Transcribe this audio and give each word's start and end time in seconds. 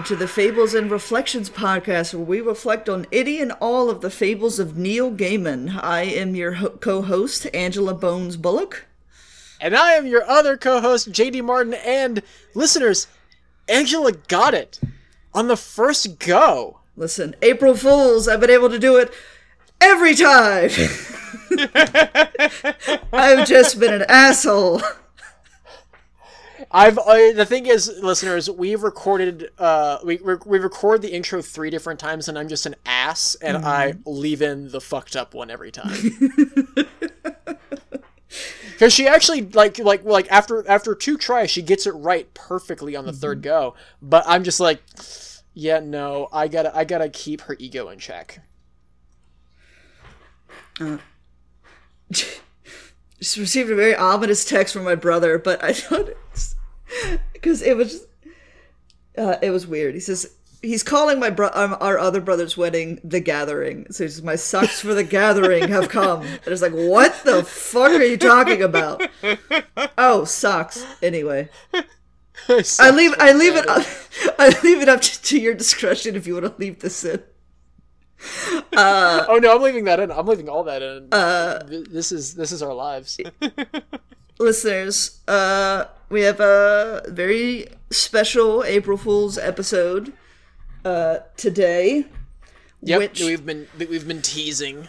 welcome 0.00 0.16
to 0.16 0.24
the 0.24 0.26
Fables 0.26 0.72
and 0.72 0.90
Reflections 0.90 1.50
podcast, 1.50 2.14
where 2.14 2.24
we 2.24 2.40
reflect 2.40 2.88
on 2.88 3.06
any 3.12 3.38
and 3.38 3.52
all 3.60 3.90
of 3.90 4.00
the 4.00 4.08
fables 4.08 4.58
of 4.58 4.74
Neil 4.74 5.12
Gaiman. 5.12 5.78
I 5.82 6.04
am 6.04 6.34
your 6.34 6.52
ho- 6.52 6.70
co-host, 6.70 7.46
Angela 7.52 7.92
Bones 7.92 8.38
Bullock. 8.38 8.86
And 9.60 9.76
I 9.76 9.92
am 9.92 10.06
your 10.06 10.24
other 10.24 10.56
co-host, 10.56 11.12
JD 11.12 11.44
Martin, 11.44 11.74
and 11.74 12.22
listeners, 12.54 13.08
Angela 13.68 14.12
got 14.12 14.54
it 14.54 14.80
on 15.34 15.48
the 15.48 15.56
first 15.56 16.18
go. 16.18 16.78
Listen, 16.96 17.36
April 17.42 17.74
Fools, 17.74 18.26
I've 18.26 18.40
been 18.40 18.48
able 18.48 18.70
to 18.70 18.78
do 18.78 18.96
it 18.96 19.12
every 19.82 20.14
time. 20.14 20.70
I've 23.12 23.46
just 23.46 23.78
been 23.78 23.92
an 23.92 24.06
asshole. 24.08 24.80
I've 26.72 26.98
uh, 26.98 27.32
the 27.32 27.46
thing 27.46 27.66
is, 27.66 27.90
listeners, 28.00 28.48
we've 28.48 28.82
recorded 28.82 29.50
uh 29.58 29.98
we 30.04 30.18
we 30.18 30.58
record 30.58 31.02
the 31.02 31.12
intro 31.12 31.42
three 31.42 31.70
different 31.70 31.98
times, 31.98 32.28
and 32.28 32.38
I'm 32.38 32.48
just 32.48 32.66
an 32.66 32.76
ass, 32.86 33.36
and 33.42 33.56
mm-hmm. 33.58 33.66
I 33.66 33.94
leave 34.06 34.40
in 34.42 34.70
the 34.70 34.80
fucked 34.80 35.16
up 35.16 35.34
one 35.34 35.50
every 35.50 35.72
time. 35.72 35.96
Because 38.80 38.94
she 38.94 39.06
actually 39.06 39.42
like 39.42 39.78
like 39.78 40.04
like 40.04 40.26
after 40.32 40.66
after 40.66 40.94
two 40.94 41.18
tries, 41.18 41.50
she 41.50 41.60
gets 41.60 41.86
it 41.86 41.90
right 41.90 42.32
perfectly 42.32 42.96
on 42.96 43.04
the 43.04 43.12
mm-hmm. 43.12 43.20
third 43.20 43.42
go. 43.42 43.74
But 44.00 44.24
I'm 44.26 44.42
just 44.42 44.58
like, 44.58 44.82
yeah, 45.52 45.80
no, 45.80 46.28
I 46.32 46.48
gotta 46.48 46.74
I 46.74 46.84
gotta 46.84 47.10
keep 47.10 47.42
her 47.42 47.56
ego 47.58 47.90
in 47.90 47.98
check. 47.98 48.40
Uh, 50.80 50.96
just 52.10 53.36
received 53.36 53.68
a 53.68 53.74
very 53.74 53.94
ominous 53.94 54.46
text 54.46 54.72
from 54.72 54.84
my 54.84 54.94
brother, 54.94 55.36
but 55.36 55.62
I 55.62 55.74
thought 55.74 56.08
because 57.32 57.62
it 57.62 57.76
was 57.76 58.06
uh, 59.16 59.36
it 59.42 59.50
was 59.50 59.66
weird. 59.66 59.94
He 59.94 60.00
says 60.00 60.34
he's 60.62 60.82
calling 60.82 61.18
my 61.18 61.30
bro- 61.30 61.50
um, 61.54 61.76
our 61.80 61.98
other 61.98 62.20
brother's 62.20 62.56
wedding 62.56 63.00
the 63.02 63.20
gathering. 63.20 63.86
So 63.90 64.04
he 64.04 64.10
says 64.10 64.22
my 64.22 64.36
socks 64.36 64.80
for 64.80 64.94
the 64.94 65.04
gathering 65.04 65.68
have 65.68 65.88
come. 65.88 66.22
And 66.40 66.48
it's 66.48 66.62
like, 66.62 66.72
what 66.72 67.22
the 67.24 67.44
fuck 67.44 67.92
are 67.92 68.02
you 68.02 68.16
talking 68.16 68.62
about? 68.62 69.02
Oh, 69.96 70.24
socks. 70.24 70.84
Anyway. 71.02 71.48
I 72.48 72.90
leave. 72.90 73.14
I 73.18 73.32
leave 73.32 73.54
it. 73.54 73.68
Up, 73.68 73.86
I 74.38 74.48
leave 74.62 74.80
it 74.80 74.88
up 74.88 75.00
to, 75.02 75.22
to, 75.22 75.38
your 75.38 75.54
discretion 75.54 76.16
if 76.16 76.26
you 76.26 76.34
want 76.34 76.46
to 76.46 76.54
leave 76.58 76.80
this 76.80 77.04
in. 77.04 77.22
Uh, 78.74 79.26
oh 79.28 79.38
no, 79.42 79.54
I'm 79.54 79.62
leaving 79.62 79.84
that 79.84 80.00
in. 80.00 80.10
I'm 80.10 80.26
leaving 80.26 80.48
all 80.48 80.64
that 80.64 80.82
in. 80.82 81.08
Uh, 81.12 81.62
this 81.66 82.12
is 82.12 82.34
this 82.34 82.50
is 82.50 82.62
our 82.62 82.72
lives. 82.72 83.20
listeners, 84.38 85.20
uh, 85.28 85.84
we 86.10 86.22
have 86.22 86.40
a 86.40 87.02
very 87.08 87.68
special 87.90 88.62
April 88.64 88.98
Fool's 88.98 89.38
episode 89.38 90.12
uh, 90.84 91.18
today. 91.36 92.04
Yep, 92.82 92.98
which, 92.98 93.20
we've 93.20 93.46
been 93.46 93.68
we've 93.78 94.06
been 94.06 94.22
teasing. 94.22 94.88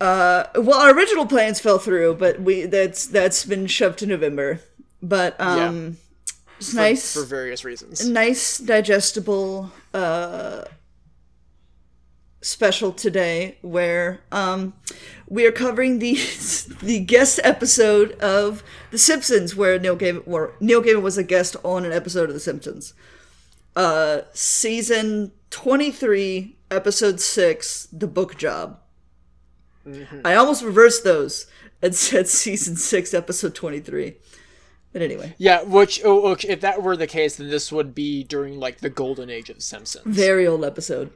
Uh, 0.00 0.44
well, 0.56 0.78
our 0.80 0.94
original 0.94 1.26
plans 1.26 1.58
fell 1.58 1.78
through, 1.78 2.14
but 2.14 2.40
we 2.40 2.66
that's 2.66 3.06
that's 3.06 3.44
been 3.44 3.66
shoved 3.66 3.98
to 4.00 4.06
November. 4.06 4.60
But 5.02 5.40
um, 5.40 5.56
yeah. 5.56 6.34
it's 6.58 6.70
for, 6.70 6.76
nice 6.76 7.14
for 7.14 7.24
various 7.24 7.64
reasons. 7.64 8.08
Nice, 8.08 8.58
digestible 8.58 9.72
uh, 9.94 10.64
special 12.40 12.92
today, 12.92 13.58
where 13.62 14.20
um, 14.30 14.74
we 15.28 15.46
are 15.46 15.52
covering 15.52 15.98
the 15.98 16.14
the 16.82 17.00
guest 17.00 17.40
episode 17.42 18.12
of 18.20 18.62
The 18.90 18.98
Simpsons, 18.98 19.54
where 19.56 19.78
Neil 19.78 19.96
Gaiman, 19.96 20.26
where 20.26 20.52
Neil 20.60 20.82
Gaiman 20.82 21.02
was 21.02 21.18
a 21.18 21.24
guest 21.24 21.56
on 21.64 21.84
an 21.84 21.92
episode 21.92 22.28
of 22.28 22.34
The 22.34 22.40
Simpsons 22.40 22.94
uh, 23.76 24.22
season 24.32 25.32
23, 25.50 26.56
episode 26.70 27.20
6, 27.20 27.88
The 27.92 28.06
Book 28.06 28.36
Job. 28.36 28.80
Mm-hmm. 29.86 30.22
I 30.24 30.34
almost 30.34 30.64
reversed 30.64 31.04
those 31.04 31.46
and 31.82 31.94
said 31.94 32.26
season 32.26 32.76
6, 32.76 33.14
episode 33.14 33.54
23. 33.54 34.16
But 34.92 35.02
anyway. 35.02 35.34
Yeah, 35.36 35.62
which, 35.62 36.00
oh, 36.04 36.36
if 36.48 36.62
that 36.62 36.82
were 36.82 36.96
the 36.96 37.06
case, 37.06 37.36
then 37.36 37.50
this 37.50 37.70
would 37.70 37.94
be 37.94 38.24
during, 38.24 38.58
like, 38.58 38.78
the 38.78 38.88
golden 38.88 39.28
age 39.28 39.50
of 39.50 39.62
Simpsons. 39.62 40.06
Very 40.06 40.46
old 40.46 40.64
episode. 40.64 41.10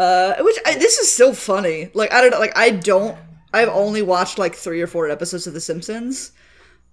Uh, 0.00 0.34
which, 0.40 0.56
I, 0.66 0.74
this 0.76 0.98
is 0.98 1.12
so 1.12 1.32
funny. 1.32 1.90
Like, 1.94 2.12
I 2.12 2.20
don't 2.20 2.30
know, 2.30 2.38
like, 2.38 2.56
I 2.56 2.70
don't, 2.70 3.16
I've 3.52 3.68
only 3.68 4.02
watched, 4.02 4.38
like, 4.38 4.54
three 4.54 4.80
or 4.80 4.86
four 4.86 5.10
episodes 5.10 5.46
of 5.46 5.52
The 5.52 5.60
Simpsons. 5.60 6.32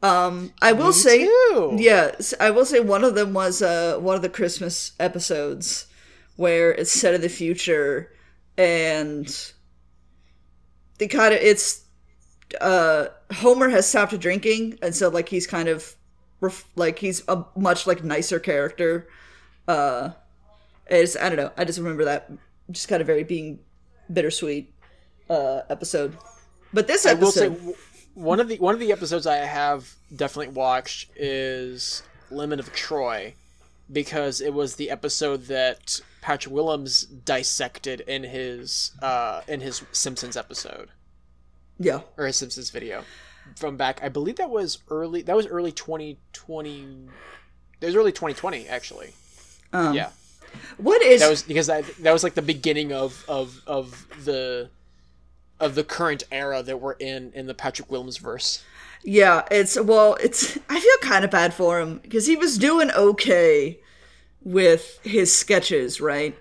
Um, 0.03 0.51
I 0.61 0.73
will 0.73 0.87
Me 0.87 0.91
say, 0.93 1.25
too. 1.25 1.75
yeah, 1.79 2.11
I 2.39 2.51
will 2.51 2.65
say 2.65 2.79
one 2.79 3.03
of 3.03 3.15
them 3.15 3.33
was 3.33 3.61
uh 3.63 3.97
one 3.99 4.15
of 4.15 4.21
the 4.21 4.29
Christmas 4.29 4.91
episodes 4.99 5.87
where 6.35 6.71
it's 6.71 6.91
set 6.91 7.15
in 7.15 7.21
the 7.21 7.29
future 7.29 8.11
and 8.59 9.27
they 10.99 11.07
kind 11.07 11.33
of 11.33 11.39
it's 11.41 11.85
uh 12.61 13.07
Homer 13.41 13.69
has 13.69 13.87
stopped 13.89 14.17
drinking 14.19 14.77
and 14.83 14.95
so 14.95 15.09
like 15.09 15.29
he's 15.29 15.47
kind 15.47 15.67
of 15.67 15.95
ref- 16.41 16.69
like 16.75 16.99
he's 16.99 17.23
a 17.27 17.43
much 17.55 17.87
like 17.87 18.03
nicer 18.03 18.39
character. 18.39 19.07
Uh, 19.67 20.11
it's 20.85 21.17
I 21.17 21.29
don't 21.29 21.37
know. 21.37 21.51
I 21.57 21.65
just 21.65 21.79
remember 21.79 22.05
that 22.05 22.29
just 22.71 22.87
kind 22.87 23.01
of 23.01 23.07
very 23.07 23.23
being 23.23 23.59
bittersweet 24.11 24.73
uh 25.29 25.61
episode. 25.69 26.17
But 26.73 26.87
this 26.87 27.05
episode 27.05 27.75
one 28.17 28.39
of 28.39 28.47
the 28.47 28.57
one 28.57 28.73
of 28.73 28.79
the 28.79 28.91
episodes 28.91 29.27
I 29.27 29.35
have 29.35 29.93
definitely 30.15 30.53
watched 30.53 31.11
is 31.15 32.01
Lemon 32.31 32.59
of 32.59 32.73
Troy 32.73 33.35
because 33.91 34.41
it 34.41 34.53
was 34.53 34.75
the 34.75 34.89
episode 34.89 35.45
that 35.45 36.01
Patrick 36.21 36.53
Willems 36.53 37.03
dissected 37.03 38.01
in 38.01 38.23
his 38.23 38.91
uh 39.03 39.41
in 39.47 39.61
his 39.61 39.83
Simpsons 39.91 40.35
episode. 40.35 40.89
Yeah. 41.77 42.01
Or 42.17 42.25
his 42.25 42.35
Simpsons 42.35 42.71
video 42.71 43.03
from 43.55 43.77
back 43.77 43.99
I 44.01 44.09
believe 44.09 44.37
that 44.37 44.49
was 44.49 44.79
early 44.89 45.21
that 45.21 45.35
was 45.35 45.45
early 45.45 45.71
2020 45.71 47.07
that 47.79 47.87
was 47.87 47.95
early 47.95 48.11
2020 48.11 48.67
actually. 48.67 49.13
Um, 49.71 49.93
yeah. 49.93 50.09
What 50.77 51.01
is 51.01 51.21
That 51.21 51.29
was 51.29 51.43
because 51.43 51.67
that 51.67 51.85
that 51.99 52.11
was 52.13 52.23
like 52.23 52.35
the 52.35 52.41
beginning 52.41 52.93
of 52.93 53.25
of 53.27 53.61
of 53.67 54.07
the 54.25 54.69
of 55.59 55.75
the 55.75 55.83
current 55.83 56.23
era 56.31 56.61
that 56.63 56.79
we're 56.79 56.93
in 56.93 57.31
in 57.33 57.47
the 57.47 57.53
Patrick 57.53 57.89
Willems 57.91 58.17
verse. 58.17 58.63
Yeah, 59.03 59.43
it's 59.51 59.79
well, 59.79 60.17
it's 60.21 60.57
I 60.69 60.79
feel 60.79 61.09
kind 61.09 61.25
of 61.25 61.31
bad 61.31 61.53
for 61.53 61.79
him 61.79 61.99
because 61.99 62.27
he 62.27 62.35
was 62.35 62.57
doing 62.57 62.91
okay 62.91 63.79
with 64.43 64.99
his 65.03 65.35
sketches, 65.35 65.99
right? 65.99 66.37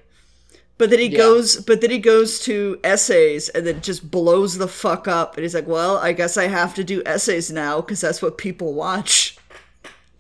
But 0.78 0.90
then 0.90 0.98
he 0.98 1.06
yeah. 1.06 1.18
goes, 1.18 1.56
but 1.56 1.80
then 1.80 1.90
he 1.90 1.98
goes 1.98 2.38
to 2.40 2.78
essays 2.84 3.48
and 3.48 3.66
then 3.66 3.80
just 3.80 4.10
blows 4.10 4.58
the 4.58 4.68
fuck 4.68 5.08
up. 5.08 5.34
And 5.34 5.42
he's 5.42 5.54
like, 5.54 5.66
"Well, 5.66 5.96
I 5.96 6.12
guess 6.12 6.36
I 6.36 6.48
have 6.48 6.74
to 6.74 6.84
do 6.84 7.02
essays 7.06 7.50
now 7.50 7.80
because 7.80 8.00
that's 8.00 8.20
what 8.20 8.36
people 8.36 8.74
watch." 8.74 9.35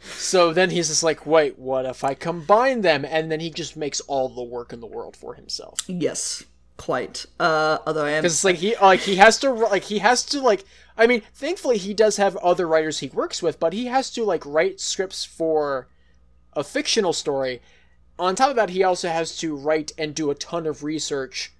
So 0.06 0.52
then 0.52 0.70
he's 0.70 0.88
just 0.88 1.02
like, 1.02 1.26
"Wait, 1.26 1.58
what 1.58 1.84
if 1.86 2.04
I 2.04 2.14
combine 2.14 2.80
them?" 2.80 3.04
And 3.04 3.30
then 3.30 3.40
he 3.40 3.50
just 3.50 3.76
makes 3.76 4.00
all 4.00 4.28
the 4.28 4.42
work 4.42 4.72
in 4.72 4.80
the 4.80 4.86
world 4.86 5.16
for 5.16 5.34
himself. 5.34 5.80
Yes 5.86 6.44
quite. 6.76 7.26
Uh, 7.40 7.78
although 7.86 8.04
I 8.04 8.10
am 8.10 8.22
because 8.22 8.44
like 8.44 8.56
he 8.56 8.76
like 8.76 9.00
he 9.00 9.16
has 9.16 9.38
to 9.40 9.50
like 9.50 9.84
he 9.84 9.98
has 9.98 10.24
to 10.26 10.40
like 10.40 10.64
I 10.96 11.06
mean, 11.06 11.22
thankfully 11.34 11.78
he 11.78 11.94
does 11.94 12.16
have 12.16 12.36
other 12.36 12.66
writers 12.66 12.98
he 12.98 13.08
works 13.08 13.42
with, 13.42 13.60
but 13.60 13.72
he 13.72 13.86
has 13.86 14.10
to 14.12 14.24
like 14.24 14.44
write 14.46 14.80
scripts 14.80 15.24
for 15.24 15.88
a 16.52 16.64
fictional 16.64 17.12
story. 17.12 17.60
On 18.18 18.34
top 18.34 18.50
of 18.50 18.56
that, 18.56 18.70
he 18.70 18.82
also 18.82 19.08
has 19.08 19.36
to 19.38 19.54
write 19.54 19.92
and 19.98 20.14
do 20.14 20.30
a 20.30 20.34
ton 20.34 20.66
of 20.66 20.82
research 20.82 21.52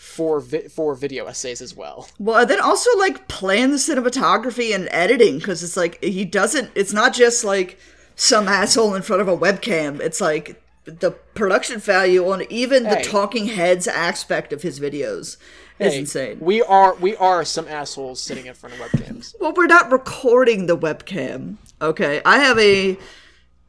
for 0.00 0.40
vi- 0.40 0.66
for 0.68 0.94
video 0.94 1.26
essays 1.26 1.60
as 1.60 1.76
well. 1.76 2.08
Well, 2.18 2.46
then 2.46 2.58
also 2.58 2.88
like 2.96 3.28
plan 3.28 3.70
the 3.70 3.76
cinematography 3.76 4.74
and 4.74 4.88
editing 4.90 5.38
because 5.38 5.62
it's 5.62 5.76
like 5.76 6.02
he 6.02 6.24
doesn't. 6.24 6.70
It's 6.74 6.94
not 6.94 7.12
just 7.12 7.44
like 7.44 7.78
some 8.16 8.48
asshole 8.48 8.94
in 8.94 9.02
front 9.02 9.20
of 9.20 9.28
a 9.28 9.36
webcam. 9.36 10.00
It's 10.00 10.18
like 10.18 10.62
the 10.86 11.10
production 11.10 11.80
value 11.80 12.26
on 12.30 12.50
even 12.50 12.86
hey. 12.86 12.94
the 12.94 13.08
talking 13.10 13.48
heads 13.48 13.86
aspect 13.86 14.54
of 14.54 14.62
his 14.62 14.80
videos 14.80 15.36
is 15.78 15.92
hey, 15.92 15.98
insane. 15.98 16.38
We 16.40 16.62
are 16.62 16.94
we 16.94 17.14
are 17.16 17.44
some 17.44 17.68
assholes 17.68 18.22
sitting 18.22 18.46
in 18.46 18.54
front 18.54 18.76
of 18.76 18.80
webcams. 18.80 19.34
Well, 19.38 19.52
we're 19.54 19.66
not 19.66 19.92
recording 19.92 20.64
the 20.64 20.78
webcam. 20.78 21.58
Okay, 21.82 22.22
I 22.24 22.38
have 22.38 22.58
a. 22.58 22.96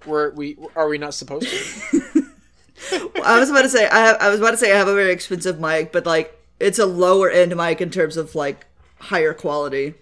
Were 0.05 0.31
we 0.33 0.57
are 0.77 0.87
we 0.87 0.97
not 0.97 1.13
supposed 1.13 1.49
to? 1.49 2.11
well, 2.91 3.23
I 3.23 3.39
was 3.39 3.49
about 3.49 3.63
to 3.63 3.69
say 3.69 3.87
I 3.87 3.99
have 3.99 4.17
I 4.19 4.29
was 4.29 4.39
about 4.39 4.51
to 4.51 4.57
say 4.57 4.71
I 4.71 4.77
have 4.77 4.87
a 4.87 4.95
very 4.95 5.11
expensive 5.11 5.59
mic, 5.59 5.91
but 5.91 6.05
like 6.05 6.37
it's 6.59 6.79
a 6.79 6.85
lower 6.85 7.29
end 7.29 7.55
mic 7.55 7.81
in 7.81 7.89
terms 7.89 8.17
of 8.17 8.35
like 8.35 8.65
higher 8.99 9.33
quality. 9.33 9.95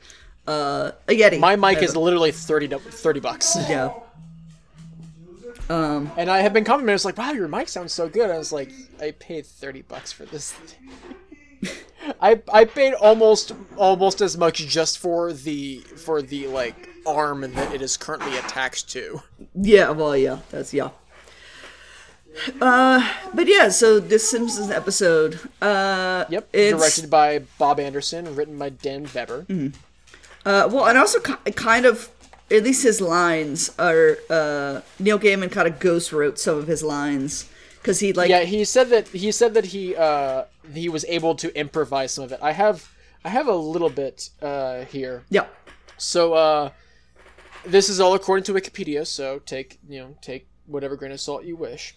Uh, 0.47 0.91
a 1.07 1.17
Yeti. 1.19 1.39
My 1.39 1.55
mic 1.55 1.83
is 1.83 1.95
literally 1.95 2.31
30, 2.31 2.69
30 2.69 3.19
bucks. 3.19 3.55
Yeah. 3.69 3.93
Um, 5.69 6.11
and 6.17 6.31
I 6.31 6.39
have 6.39 6.51
been 6.51 6.63
complimented. 6.63 6.95
It's 6.95 7.05
like, 7.05 7.17
wow, 7.17 7.31
your 7.31 7.47
mic 7.47 7.67
sounds 7.67 7.93
so 7.93 8.09
good. 8.09 8.31
I 8.31 8.37
was 8.37 8.51
like, 8.51 8.71
I 8.99 9.11
paid 9.11 9.45
thirty 9.45 9.83
bucks 9.83 10.11
for 10.11 10.25
this. 10.25 10.55
I 12.21 12.41
I 12.51 12.65
paid 12.65 12.95
almost 12.95 13.51
almost 13.77 14.19
as 14.21 14.35
much 14.35 14.65
just 14.65 14.97
for 14.97 15.31
the 15.31 15.79
for 15.95 16.23
the 16.23 16.47
like 16.47 16.89
arm 17.05 17.41
that 17.41 17.73
it 17.73 17.83
is 17.83 17.97
currently 17.97 18.35
attached 18.37 18.89
to. 18.89 19.21
Yeah, 19.53 19.91
well, 19.91 20.17
yeah, 20.17 20.39
that's 20.49 20.73
yeah. 20.73 20.89
Uh, 22.61 23.07
but 23.33 23.47
yeah, 23.47 23.69
so 23.69 23.99
this 23.99 24.29
Simpsons 24.29 24.69
episode. 24.69 25.39
Uh, 25.61 26.25
yep. 26.29 26.51
Directed 26.51 27.09
by 27.09 27.39
Bob 27.57 27.79
Anderson, 27.79 28.35
written 28.35 28.57
by 28.57 28.69
Dan 28.69 29.05
Vebber. 29.05 29.43
Mm-hmm. 29.43 29.77
Uh, 30.45 30.67
well, 30.71 30.87
and 30.87 30.97
also 30.97 31.19
kind 31.19 31.85
of, 31.85 32.09
at 32.49 32.63
least 32.63 32.83
his 32.83 33.01
lines 33.01 33.71
are. 33.77 34.17
Uh, 34.29 34.81
Neil 34.99 35.19
Gaiman 35.19 35.51
kind 35.51 35.67
of 35.67 35.79
ghost 35.79 36.11
wrote 36.11 36.39
some 36.39 36.57
of 36.57 36.67
his 36.67 36.83
lines 36.83 37.49
because 37.81 37.99
he 37.99 38.13
like. 38.13 38.29
Yeah, 38.29 38.41
he 38.41 38.63
said 38.65 38.89
that 38.89 39.09
he 39.09 39.31
said 39.31 39.53
that 39.53 39.65
he 39.65 39.95
uh 39.95 40.45
he 40.73 40.89
was 40.89 41.05
able 41.05 41.35
to 41.35 41.55
improvise 41.59 42.13
some 42.13 42.23
of 42.23 42.31
it. 42.31 42.39
I 42.41 42.51
have 42.53 42.89
I 43.23 43.29
have 43.29 43.47
a 43.47 43.55
little 43.55 43.89
bit 43.89 44.29
uh 44.41 44.85
here. 44.85 45.23
Yeah. 45.29 45.45
So 45.97 46.33
uh, 46.33 46.69
this 47.65 47.89
is 47.89 47.99
all 47.99 48.13
according 48.13 48.45
to 48.45 48.53
Wikipedia. 48.53 49.05
So 49.05 49.39
take 49.39 49.79
you 49.87 49.99
know 49.99 50.15
take 50.21 50.47
whatever 50.65 50.95
grain 50.95 51.11
of 51.11 51.19
salt 51.19 51.43
you 51.43 51.55
wish. 51.55 51.95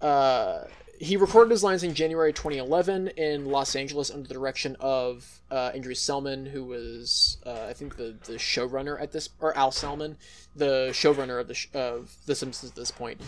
Uh, 0.00 0.64
he 1.00 1.16
recorded 1.16 1.50
his 1.50 1.62
lines 1.62 1.82
in 1.82 1.94
January 1.94 2.32
2011 2.32 3.08
in 3.08 3.46
Los 3.46 3.76
Angeles 3.76 4.10
under 4.10 4.26
the 4.26 4.34
direction 4.34 4.76
of 4.80 5.40
uh, 5.50 5.70
Andrew 5.74 5.94
Selman, 5.94 6.46
who 6.46 6.64
was, 6.64 7.38
uh, 7.46 7.66
I 7.68 7.72
think, 7.72 7.96
the, 7.96 8.16
the 8.24 8.34
showrunner 8.34 9.00
at 9.00 9.12
this, 9.12 9.28
or 9.40 9.56
Al 9.56 9.70
Selman, 9.70 10.16
the 10.56 10.88
showrunner 10.92 11.40
of 11.40 11.48
the 11.48 11.54
sh- 11.54 11.68
of 11.72 12.16
The 12.26 12.34
Simpsons 12.34 12.72
at 12.72 12.76
this 12.76 12.90
point. 12.90 13.20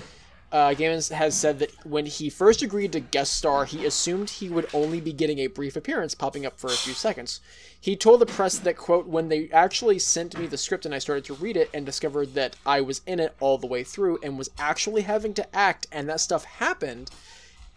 Uh, 0.53 0.71
Gaiman 0.71 1.13
has 1.13 1.37
said 1.37 1.61
that 1.61 1.71
when 1.87 2.07
he 2.07 2.29
first 2.29 2.61
agreed 2.61 2.93
to 2.93 3.01
guest 3.01 3.35
star, 3.35 3.65
he 3.65 3.87
assumed 3.87 4.31
he 4.31 4.49
would 4.49 4.69
only 4.75 5.01
be 5.01 5.13
getting 5.13 5.39
a 5.39 5.47
brief 5.47 5.77
appearance, 5.77 6.15
popping 6.15 6.45
up 6.45 6.59
for 6.59 6.67
a 6.67 6.77
few 6.77 6.93
seconds. 6.93 7.41
He 7.81 7.95
told 7.95 8.21
the 8.21 8.27
press 8.27 8.59
that, 8.59 8.77
quote, 8.77 9.07
when 9.07 9.29
they 9.29 9.49
actually 9.51 10.01
sent 10.01 10.37
me 10.37 10.47
the 10.47 10.59
script 10.59 10.85
and 10.85 10.95
I 10.95 10.99
started 10.99 11.25
to 11.27 11.35
read 11.35 11.57
it 11.57 11.71
and 11.73 11.87
discovered 11.87 12.35
that 12.35 12.57
I 12.67 12.81
was 12.81 13.01
in 13.07 13.21
it 13.21 13.35
all 13.39 13.59
the 13.59 13.69
way 13.69 13.85
through 13.85 14.19
and 14.23 14.37
was 14.37 14.51
actually 14.59 15.03
having 15.03 15.35
to 15.35 15.57
act 15.57 15.87
and 15.93 16.09
that 16.09 16.21
stuff 16.21 16.45
happened, 16.45 17.11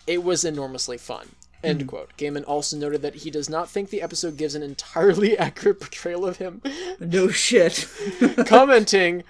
it 0.07 0.23
was 0.23 0.43
enormously 0.43 0.97
fun. 0.97 1.29
End 1.63 1.81
mm. 1.81 1.87
quote. 1.87 2.17
Gaiman 2.17 2.43
also 2.45 2.75
noted 2.75 3.01
that 3.03 3.15
he 3.15 3.31
does 3.31 3.49
not 3.49 3.69
think 3.69 3.89
the 3.89 4.01
episode 4.01 4.35
gives 4.35 4.55
an 4.55 4.63
entirely 4.63 5.37
accurate 5.37 5.79
portrayal 5.79 6.25
of 6.25 6.37
him. 6.37 6.61
No 6.99 7.29
shit. 7.29 7.87
commenting, 8.45 9.23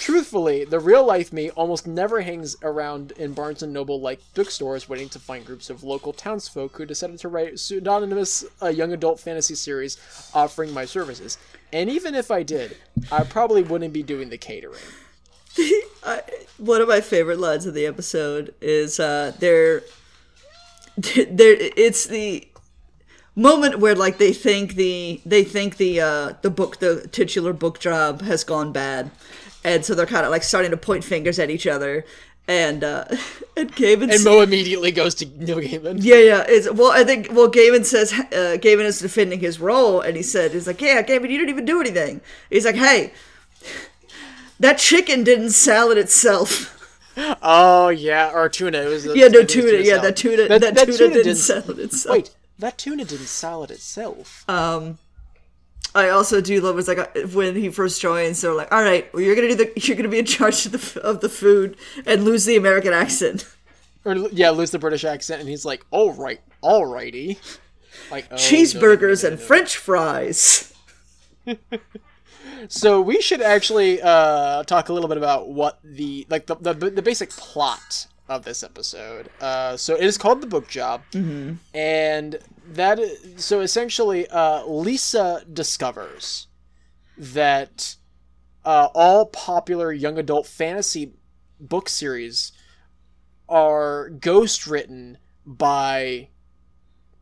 Truthfully, 0.00 0.64
the 0.64 0.78
real 0.78 1.04
life 1.04 1.32
me 1.32 1.50
almost 1.50 1.86
never 1.86 2.20
hangs 2.20 2.56
around 2.62 3.12
in 3.12 3.32
Barnes 3.32 3.62
and 3.62 3.72
Noble 3.72 4.00
like 4.00 4.20
bookstores 4.34 4.88
waiting 4.88 5.08
to 5.10 5.18
find 5.18 5.44
groups 5.44 5.68
of 5.68 5.82
local 5.82 6.12
townsfolk 6.12 6.76
who 6.76 6.86
decided 6.86 7.18
to 7.18 7.28
write 7.28 7.58
pseudonymous 7.58 8.44
uh, 8.62 8.68
young 8.68 8.92
adult 8.92 9.18
fantasy 9.18 9.54
series 9.54 9.98
offering 10.32 10.72
my 10.72 10.84
services. 10.84 11.38
And 11.72 11.90
even 11.90 12.14
if 12.14 12.30
I 12.30 12.44
did, 12.44 12.76
I 13.10 13.24
probably 13.24 13.62
wouldn't 13.62 13.92
be 13.92 14.04
doing 14.04 14.28
the 14.28 14.38
catering. 14.38 14.80
One 16.58 16.80
of 16.80 16.88
my 16.88 17.00
favorite 17.00 17.40
lines 17.40 17.66
of 17.66 17.74
the 17.74 17.86
episode 17.86 18.54
is 18.60 19.00
uh, 19.00 19.32
they're, 19.40 19.82
they're 20.96 21.56
it's 21.76 22.06
the 22.06 22.46
moment 23.36 23.80
where 23.80 23.96
like 23.96 24.18
they 24.18 24.32
think 24.32 24.74
the 24.74 25.20
they 25.26 25.42
think 25.42 25.76
the 25.76 26.00
uh 26.00 26.32
the 26.42 26.50
book 26.50 26.78
the 26.78 27.08
titular 27.08 27.52
book 27.52 27.80
job 27.80 28.22
has 28.22 28.44
gone 28.44 28.70
bad 28.70 29.10
and 29.64 29.84
so 29.84 29.94
they're 29.94 30.06
kind 30.06 30.24
of 30.24 30.30
like 30.30 30.42
starting 30.42 30.70
to 30.70 30.76
point 30.76 31.02
fingers 31.02 31.38
at 31.38 31.50
each 31.50 31.66
other. 31.66 32.04
And 32.46 32.84
uh, 32.84 33.06
and 33.56 33.74
Gaiman 33.74 34.14
and 34.14 34.22
Moe 34.22 34.42
immediately 34.42 34.92
goes 34.92 35.14
to 35.16 35.26
Neil 35.26 35.58
Gaiman. 35.58 35.98
Yeah, 36.00 36.16
yeah. 36.16 36.44
It's, 36.46 36.70
well, 36.70 36.92
I 36.92 37.02
think 37.02 37.28
well, 37.32 37.50
Gaiman 37.50 37.84
says 37.84 38.12
uh, 38.12 38.58
Gaiman 38.60 38.84
is 38.84 39.00
defending 39.00 39.40
his 39.40 39.58
role, 39.58 40.00
and 40.00 40.16
he 40.16 40.22
said 40.22 40.52
he's 40.52 40.66
like, 40.66 40.80
yeah, 40.80 41.02
Gaiman, 41.02 41.30
you 41.30 41.38
didn't 41.38 41.48
even 41.48 41.64
do 41.64 41.80
anything. 41.80 42.20
He's 42.50 42.66
like, 42.66 42.76
hey, 42.76 43.12
that 44.60 44.78
chicken 44.78 45.24
didn't 45.24 45.50
salad 45.50 45.98
itself. 45.98 46.70
Oh 47.42 47.90
yeah, 47.90 48.32
or 48.34 48.48
tuna. 48.48 48.78
It 48.78 48.88
was 48.88 49.06
a, 49.06 49.16
yeah, 49.16 49.28
no 49.28 49.44
tuna. 49.44 49.78
Yeah, 49.78 49.98
that 49.98 50.16
tuna. 50.16 50.48
That, 50.48 50.60
that, 50.62 50.74
that 50.74 50.86
tuna, 50.86 50.98
tuna, 50.98 51.14
didn't, 51.14 51.24
didn't 51.26 51.38
salad 51.38 51.78
itself. 51.78 52.12
Wait, 52.12 52.34
that 52.58 52.76
tuna 52.76 53.04
didn't 53.04 53.26
salad 53.26 53.70
itself. 53.70 54.44
Um, 54.48 54.98
I 55.94 56.08
also 56.08 56.40
do 56.40 56.60
love 56.60 56.74
was 56.74 56.88
like 56.88 56.98
uh, 56.98 57.06
when 57.28 57.54
he 57.54 57.68
first 57.70 58.00
joins, 58.00 58.40
they're 58.40 58.54
like, 58.54 58.72
"All 58.72 58.82
right, 58.82 59.12
well, 59.14 59.22
you're 59.22 59.36
gonna 59.36 59.48
do 59.48 59.54
the, 59.54 59.72
you're 59.76 59.96
gonna 59.96 60.08
be 60.08 60.18
in 60.18 60.24
charge 60.24 60.66
of 60.66 60.72
the 60.72 61.00
of 61.02 61.20
the 61.20 61.28
food 61.28 61.76
and 62.04 62.24
lose 62.24 62.44
the 62.44 62.56
American 62.56 62.92
accent." 62.92 63.48
Or 64.06 64.14
yeah, 64.32 64.50
lose 64.50 64.70
the 64.70 64.78
British 64.78 65.02
accent, 65.02 65.40
and 65.40 65.48
he's 65.48 65.64
like, 65.64 65.86
"All 65.90 66.12
right, 66.12 66.38
all 66.60 66.84
righty." 66.84 67.38
Like 68.10 68.26
oh, 68.30 68.34
cheeseburgers 68.34 69.22
no, 69.22 69.30
no, 69.30 69.34
no, 69.36 69.40
and 69.40 69.40
French 69.40 69.78
fries. 69.78 70.74
so 72.68 73.00
we 73.00 73.22
should 73.22 73.40
actually 73.40 74.02
uh, 74.02 74.62
talk 74.64 74.90
a 74.90 74.92
little 74.92 75.08
bit 75.08 75.16
about 75.16 75.48
what 75.48 75.78
the 75.82 76.26
like 76.28 76.44
the 76.44 76.56
the, 76.56 76.74
the 76.74 77.00
basic 77.00 77.30
plot 77.30 78.06
of 78.28 78.44
this 78.44 78.62
episode. 78.62 79.30
Uh, 79.40 79.76
so 79.76 79.94
it 79.94 80.04
is 80.04 80.18
called 80.18 80.40
the 80.40 80.46
Book 80.46 80.68
Job, 80.68 81.02
mm-hmm. 81.12 81.54
and 81.74 82.38
that 82.72 82.98
is, 82.98 83.44
so 83.44 83.60
essentially, 83.60 84.26
uh, 84.28 84.64
Lisa 84.66 85.44
discovers 85.52 86.48
that 87.16 87.96
uh, 88.64 88.88
all 88.94 89.26
popular 89.26 89.92
young 89.92 90.18
adult 90.18 90.46
fantasy 90.46 91.12
book 91.60 91.88
series 91.88 92.52
are 93.48 94.08
ghost 94.08 94.66
written 94.66 95.18
by 95.46 96.28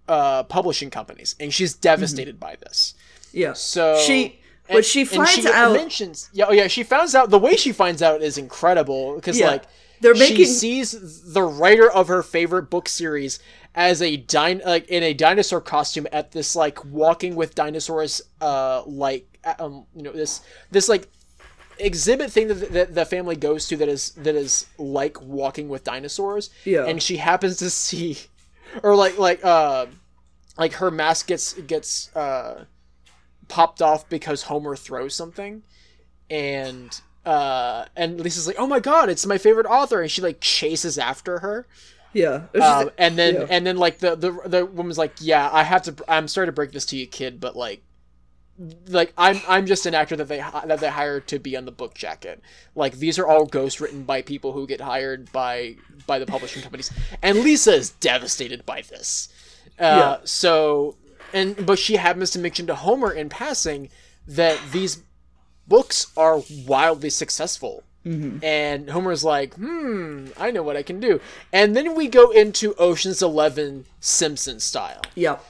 uh, 0.09 0.45
publishing 0.45 0.91
companies, 0.91 1.35
and 1.41 1.53
she's 1.53 1.75
devastated 1.75 2.37
mm-hmm. 2.37 2.51
by 2.51 2.57
this. 2.57 2.95
Yeah. 3.33 3.55
So 3.55 3.99
she. 3.99 4.39
But 4.69 4.85
she 4.87 5.05
finds 5.05 5.33
she 5.33 5.49
out. 5.49 5.73
Mentions, 5.75 6.31
yeah, 6.33 6.47
oh 6.49 6.53
yeah, 6.53 6.67
she 6.69 6.83
finds 6.83 7.15
out. 7.15 7.31
The 7.31 7.39
way 7.39 7.57
she 7.57 7.73
finds 7.73 8.01
out 8.01 8.23
is 8.23 8.39
incredible 8.39 9.17
because, 9.17 9.39
yeah. 9.39 9.49
like, 9.49 9.65
they're 10.01 10.15
making 10.15 10.37
she 10.37 10.45
sees 10.47 11.33
the 11.33 11.43
writer 11.43 11.91
of 11.91 12.09
her 12.09 12.23
favorite 12.23 12.71
book 12.71 12.89
series 12.89 13.39
as 13.75 14.03
a 14.03 14.17
din 14.17 14.61
like 14.67 14.87
in 14.89 15.03
a 15.03 15.15
dinosaur 15.15 15.61
costume 15.61 16.07
at 16.13 16.33
this 16.33 16.55
like 16.55 16.85
walking 16.85 17.35
with 17.35 17.55
dinosaurs 17.55 18.21
uh 18.43 18.83
like 18.85 19.39
um 19.59 19.87
you 19.97 20.03
know 20.03 20.13
this 20.13 20.43
this 20.71 20.89
like 20.89 21.09
exhibit 21.79 22.31
thing 22.31 22.49
that, 22.49 22.73
that 22.73 22.95
the 22.95 23.05
family 23.05 23.37
goes 23.37 23.67
to 23.69 23.77
that 23.77 23.89
is 23.89 24.11
that 24.11 24.35
is 24.35 24.67
like 24.79 25.21
walking 25.21 25.69
with 25.69 25.85
dinosaurs. 25.85 26.51
Yeah. 26.65 26.87
And 26.87 27.03
she 27.03 27.17
happens 27.17 27.57
to 27.59 27.71
see 27.71 28.19
or 28.83 28.95
like 28.95 29.19
like 29.19 29.45
uh 29.45 29.87
like 30.57 30.75
her 30.75 30.91
mask 30.91 31.27
gets 31.29 31.55
gets 31.55 32.15
uh 32.17 32.65
popped 33.49 33.83
off 33.83 34.09
because 34.09 34.43
homer 34.45 34.77
throws 34.77 35.15
something. 35.15 35.63
And 36.31 36.99
uh 37.25 37.87
and 37.97 38.21
lisa's 38.21 38.47
like 38.49 38.57
oh 38.59 38.67
my 38.67 38.81
god 38.81 39.09
it's 39.09 39.27
my 39.27 39.39
favorite 39.39 39.67
author. 39.67 40.01
And 40.01 40.11
she 40.11 40.23
like 40.23 40.41
chases 40.41 40.99
after 40.99 41.41
her 41.41 41.67
yeah 42.13 42.45
um, 42.61 42.91
and 42.99 43.17
then 43.17 43.35
yeah. 43.35 43.47
and 43.51 43.67
then 43.67 43.77
like 43.77 43.99
the, 43.99 44.15
the 44.15 44.33
the 44.47 44.67
woman's 44.67 44.99
like 44.99 45.13
yeah 45.21 45.49
i 45.53 45.63
have 45.63 45.83
to 45.83 45.95
i'm 46.09 46.29
sorry 46.29 46.47
to 46.47 46.53
break 46.53 46.73
this 46.73 46.85
to 46.87 46.97
you 46.97 47.07
kid 47.07 47.41
but 47.41 47.57
like 47.57 47.83
like 48.89 49.13
i'm 49.17 49.41
i'm 49.49 49.67
just 49.67 49.87
an 49.87 49.95
actor 49.95 50.15
that 50.15 50.29
they 50.29 50.39
that 50.67 50.79
they 50.81 50.89
hired 50.89 51.27
to 51.27 51.39
be 51.39 51.57
on 51.57 51.65
the 51.65 51.73
book 51.73 51.95
jacket 51.95 52.41
like 52.75 52.95
these 52.99 53.19
are 53.19 53.27
all 53.27 53.47
ghosts 53.47 53.81
written 53.81 54.03
by 54.03 54.21
people 54.21 54.53
who 54.53 54.67
get 54.67 54.81
hired 54.81 55.31
by 55.33 55.75
by 56.07 56.19
the 56.19 56.27
publishing 56.27 56.63
companies 56.63 56.93
and 57.23 57.39
lisa 57.41 57.73
is 57.73 57.91
devastated 57.91 58.65
by 58.67 58.83
this 58.83 59.29
uh, 59.79 59.83
yeah. 59.83 60.17
so 60.25 60.97
and 61.33 61.67
but 61.67 61.79
she 61.79 61.97
happens 61.97 62.31
to 62.31 62.39
mention 62.39 62.67
to 62.67 62.75
homer 62.75 63.11
in 63.11 63.29
passing 63.29 63.89
that 64.27 64.61
these 64.71 65.03
books 65.67 66.13
are 66.17 66.43
wildly 66.67 67.11
successful. 67.11 67.83
Mm-hmm. 68.05 68.45
And 68.45 68.91
Homer's 68.91 69.23
like, 69.23 69.55
hmm, 69.55 70.27
I 70.39 70.51
know 70.51 70.63
what 70.63 70.77
I 70.77 70.83
can 70.83 70.99
do. 70.99 71.21
And 71.53 71.77
then 71.77 71.95
we 71.95 72.09
go 72.09 72.31
into 72.31 72.75
Ocean's 72.75 73.23
Eleven 73.23 73.85
Simpson 74.01 74.59
style. 74.59 75.03
Yep. 75.15 75.45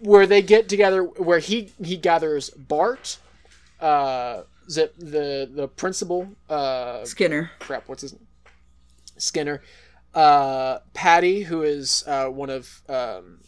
Where 0.00 0.26
they 0.26 0.42
get 0.42 0.68
together, 0.68 1.02
where 1.04 1.38
he 1.38 1.72
he 1.82 1.96
gathers 1.96 2.50
Bart, 2.50 3.18
uh, 3.80 4.42
the 4.66 4.90
the 4.98 5.50
the 5.50 5.68
principal, 5.68 6.28
uh, 6.50 7.04
Skinner. 7.04 7.50
Crap, 7.60 7.88
what's 7.88 8.02
his 8.02 8.12
name? 8.12 8.26
Skinner, 9.16 9.62
uh, 10.14 10.80
Patty, 10.92 11.44
who 11.44 11.62
is 11.62 12.04
uh, 12.06 12.26
one 12.26 12.50
of 12.50 12.82
um, 12.90 13.40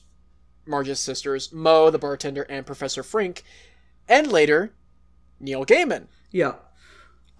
Marge's 0.65 1.01
sisters, 1.01 1.53
Moe, 1.53 1.91
the 1.91 1.99
bartender, 1.99 2.43
and 2.45 2.65
Professor 2.65 3.03
Frink, 3.03 3.43
and 4.09 4.33
later 4.33 4.73
Neil 5.39 5.67
Gaiman. 5.67 6.07
Yeah. 6.31 6.55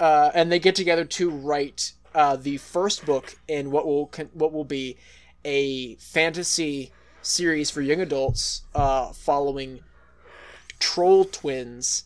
Uh, 0.01 0.31
and 0.35 0.51
they 0.51 0.59
get 0.59 0.75
together 0.75 1.05
to 1.05 1.31
write 1.31 1.93
uh, 2.15 2.37
the 2.37 2.57
first 2.57 3.05
book 3.05 3.37
in 3.49 3.71
what 3.71 3.87
will 3.87 4.11
what 4.33 4.53
will 4.53 4.65
be 4.65 4.97
a 5.45 5.95
fantasy 5.97 6.93
series 7.23 7.71
for 7.71 7.81
young 7.81 8.01
adults 8.01 8.63
uh, 8.75 9.13
following 9.13 9.81
troll 10.79 11.25
twins 11.25 12.05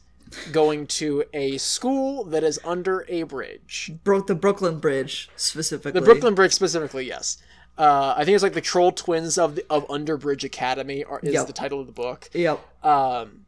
going 0.51 0.87
to 0.87 1.25
a 1.33 1.59
school 1.59 2.25
that 2.25 2.43
is 2.43 2.59
under 2.65 3.05
a 3.09 3.23
bridge. 3.25 3.93
Broke 4.05 4.27
the 4.27 4.35
Brooklyn 4.35 4.79
Bridge 4.79 5.29
specifically. 5.37 5.93
The 5.93 6.05
Brooklyn 6.05 6.35
Bridge 6.35 6.53
specifically, 6.53 7.07
yes. 7.07 7.39
Uh, 7.79 8.15
I 8.17 8.25
think 8.25 8.35
it's 8.35 8.43
like 8.43 8.53
the 8.53 8.61
Troll 8.61 8.93
Twins 8.93 9.39
of 9.39 9.55
the, 9.55 9.65
of 9.71 9.87
Underbridge 9.89 10.45
Academy 10.45 11.05
are, 11.05 11.21
is 11.23 11.33
yep. 11.33 11.47
the 11.47 11.53
title 11.53 11.81
of 11.81 11.87
the 11.87 11.93
book. 11.93 12.29
Yep. 12.35 12.61
Um, 12.85 13.47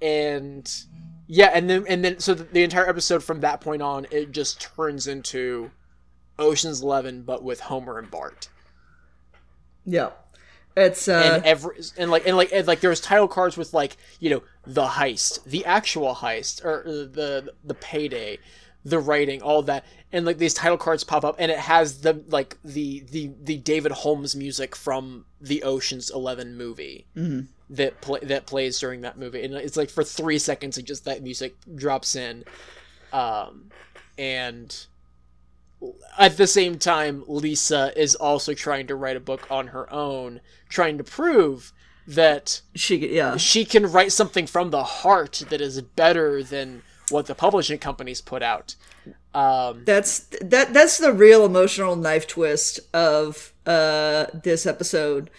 and 0.00 0.84
yeah, 1.30 1.50
and 1.52 1.68
then 1.68 1.84
and 1.86 2.02
then 2.02 2.18
so 2.18 2.32
the, 2.32 2.44
the 2.44 2.62
entire 2.62 2.88
episode 2.88 3.22
from 3.22 3.40
that 3.40 3.60
point 3.60 3.82
on 3.82 4.06
it 4.10 4.32
just 4.32 4.60
turns 4.60 5.06
into 5.06 5.70
Ocean's 6.38 6.82
Eleven, 6.82 7.22
but 7.22 7.44
with 7.44 7.60
Homer 7.60 7.98
and 7.98 8.10
Bart. 8.10 8.48
Yeah, 9.84 10.10
it's 10.74 11.06
uh, 11.06 11.32
and 11.34 11.44
every 11.44 11.76
and 11.98 12.10
like 12.10 12.26
and 12.26 12.36
like 12.36 12.50
and 12.50 12.66
like 12.66 12.80
there's 12.80 13.00
title 13.00 13.28
cards 13.28 13.58
with 13.58 13.74
like 13.74 13.98
you 14.20 14.30
know 14.30 14.42
the 14.66 14.86
heist, 14.86 15.44
the 15.44 15.66
actual 15.66 16.14
heist, 16.14 16.64
or 16.64 16.82
the 16.84 17.52
the 17.62 17.74
payday, 17.74 18.38
the 18.82 18.98
writing, 18.98 19.42
all 19.42 19.60
that, 19.62 19.84
and 20.10 20.24
like 20.24 20.38
these 20.38 20.54
title 20.54 20.78
cards 20.78 21.04
pop 21.04 21.26
up, 21.26 21.36
and 21.38 21.52
it 21.52 21.58
has 21.58 22.00
the 22.00 22.24
like 22.28 22.56
the 22.64 23.00
the 23.10 23.32
the 23.42 23.58
David 23.58 23.92
Holmes 23.92 24.34
music 24.34 24.74
from 24.74 25.26
the 25.38 25.62
Ocean's 25.62 26.08
Eleven 26.08 26.56
movie. 26.56 27.04
Mm-hmm 27.14 27.52
that 27.70 28.00
play 28.00 28.20
that 28.22 28.46
plays 28.46 28.78
during 28.78 29.02
that 29.02 29.18
movie, 29.18 29.44
and 29.44 29.54
it's 29.54 29.76
like 29.76 29.90
for 29.90 30.04
three 30.04 30.38
seconds, 30.38 30.78
and 30.78 30.86
just 30.86 31.04
that 31.04 31.22
music 31.22 31.56
drops 31.74 32.16
in, 32.16 32.44
um, 33.12 33.70
and 34.16 34.86
at 36.18 36.36
the 36.36 36.46
same 36.46 36.78
time, 36.78 37.24
Lisa 37.26 37.92
is 37.96 38.14
also 38.14 38.54
trying 38.54 38.86
to 38.88 38.96
write 38.96 39.16
a 39.16 39.20
book 39.20 39.46
on 39.50 39.68
her 39.68 39.92
own, 39.92 40.40
trying 40.68 40.98
to 40.98 41.04
prove 41.04 41.72
that 42.06 42.62
she 42.74 43.14
yeah. 43.14 43.36
she 43.36 43.64
can 43.64 43.90
write 43.90 44.12
something 44.12 44.46
from 44.46 44.70
the 44.70 44.82
heart 44.82 45.44
that 45.50 45.60
is 45.60 45.80
better 45.82 46.42
than 46.42 46.82
what 47.10 47.26
the 47.26 47.34
publishing 47.34 47.78
companies 47.78 48.20
put 48.20 48.42
out. 48.42 48.74
Um, 49.34 49.82
that's 49.84 50.20
that 50.40 50.72
that's 50.72 50.98
the 50.98 51.12
real 51.12 51.44
emotional 51.44 51.96
knife 51.96 52.26
twist 52.26 52.80
of 52.94 53.52
uh, 53.66 54.26
this 54.32 54.66
episode 54.66 55.30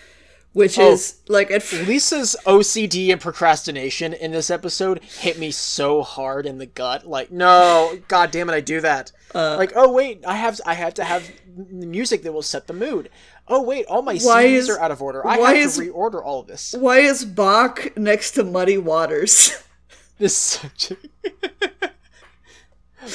which 0.60 0.78
oh, 0.78 0.92
is 0.92 1.22
like 1.30 1.50
at 1.52 1.62
f- 1.62 1.88
Lisa's 1.88 2.36
OCD 2.46 3.14
and 3.14 3.22
procrastination 3.22 4.12
in 4.12 4.32
this 4.32 4.50
episode 4.50 5.02
hit 5.02 5.40
me 5.40 5.52
so 5.52 6.04
hard 6.04 6.46
in 6.46 6.58
the 6.58 6.66
gut. 6.66 7.08
Like, 7.08 7.32
no, 7.32 7.98
god 8.10 8.32
damn 8.32 8.50
it, 8.50 8.54
I 8.54 8.60
do 8.60 8.82
that. 8.82 9.14
Uh, 9.34 9.56
like, 9.56 9.72
oh 9.78 9.90
wait, 9.94 10.22
I 10.28 10.36
have 10.36 10.60
I 10.66 10.74
have 10.74 10.96
to 10.96 11.06
have 11.06 11.32
music 11.56 12.24
that 12.24 12.34
will 12.34 12.42
set 12.42 12.68
the 12.68 12.74
mood. 12.74 13.10
Oh 13.48 13.64
wait, 13.64 13.86
all 13.86 14.02
my 14.02 14.18
scenes 14.18 14.70
are 14.70 14.78
out 14.82 14.92
of 14.92 15.02
order. 15.02 15.26
I 15.26 15.38
have 15.38 15.56
is, 15.56 15.78
to 15.78 15.94
reorder 15.94 16.22
all 16.22 16.42
of 16.42 16.48
this. 16.48 16.76
Why 16.78 17.00
is 17.00 17.24
Bach 17.24 17.96
next 17.96 18.32
to 18.32 18.44
Muddy 18.44 18.78
Waters? 18.78 19.64
this 20.18 20.36
such. 20.36 20.92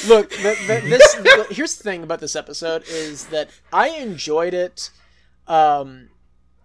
Look, 0.08 0.30
the, 0.30 0.56
the, 0.66 0.82
this 0.88 1.50
here's 1.50 1.76
the 1.76 1.84
thing 1.84 2.02
about 2.04 2.20
this 2.20 2.36
episode 2.36 2.84
is 2.88 3.26
that 3.26 3.50
I 3.70 3.90
enjoyed 3.90 4.54
it. 4.54 4.88
Um, 5.46 6.08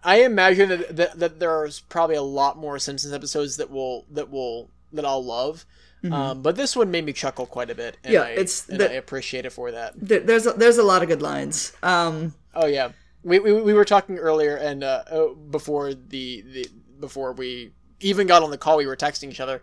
I 0.04 0.24
imagine 0.24 0.70
that, 0.70 0.96
that, 0.96 1.20
that 1.20 1.40
there's 1.40 1.82
probably 1.82 2.16
a 2.16 2.22
lot 2.22 2.58
more 2.58 2.80
Simpsons 2.80 3.14
episodes 3.14 3.58
that 3.58 3.70
will 3.70 4.06
that 4.12 4.30
will 4.30 4.70
that 4.94 5.06
I'll 5.06 5.24
love. 5.24 5.66
Mm-hmm. 6.04 6.14
Um, 6.14 6.42
but 6.42 6.56
this 6.56 6.76
one 6.76 6.92
made 6.92 7.06
me 7.06 7.12
chuckle 7.12 7.46
quite 7.46 7.70
a 7.70 7.76
bit. 7.76 7.98
And 8.04 8.14
yeah, 8.14 8.22
I, 8.22 8.30
it's 8.30 8.62
the, 8.62 8.90
I 8.90 8.94
appreciate 8.94 9.46
it 9.46 9.52
for 9.52 9.72
that. 9.72 9.94
There's 9.98 10.48
a, 10.48 10.54
there's 10.54 10.78
a 10.78 10.84
lot 10.84 11.02
of 11.02 11.10
good 11.10 11.22
lines. 11.22 11.74
Um, 11.84 12.34
oh 12.56 12.68
yeah, 12.68 12.92
we, 13.24 13.40
we, 13.40 13.52
we 13.62 13.74
were 13.74 13.86
talking 13.86 14.18
earlier 14.18 14.56
and 14.56 14.84
uh, 14.84 15.04
oh, 15.12 15.36
before 15.36 15.94
the, 15.94 16.42
the 16.42 16.68
before 17.00 17.34
we 17.34 17.72
even 18.00 18.28
got 18.28 18.44
on 18.44 18.52
the 18.52 18.58
call, 18.58 18.78
we 18.78 18.86
were 18.86 18.96
texting 18.96 19.30
each 19.30 19.42
other, 19.42 19.62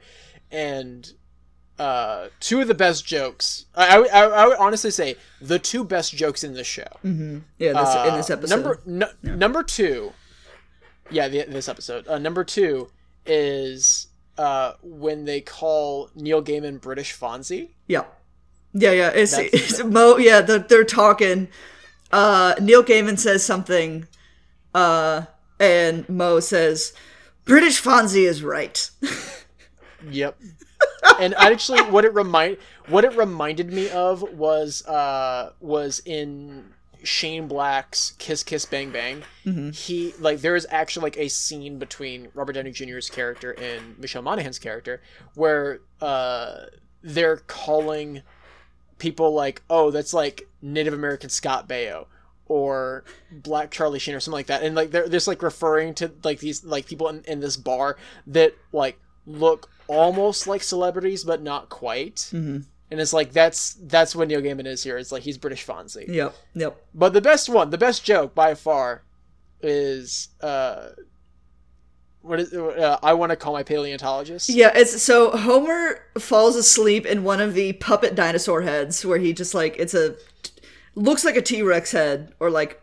and 0.51 1.11
uh, 1.79 2.29
two 2.41 2.61
of 2.61 2.69
the 2.69 2.75
best 2.75 3.07
jokes. 3.07 3.67
I, 3.75 3.99
I, 3.99 4.25
I, 4.25 4.47
would 4.47 4.59
honestly 4.59 4.91
say 4.91 5.17
the 5.41 5.59
two 5.59 5.85
best 5.85 6.15
jokes 6.15 6.45
in 6.45 6.55
this 6.55 6.67
show. 6.67 6.89
Mm-hmm. 7.05 7.39
Yeah, 7.59 7.73
this, 7.73 7.89
uh, 7.89 8.07
in 8.09 8.15
this 8.15 8.31
episode. 8.31 8.55
Number 8.55 8.81
no, 8.85 9.09
yeah. 9.23 9.35
number 9.37 9.63
two 9.63 10.13
yeah, 11.11 11.29
the, 11.29 11.45
this 11.45 11.69
episode. 11.69 12.07
Uh, 12.09 12.19
number 12.19 12.45
two 12.45 12.91
is 13.25 14.09
uh, 14.39 14.73
when 14.83 15.25
they 15.25 15.41
call 15.41 16.11
Neil 16.15 16.43
Gaiman 16.43 16.81
British 16.81 17.19
Fonzie. 17.19 17.71
Yeah, 17.87 18.05
yeah, 18.73 18.93
yeah. 18.93 19.11
It's, 19.11 19.37
it's 19.39 19.83
Moe. 19.85 20.17
Yeah, 20.17 20.41
the, 20.41 20.59
they're 20.59 20.85
talking. 20.85 21.49
Uh, 22.13 22.55
Neil 22.61 22.83
Gaiman 22.83 23.19
says 23.19 23.45
something, 23.45 24.07
uh, 24.75 25.23
and 25.59 26.09
Moe 26.09 26.41
says, 26.41 26.93
"British 27.45 27.83
Fonzie 27.83 28.29
is 28.29 28.43
right." 28.43 28.91
yep. 30.11 30.39
and 31.21 31.35
actually, 31.35 31.83
what 31.83 32.05
it 32.05 32.15
remind 32.15 32.59
what 32.89 33.05
it 33.05 33.17
reminded 33.17 33.73
me 33.73 33.91
of 33.91 34.23
was 34.35 34.87
uh, 34.87 35.53
was 35.61 36.01
in 36.05 36.73
Shane 37.03 37.49
Black's 37.49 38.13
Kiss 38.19 38.43
Kiss 38.43 38.65
Bang 38.65 38.91
Bang, 38.91 39.23
mm-hmm. 39.45 39.71
he 39.71 40.15
like 40.19 40.41
there 40.41 40.57
is 40.57 40.67
actually 40.71 41.05
like 41.05 41.19
a 41.19 41.29
scene 41.29 41.79
between 41.79 42.29
Robert 42.35 42.53
Downey 42.53 42.71
Jr.'s 42.71 43.11
character 43.11 43.53
and 43.53 43.99
Michelle 43.99 44.23
Monaghan's 44.23 44.59
character 44.59 45.01
where 45.35 45.81
uh, 46.01 46.67
they're 47.03 47.39
calling 47.39 48.23
people 48.99 49.35
like, 49.35 49.63
oh, 49.69 49.91
that's 49.91 50.15
like 50.15 50.49
Native 50.63 50.95
American 50.95 51.31
Scott 51.31 51.69
Baio 51.69 52.07
or 52.49 53.05
Black 53.31 53.71
Charlie 53.71 53.99
Sheen 53.99 54.15
or 54.15 54.21
something 54.21 54.39
like 54.39 54.47
that, 54.47 54.63
and 54.63 54.75
like 54.75 54.91
they're 54.91 55.09
just 55.09 55.29
like 55.29 55.43
referring 55.43 55.95
to 55.95 56.13
like 56.23 56.41
these 56.41 56.65
like 56.65 56.87
people 56.87 57.09
in, 57.09 57.23
in 57.25 57.41
this 57.41 57.57
bar 57.57 57.97
that 58.27 58.55
like 58.73 58.99
look 59.27 59.71
almost 59.89 60.47
like 60.47 60.63
celebrities 60.63 61.25
but 61.25 61.43
not 61.43 61.69
quite. 61.69 62.17
Mm-hmm 62.33 62.59
and 62.91 63.01
it's 63.01 63.13
like 63.13 63.33
that's 63.33 63.75
that's 63.83 64.15
what 64.15 64.29
Neil 64.29 64.41
Gaiman 64.41 64.67
is 64.67 64.83
here. 64.83 64.99
It's 64.99 65.13
like 65.13 65.23
he's 65.23 65.39
British 65.39 65.67
Fonzie. 65.67 66.07
Yep, 66.09 66.35
yep. 66.55 66.85
But 66.95 67.13
the 67.13 67.21
best 67.21 67.49
one, 67.49 67.71
the 67.71 67.79
best 67.79 68.05
joke 68.05 68.35
by 68.35 68.55
far, 68.55 69.03
is 69.61 70.29
uh, 70.41 70.91
what 72.23 72.41
is 72.41 72.53
uh, 72.53 72.99
I 73.03 73.15
want 73.15 73.31
to 73.31 73.37
call 73.37 73.53
my 73.53 73.63
paleontologist. 73.63 74.49
Yeah, 74.49 74.73
it's 74.75 75.03
so 75.03 75.31
Homer 75.37 76.01
falls 76.19 76.57
asleep 76.57 77.07
in 77.07 77.25
one 77.25 77.41
of 77.41 77.55
the 77.55 77.73
puppet 77.75 78.15
dinosaur 78.15 78.63
heads 78.63 79.05
where 79.05 79.19
he 79.19 79.33
just 79.33 79.55
like 79.55 79.77
it's 79.79 79.95
a 79.95 80.17
looks 80.95 81.25
like 81.25 81.37
a 81.37 81.43
T 81.43 81.63
Rex 81.63 81.93
head 81.93 82.35
or 82.39 82.51
like 82.51 82.81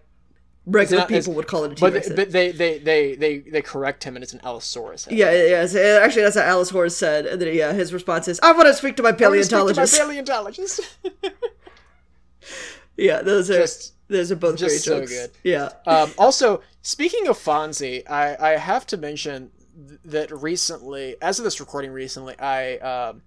regular 0.65 1.01
not, 1.01 1.09
people 1.09 1.33
would 1.33 1.47
call 1.47 1.63
it 1.65 1.73
a 1.73 1.75
T-Rex. 1.75 2.09
But, 2.09 2.31
they, 2.31 2.51
they, 2.51 2.79
they, 2.79 3.15
they, 3.15 3.39
they 3.39 3.61
correct 3.61 4.03
him 4.03 4.15
and 4.15 4.23
it's 4.23 4.33
an 4.33 4.41
Allosaurus 4.43 5.05
head. 5.05 5.17
Yeah, 5.17 5.31
yeah. 5.31 5.65
So 5.65 6.01
actually, 6.01 6.23
that's 6.23 6.35
what 6.35 6.45
Allosaurus 6.45 6.95
said. 6.95 7.25
And 7.25 7.41
then, 7.41 7.53
yeah, 7.53 7.73
his 7.73 7.93
response 7.93 8.27
is, 8.27 8.39
"I 8.41 8.51
want 8.53 8.67
to 8.67 8.73
speak 8.73 8.95
to 8.97 9.03
my 9.03 9.11
paleontologist." 9.11 9.93
To 9.95 9.99
my 9.99 10.05
paleontologist. 10.05 10.81
yeah, 12.97 13.21
those 13.21 13.49
are 13.49 13.59
just, 13.59 13.93
those 14.07 14.31
are 14.31 14.35
both 14.35 14.57
just 14.57 14.85
great 14.85 14.99
jokes. 14.99 15.11
so 15.11 15.27
good. 15.27 15.31
Yeah. 15.43 15.69
Um, 15.85 16.11
also, 16.17 16.61
speaking 16.81 17.27
of 17.27 17.37
Fonzie, 17.37 18.09
I 18.09 18.37
I 18.39 18.57
have 18.57 18.85
to 18.87 18.97
mention 18.97 19.51
that 20.05 20.31
recently, 20.31 21.15
as 21.21 21.39
of 21.39 21.45
this 21.45 21.59
recording, 21.59 21.91
recently, 21.91 22.39
I. 22.39 22.77
Um, 22.77 23.21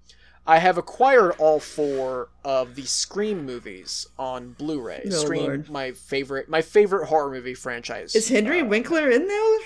I 0.46 0.58
have 0.58 0.78
acquired 0.78 1.34
all 1.38 1.58
four 1.58 2.28
of 2.44 2.76
the 2.76 2.84
Scream 2.84 3.44
movies 3.44 4.06
on 4.18 4.52
Blu-ray. 4.52 5.02
Oh, 5.06 5.10
Scream, 5.10 5.42
Lord. 5.42 5.70
my 5.70 5.92
favorite, 5.92 6.48
my 6.48 6.62
favorite 6.62 7.06
horror 7.06 7.32
movie 7.32 7.54
franchise. 7.54 8.14
Is 8.14 8.28
Henry 8.28 8.60
uh, 8.60 8.66
Winkler 8.66 9.10
in 9.10 9.26
there? 9.26 9.58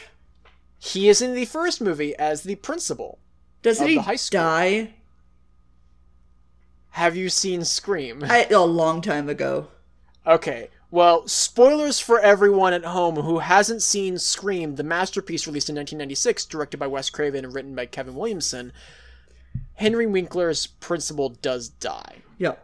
He 0.78 1.08
is 1.10 1.20
in 1.20 1.34
the 1.34 1.44
first 1.44 1.82
movie 1.82 2.16
as 2.16 2.42
the 2.42 2.54
principal. 2.56 3.18
Doesn't 3.62 3.87
he 3.87 4.00
die? 4.30 4.94
Have 6.90 7.14
you 7.14 7.28
seen 7.28 7.64
Scream? 7.64 8.25
I, 8.25 8.46
a 8.46 8.60
long 8.60 9.02
time 9.02 9.28
ago. 9.28 9.68
Okay. 10.26 10.70
Well, 10.90 11.28
spoilers 11.28 12.00
for 12.00 12.18
everyone 12.18 12.72
at 12.72 12.84
home 12.84 13.16
who 13.16 13.38
hasn't 13.38 13.82
seen 13.82 14.18
Scream, 14.18 14.75
the 14.75 14.82
masterpiece 14.82 15.46
released 15.46 15.68
in 15.68 15.76
1996, 15.76 16.46
directed 16.46 16.78
by 16.78 16.88
Wes 16.88 17.10
Craven 17.10 17.44
and 17.44 17.54
written 17.54 17.75
by 17.75 17.87
Kevin 17.87 18.16
Williamson. 18.16 18.72
Henry 19.80 20.06
Winkler's 20.06 20.66
principal 20.66 21.30
does 21.30 21.70
die. 21.70 22.16
Yeah. 22.37 22.56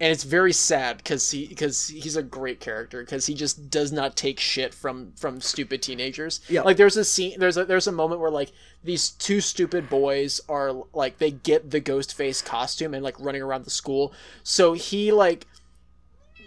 And 0.00 0.10
it's 0.10 0.24
very 0.24 0.52
sad 0.52 0.96
because 0.96 1.30
he 1.30 1.46
because 1.46 1.86
he's 1.86 2.16
a 2.16 2.22
great 2.24 2.58
character 2.58 3.04
because 3.04 3.26
he 3.26 3.34
just 3.34 3.70
does 3.70 3.92
not 3.92 4.16
take 4.16 4.40
shit 4.40 4.74
from 4.74 5.12
from 5.12 5.40
stupid 5.40 5.82
teenagers. 5.82 6.40
Yeah. 6.48 6.62
Like 6.62 6.76
there's 6.76 6.96
a 6.96 7.04
scene 7.04 7.38
there's 7.38 7.56
a 7.56 7.64
there's 7.64 7.86
a 7.86 7.92
moment 7.92 8.20
where 8.20 8.30
like 8.30 8.50
these 8.82 9.10
two 9.10 9.40
stupid 9.40 9.88
boys 9.88 10.40
are 10.48 10.72
like 10.92 11.18
they 11.18 11.30
get 11.30 11.70
the 11.70 11.78
ghost 11.78 12.12
face 12.12 12.42
costume 12.42 12.92
and 12.92 13.04
like 13.04 13.20
running 13.20 13.42
around 13.42 13.64
the 13.64 13.70
school. 13.70 14.12
So 14.42 14.72
he 14.72 15.12
like 15.12 15.46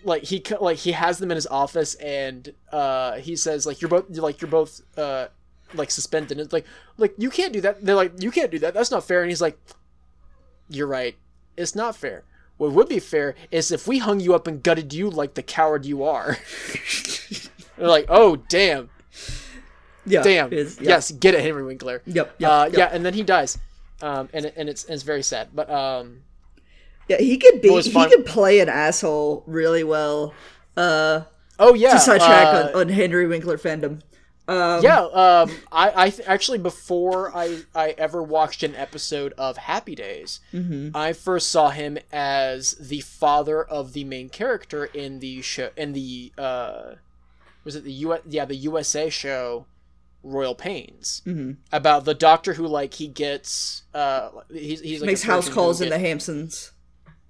like 0.04 0.24
he 0.24 0.44
like 0.60 0.80
he 0.80 0.92
has 0.92 1.20
them 1.20 1.32
in 1.32 1.36
his 1.36 1.48
office 1.48 1.96
and 1.96 2.54
uh 2.74 3.14
he 3.20 3.38
says 3.38 3.66
like 3.66 3.80
you're 3.80 3.88
both 3.88 4.10
like 4.10 4.42
you're 4.42 4.52
both 4.52 4.82
uh 4.98 5.28
like 5.74 5.90
suspended. 5.90 6.34
And 6.34 6.42
it's 6.42 6.52
like 6.52 6.66
like 6.98 7.14
you 7.18 7.30
can't 7.30 7.54
do 7.54 7.62
that. 7.62 7.86
They're 7.86 7.96
like 7.96 8.22
you 8.22 8.32
can't 8.32 8.52
do 8.52 8.60
that. 8.60 8.74
That's 8.74 8.92
not 8.92 9.08
fair. 9.08 9.22
And 9.22 9.32
he's 9.32 9.40
like 9.40 9.58
you're 10.70 10.88
right. 10.88 11.16
It's 11.58 11.76
not 11.76 11.96
fair. 11.96 12.24
What 12.58 12.72
would 12.72 12.88
be 12.88 13.00
fair 13.00 13.36
is 13.52 13.72
if 13.72 13.88
we 13.88 13.98
hung 14.00 14.20
you 14.20 14.34
up 14.34 14.48
and 14.48 14.64
gutted 14.64 14.94
you 14.94 15.10
like 15.10 15.34
the 15.34 15.44
coward 15.44 15.86
you 15.86 16.04
are. 16.04 16.38
They're 17.78 17.88
like, 17.88 18.06
oh 18.08 18.38
damn. 18.38 18.90
Yeah. 20.06 20.22
Damn. 20.22 20.54
yeah. 20.54 20.66
Yes, 20.80 21.12
get 21.12 21.34
it, 21.34 21.42
Henry 21.42 21.64
Winkler. 21.64 22.02
Yep. 22.06 22.36
yep, 22.38 22.50
uh, 22.50 22.66
yep. 22.66 22.78
Yeah, 22.78 22.90
and 22.96 23.06
then 23.06 23.14
he 23.14 23.24
dies, 23.24 23.58
um, 24.02 24.30
and 24.34 24.46
and 24.46 24.70
it's 24.70 24.86
and 24.86 24.94
it's 24.94 25.04
very 25.04 25.24
sad. 25.24 25.50
But 25.54 25.70
um, 25.70 26.22
yeah, 27.08 27.18
he 27.18 27.38
could 27.38 27.62
be. 27.62 27.70
He 27.82 27.92
could 27.92 28.26
play 28.26 28.60
an 28.60 28.70
asshole 28.70 29.44
really 29.48 29.84
well. 29.84 30.34
Uh, 30.78 31.22
oh 31.60 31.74
yeah. 31.74 31.94
To 31.94 32.00
sidetrack 32.00 32.48
uh, 32.48 32.70
on, 32.76 32.82
on 32.82 32.90
Henry 32.90 33.28
Winkler 33.28 33.58
fandom. 33.58 34.02
Um, 34.48 34.84
yeah, 34.84 35.00
um, 35.02 35.52
I, 35.72 36.06
I 36.06 36.10
th- 36.12 36.28
actually 36.28 36.60
before 36.60 37.36
I 37.36 37.62
I 37.74 37.96
ever 37.98 38.22
watched 38.22 38.62
an 38.64 38.76
episode 38.76 39.34
of 39.38 39.58
Happy 39.58 39.96
Days, 39.96 40.40
Mm-hmm. 40.54 40.96
I 40.96 41.14
first 41.14 41.50
saw 41.50 41.70
him 41.72 41.98
as 42.14 42.74
the 42.74 43.00
father 43.02 43.64
of 43.64 43.94
the 43.94 44.04
main 44.04 44.30
character 44.30 44.86
in 44.86 45.20
the 45.20 45.42
show 45.42 45.72
in 45.76 45.94
the 45.94 46.32
uh, 46.38 46.96
was 47.64 47.76
it 47.76 47.84
the 47.86 47.92
U 47.94 48.18
yeah 48.28 48.46
the 48.46 48.56
USA 48.56 49.10
show 49.10 49.66
Royal 50.22 50.54
Pains 50.56 51.24
Mm-hmm. 51.26 51.54
about 51.72 52.06
the 52.06 52.14
doctor 52.14 52.54
who 52.54 52.68
like 52.68 52.94
he 52.96 53.08
gets 53.08 53.84
uh 53.96 54.30
he's, 54.52 54.80
he's 54.82 55.02
like 55.02 55.08
Makes 55.08 55.24
house 55.24 55.50
calls 55.50 55.82
in 55.82 55.90
the 55.90 55.98
Hamptons. 56.00 56.72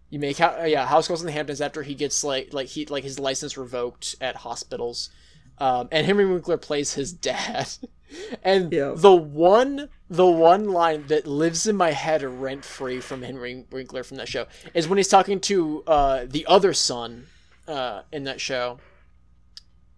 you 0.10 0.19
make 0.19 0.38
yeah 0.39 0.86
house 0.86 1.07
calls 1.07 1.22
in 1.22 1.27
the 1.27 1.31
Hamptons 1.34 1.62
after 1.62 1.81
he 1.84 1.95
gets 1.95 2.24
like 2.25 2.53
like 2.53 2.67
he 2.67 2.86
like 2.88 3.03
his 3.05 3.19
license 3.19 3.57
revoked 3.57 4.15
at 4.19 4.36
hospitals, 4.38 5.10
um, 5.58 5.88
and 5.92 6.06
Henry 6.06 6.26
Winkler 6.26 6.58
plays 6.58 6.94
his 6.94 7.14
dad, 7.14 7.68
and 8.44 8.72
Yeah. 8.74 8.94
the 8.96 9.14
one 9.16 9.90
the 10.10 10.26
one 10.26 10.70
line 10.70 11.08
that 11.08 11.26
lives 11.26 11.66
in 11.66 11.76
my 11.76 11.92
head 11.92 12.22
rent 12.24 12.64
free 12.64 13.00
from 13.02 13.24
Henry 13.24 13.66
Winkler 13.72 14.04
from 14.04 14.18
that 14.18 14.28
show 14.28 14.46
is 14.74 14.88
when 14.88 14.98
he's 14.98 15.08
talking 15.08 15.40
to 15.42 15.84
uh, 15.88 16.26
the 16.28 16.46
other 16.46 16.74
son 16.74 17.26
uh, 17.68 18.02
in 18.12 18.24
that 18.26 18.40
show, 18.40 18.80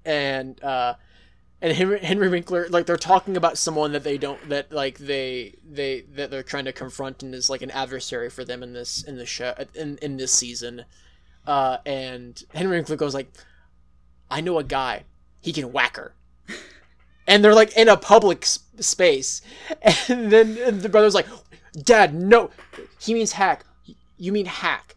and 0.05 0.63
uh, 0.63 0.93
and 1.61 1.73
Henry, 1.75 1.99
Henry 1.99 2.29
Winkler 2.29 2.67
like 2.69 2.85
they're 2.85 2.97
talking 2.97 3.35
about 3.35 3.57
someone 3.57 3.91
that 3.93 4.03
they 4.03 4.17
don't 4.17 4.47
that 4.49 4.71
like 4.71 4.97
they 4.99 5.55
they 5.69 6.01
that 6.13 6.29
they're 6.31 6.43
trying 6.43 6.65
to 6.65 6.71
confront 6.73 7.23
and 7.23 7.33
is 7.35 7.49
like 7.49 7.61
an 7.61 7.71
adversary 7.71 8.29
for 8.29 8.45
them 8.45 8.63
in 8.63 8.73
this 8.73 9.03
in 9.03 9.17
the 9.17 9.25
show 9.25 9.53
in 9.75 9.97
in 10.01 10.17
this 10.17 10.31
season. 10.31 10.85
Uh 11.45 11.77
and 11.85 12.43
Henry 12.53 12.77
Winkler 12.77 12.95
goes 12.95 13.13
like 13.13 13.31
I 14.29 14.41
know 14.41 14.59
a 14.59 14.63
guy 14.63 15.03
he 15.41 15.53
can 15.53 15.71
whack 15.71 15.95
her 15.97 16.13
and 17.27 17.43
they're 17.43 17.53
like 17.53 17.75
in 17.75 17.89
a 17.89 17.97
public 17.97 18.45
space 18.45 19.41
and 20.07 20.31
then 20.31 20.79
the 20.79 20.89
brother's 20.89 21.15
like 21.15 21.27
dad 21.83 22.13
no 22.13 22.49
he 22.99 23.13
means 23.13 23.33
hack 23.33 23.65
you 24.17 24.31
mean 24.31 24.45
hack 24.45 24.95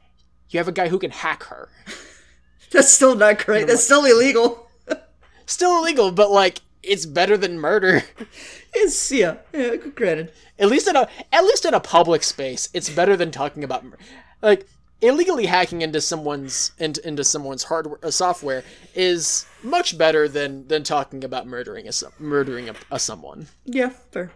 you 0.51 0.59
have 0.59 0.69
a 0.69 0.73
guy 0.73 0.89
who 0.89 0.99
can 0.99 1.11
hack 1.11 1.45
her 1.45 1.69
That's 2.71 2.93
still 2.93 3.17
not 3.17 3.45
great. 3.45 3.67
That's 3.67 3.83
still 3.83 4.05
illegal. 4.05 4.71
still 5.47 5.79
illegal 5.79 6.13
but 6.13 6.31
like 6.31 6.61
it's 6.83 7.05
better 7.05 7.37
than 7.37 7.59
murder 7.59 8.05
It's 8.73 9.11
yeah, 9.11 9.39
yeah. 9.53 9.75
Granted, 9.75 10.31
at 10.57 10.69
least 10.69 10.87
in 10.87 10.95
a 10.95 11.09
at 11.33 11.45
least 11.45 11.65
in 11.65 11.75
a 11.75 11.81
public 11.81 12.23
space 12.23 12.69
it's 12.73 12.89
better 12.89 13.17
than 13.17 13.33
talking 13.33 13.65
about 13.65 13.85
mur- 13.85 13.99
like 14.43 14.69
illegally 15.03 15.47
hacking 15.47 15.83
into 15.83 16.01
someone's 16.01 16.73
into, 16.79 17.07
into 17.07 17.25
someone's 17.25 17.65
hardware 17.65 17.99
uh, 18.03 18.11
software 18.11 18.63
is 18.95 19.47
much 19.63 19.97
better 19.97 20.29
than 20.29 20.67
than 20.69 20.83
talking 20.83 21.25
about 21.25 21.47
murdering 21.47 21.89
a 21.89 21.93
murdering 22.19 22.69
a, 22.69 22.75
a 22.91 22.99
someone 22.99 23.49
yeah, 23.65 23.91
fair. 24.11 24.31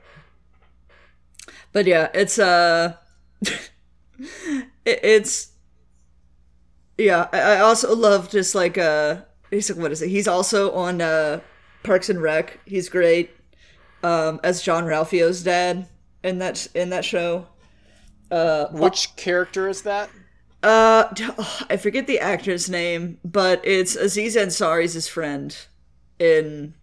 But 1.72 1.86
yeah, 1.86 2.08
it's 2.14 2.38
uh, 2.38 2.94
it, 3.42 3.60
it's 4.84 5.52
yeah. 6.96 7.28
I, 7.32 7.40
I 7.40 7.60
also 7.60 7.94
love 7.94 8.30
just 8.30 8.54
like 8.54 8.78
uh, 8.78 9.22
he's 9.50 9.70
like 9.70 9.78
what 9.78 9.92
is 9.92 10.00
it? 10.00 10.08
He's 10.08 10.28
also 10.28 10.72
on 10.72 11.00
uh, 11.00 11.40
Parks 11.82 12.08
and 12.08 12.22
Rec. 12.22 12.60
He's 12.64 12.88
great. 12.88 13.30
Um, 14.02 14.38
as 14.44 14.62
Jean-Ralphio's 14.62 15.42
dad 15.42 15.88
in 16.22 16.38
that 16.38 16.66
in 16.74 16.90
that 16.90 17.04
show. 17.04 17.46
Uh 18.30 18.68
which 18.70 19.14
character 19.16 19.68
is 19.68 19.82
that 19.82 20.08
Uh, 20.64 21.14
oh, 21.38 21.60
I 21.68 21.76
forget 21.76 22.06
the 22.06 22.18
actor's 22.20 22.70
name, 22.70 23.18
but 23.22 23.60
it's 23.64 23.96
Aziz 23.96 24.34
Ansari's 24.34 24.94
his 24.94 25.06
friend 25.06 25.54
in 26.18 26.74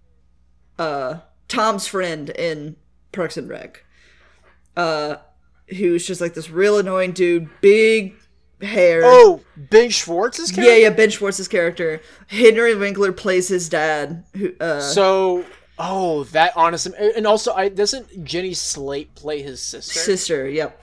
uh 0.78 1.20
Tom's 1.48 1.88
friend 1.88 2.30
in 2.30 2.76
Parks 3.12 3.38
and 3.38 3.50
Rec. 3.50 3.84
Uh, 4.78 5.16
who's 5.68 6.06
just 6.06 6.22
like 6.22 6.36
this 6.36 6.52
real 6.52 6.78
annoying 6.78 7.12
dude, 7.12 7.50
big 7.60 8.14
hair. 8.62 9.02
oh 9.04 9.42
ben 9.58 9.90
schwartz's 9.90 10.52
yeah, 10.52 10.64
character 10.64 10.82
yeah, 10.82 10.90
Ben 10.92 11.10
Schwartz's 11.10 11.48
character. 11.48 12.02
Henry 12.28 12.76
Winkler 12.76 13.12
plays 13.12 13.48
his 13.48 13.68
dad. 13.68 14.24
Who 14.36 14.54
uh, 14.60 14.80
so 14.80 15.44
oh 15.80 16.26
that 16.26 16.54
honestly 16.56 16.94
and 17.16 17.26
also 17.26 17.54
i 17.54 17.68
doesn't 17.68 18.24
jenny 18.24 18.54
slate 18.54 19.16
play 19.16 19.42
his 19.42 19.60
sister 19.60 20.00
sister. 20.00 20.48
Yep. 20.48 20.80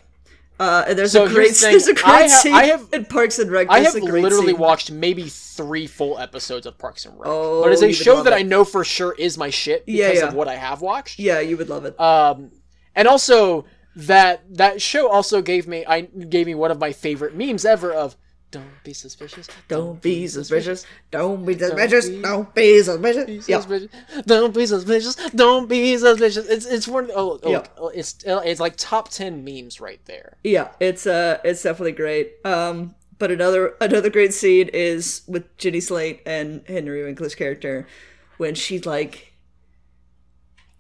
Uh, 0.59 0.93
there's 0.95 1.13
So 1.13 1.25
a 1.25 1.29
great 1.29 1.55
the 1.55 1.67
there's 1.71 1.87
a 1.87 1.95
great 1.95 2.05
I 2.07 2.23
ha- 2.29 2.41
scene 2.41 2.53
I 2.55 2.65
have- 2.65 2.89
in 2.93 3.05
Parks 3.05 3.39
and 3.39 3.51
Rec. 3.51 3.69
I 3.71 3.81
have 3.81 3.95
literally 3.95 4.49
scene. 4.49 4.59
watched 4.59 4.91
maybe 4.91 5.29
three 5.29 5.87
full 5.87 6.19
episodes 6.19 6.67
of 6.67 6.77
Parks 6.79 7.05
and 7.07 7.15
Rec, 7.19 7.29
Oh, 7.29 7.63
but 7.63 7.73
it's 7.73 7.83
a 7.83 7.93
show 7.93 8.23
that 8.25 8.33
it. 8.33 8.37
I 8.37 8.43
know 8.43 8.65
for 8.65 8.85
sure 8.85 9.15
is 9.19 9.39
my 9.39 9.51
shit 9.51 9.87
because 9.87 9.99
Yeah, 10.01 10.13
yeah. 10.13 10.29
of 10.29 10.35
what 10.35 10.49
I 10.49 10.57
have 10.57 10.81
watched. 10.83 11.19
Yeah, 11.21 11.39
you 11.41 11.57
would 11.57 11.69
love 11.69 11.85
it. 11.85 11.99
Um, 12.01 12.51
and 12.97 13.07
also 13.07 13.67
that 13.95 14.43
that 14.57 14.81
show 14.83 15.09
also 15.09 15.43
gave 15.43 15.67
me 15.69 15.85
I 15.87 16.03
gave 16.03 16.47
me 16.47 16.55
one 16.55 16.71
of 16.71 16.79
my 16.81 16.93
favorite 16.93 17.35
memes 17.37 17.65
ever 17.65 17.93
of 17.93 18.17
"Don't 18.51 18.83
be 18.83 18.95
suspicious, 18.95 19.47
Don't 19.69 20.01
be 20.01 20.27
suspicious. 20.27 20.87
Don't 21.11 21.45
be 21.45 21.59
suspicious. 21.59 22.09
Don't 22.09 22.55
be 22.55 22.83
suspicious. 22.83 23.29
Don't 24.27 24.55
be 24.55 24.67
suspicious. 24.67 25.15
Don't 25.35 25.69
be 25.69 25.99
suspicious." 25.99 26.47
It's 26.49 26.67
it's 26.67 26.89
one 26.89 27.11
oh, 27.15 27.39
oh 27.43 27.51
Yeah. 27.51 27.67
oh, 27.77 27.89
it's 27.89 28.17
it's 28.25 28.61
like 28.61 28.77
top 28.77 29.11
ten 29.11 29.45
memes 29.45 29.81
right 29.81 30.01
there. 30.07 30.39
Yeah, 30.43 30.69
it's 30.81 31.07
uh 31.07 31.39
it's 31.45 31.63
definitely 31.63 31.93
great. 31.93 32.35
Um 32.45 32.95
but 33.19 33.31
another 33.31 33.75
another 33.81 34.11
great 34.11 34.33
scene 34.33 34.69
is 34.73 35.23
with 35.27 35.57
Jenny 35.59 35.81
Slate 35.81 36.23
and 36.25 36.63
Henry 36.67 37.05
Winkler's 37.05 37.35
character 37.35 37.87
when 38.39 38.55
she 38.55 38.79
like 38.79 39.35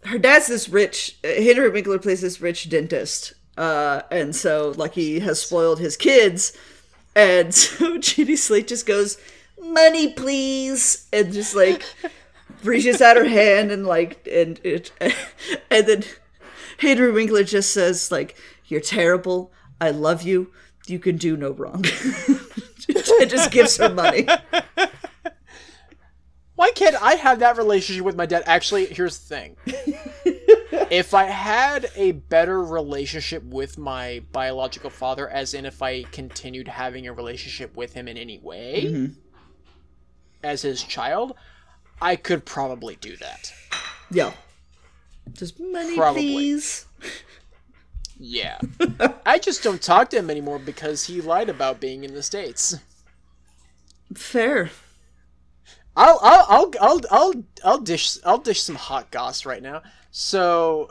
her 0.04 0.18
dad's 0.18 0.46
this 0.46 0.68
rich 0.68 1.18
Henry 1.22 1.68
Winkler 1.68 1.98
plays 1.98 2.22
this 2.22 2.40
rich 2.40 2.70
dentist. 2.70 3.34
Uh 3.58 4.02
and 4.10 4.34
so 4.34 4.72
like 4.76 4.94
he 4.94 5.20
has 5.20 5.40
spoiled 5.42 5.80
his 5.80 5.96
kids 5.96 6.56
and 7.18 7.52
so 7.54 7.98
Jenny 7.98 8.36
Slate 8.36 8.68
just 8.68 8.86
goes 8.86 9.18
money 9.60 10.12
please 10.12 11.08
and 11.12 11.32
just 11.32 11.54
like 11.54 11.84
reaches 12.62 13.02
out 13.02 13.16
her 13.16 13.28
hand 13.28 13.70
and 13.70 13.86
like 13.86 14.26
and 14.30 14.60
it 14.62 14.92
and 15.70 15.86
then 15.86 16.04
Henry 16.78 17.10
Winkler 17.10 17.42
just 17.42 17.70
says 17.70 18.10
like 18.12 18.36
you're 18.66 18.80
terrible 18.80 19.52
I 19.80 19.90
love 19.90 20.22
you 20.22 20.52
you 20.86 20.98
can 20.98 21.16
do 21.16 21.36
no 21.36 21.50
wrong 21.50 21.84
it 22.88 23.28
just 23.28 23.50
gives 23.50 23.76
her 23.76 23.92
money 23.92 24.26
Why 26.54 26.70
can't 26.72 27.00
I 27.00 27.14
have 27.14 27.38
that 27.38 27.56
relationship 27.56 28.04
with 28.04 28.16
my 28.16 28.26
dad? 28.26 28.42
Actually, 28.44 28.86
here's 28.86 29.16
the 29.16 29.32
thing. 29.32 29.56
If 30.72 31.14
I 31.14 31.24
had 31.24 31.90
a 31.96 32.12
better 32.12 32.62
relationship 32.62 33.42
with 33.44 33.78
my 33.78 34.22
biological 34.32 34.90
father, 34.90 35.28
as 35.28 35.54
in 35.54 35.66
if 35.66 35.82
I 35.82 36.02
continued 36.04 36.68
having 36.68 37.06
a 37.06 37.12
relationship 37.12 37.76
with 37.76 37.94
him 37.94 38.08
in 38.08 38.16
any 38.16 38.38
way, 38.38 38.84
mm-hmm. 38.86 39.12
as 40.42 40.62
his 40.62 40.82
child, 40.82 41.34
I 42.00 42.16
could 42.16 42.44
probably 42.44 42.96
do 42.96 43.16
that. 43.16 43.52
yeah 44.10 44.32
just 45.34 45.60
money 45.60 45.94
Probably. 45.94 46.32
please 46.32 46.86
Yeah. 48.18 48.58
I 49.26 49.38
just 49.38 49.62
don't 49.62 49.80
talk 49.80 50.10
to 50.10 50.18
him 50.18 50.30
anymore 50.30 50.58
because 50.58 51.06
he 51.06 51.20
lied 51.20 51.48
about 51.48 51.80
being 51.80 52.04
in 52.04 52.14
the 52.14 52.22
States. 52.22 52.76
fair 54.14 54.70
I'll 55.98 56.18
I'll 56.22 56.46
I'll 56.48 56.70
I'll 56.80 57.00
I'll, 57.10 57.32
I'll 57.64 57.78
dish 57.80 58.18
I'll 58.24 58.38
dish 58.38 58.62
some 58.62 58.76
hot 58.76 59.10
goss 59.10 59.44
right 59.44 59.62
now. 59.62 59.82
So 60.10 60.88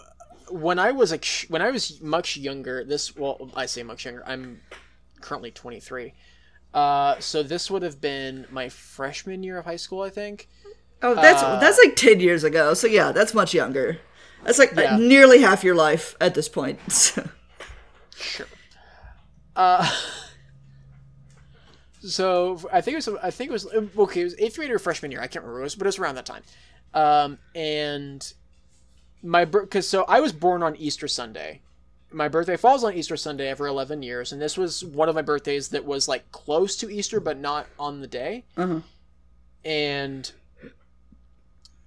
when 0.51 0.77
I 0.79 0.91
was 0.91 1.13
sh- 1.21 1.49
when 1.49 1.61
I 1.61 1.71
was 1.71 2.01
much 2.01 2.37
younger, 2.37 2.83
this 2.83 3.15
well 3.15 3.49
I 3.55 3.65
say 3.65 3.83
much 3.83 4.05
younger. 4.05 4.23
I'm 4.27 4.61
currently 5.21 5.51
23. 5.51 6.13
Uh, 6.73 7.15
so 7.19 7.41
this 7.41 7.71
would 7.71 7.81
have 7.81 7.99
been 8.01 8.45
my 8.51 8.69
freshman 8.69 9.41
year 9.41 9.57
of 9.57 9.65
high 9.65 9.77
school, 9.77 10.01
I 10.01 10.09
think. 10.09 10.47
oh 11.01 11.15
that's 11.15 11.41
that's 11.41 11.79
like 11.83 11.95
10 11.95 12.19
years 12.19 12.43
ago 12.43 12.73
so 12.73 12.87
yeah 12.87 13.11
that's 13.11 13.33
much 13.33 13.53
younger 13.53 13.99
that's 14.43 14.57
like 14.59 14.75
uh, 14.75 14.81
Yeah. 14.81 14.97
nearly 14.97 15.41
half 15.41 15.63
your 15.63 15.75
life 15.75 16.15
at 16.19 16.33
this 16.33 16.49
point 16.49 16.79
Sure. 18.15 18.47
Uh, 19.55 19.87
so 22.01 22.59
I 22.71 22.81
think 22.81 22.93
it 22.93 23.05
was 23.05 23.09
I 23.21 23.31
think 23.31 23.49
it 23.49 23.53
was 23.53 23.65
okay. 23.97 24.21
It 24.21 24.23
was 24.25 24.35
eighth 24.39 24.55
grade 24.55 24.71
or 24.71 24.79
freshman 24.79 25.11
year. 25.11 25.21
I 25.21 25.27
can't 25.27 25.43
remember, 25.43 25.61
it 25.61 25.63
was, 25.63 25.75
but 25.75 25.85
it 25.85 25.89
was 25.89 25.99
around 25.99 26.15
that 26.15 26.25
time. 26.25 26.43
Um, 26.93 27.37
and 27.55 28.33
my 29.23 29.45
because 29.45 29.87
so 29.87 30.03
I 30.07 30.19
was 30.19 30.33
born 30.33 30.63
on 30.63 30.75
Easter 30.75 31.07
Sunday. 31.07 31.61
My 32.09 32.29
birthday 32.29 32.55
falls 32.55 32.83
on 32.83 32.93
Easter 32.93 33.17
Sunday 33.17 33.49
every 33.49 33.69
eleven 33.69 34.01
years, 34.01 34.31
and 34.31 34.41
this 34.41 34.57
was 34.57 34.83
one 34.85 35.09
of 35.09 35.15
my 35.15 35.21
birthdays 35.21 35.69
that 35.69 35.85
was 35.85 36.07
like 36.07 36.31
close 36.31 36.75
to 36.77 36.89
Easter, 36.89 37.19
but 37.19 37.37
not 37.37 37.67
on 37.77 37.99
the 37.99 38.07
day. 38.07 38.45
Uh-huh. 38.55 38.79
And 39.65 40.31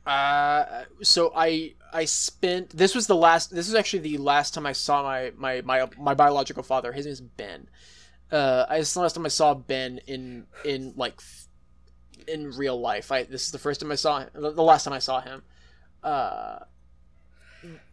uh, 0.06 0.84
so 1.02 1.32
I 1.34 1.74
I 1.92 2.04
spent 2.04 2.70
this 2.70 2.94
was 2.94 3.06
the 3.06 3.16
last 3.16 3.50
this 3.50 3.66
was 3.66 3.74
actually 3.74 4.00
the 4.00 4.18
last 4.18 4.54
time 4.54 4.66
I 4.66 4.72
saw 4.72 5.02
my 5.02 5.32
my 5.36 5.62
my, 5.62 5.88
my 5.98 6.14
biological 6.14 6.62
father. 6.62 6.92
His 6.92 7.06
name 7.06 7.12
is 7.12 7.20
Ben. 7.20 7.68
Uh, 8.32 8.66
I 8.68 8.80
the 8.80 9.00
last 9.00 9.14
time 9.14 9.26
I 9.26 9.28
saw 9.30 9.54
Ben 9.54 9.98
in 10.06 10.46
in 10.64 10.94
like 10.96 11.20
in 12.28 12.52
real 12.52 12.80
life. 12.80 13.10
I 13.12 13.24
this 13.24 13.46
is 13.46 13.52
the 13.52 13.58
first 13.58 13.80
time 13.80 13.92
I 13.92 13.96
saw 13.96 14.20
him, 14.20 14.30
the 14.34 14.52
the 14.52 14.62
last 14.62 14.84
time 14.84 14.94
I 14.94 14.98
saw 15.00 15.20
him. 15.20 15.42
uh, 16.02 16.60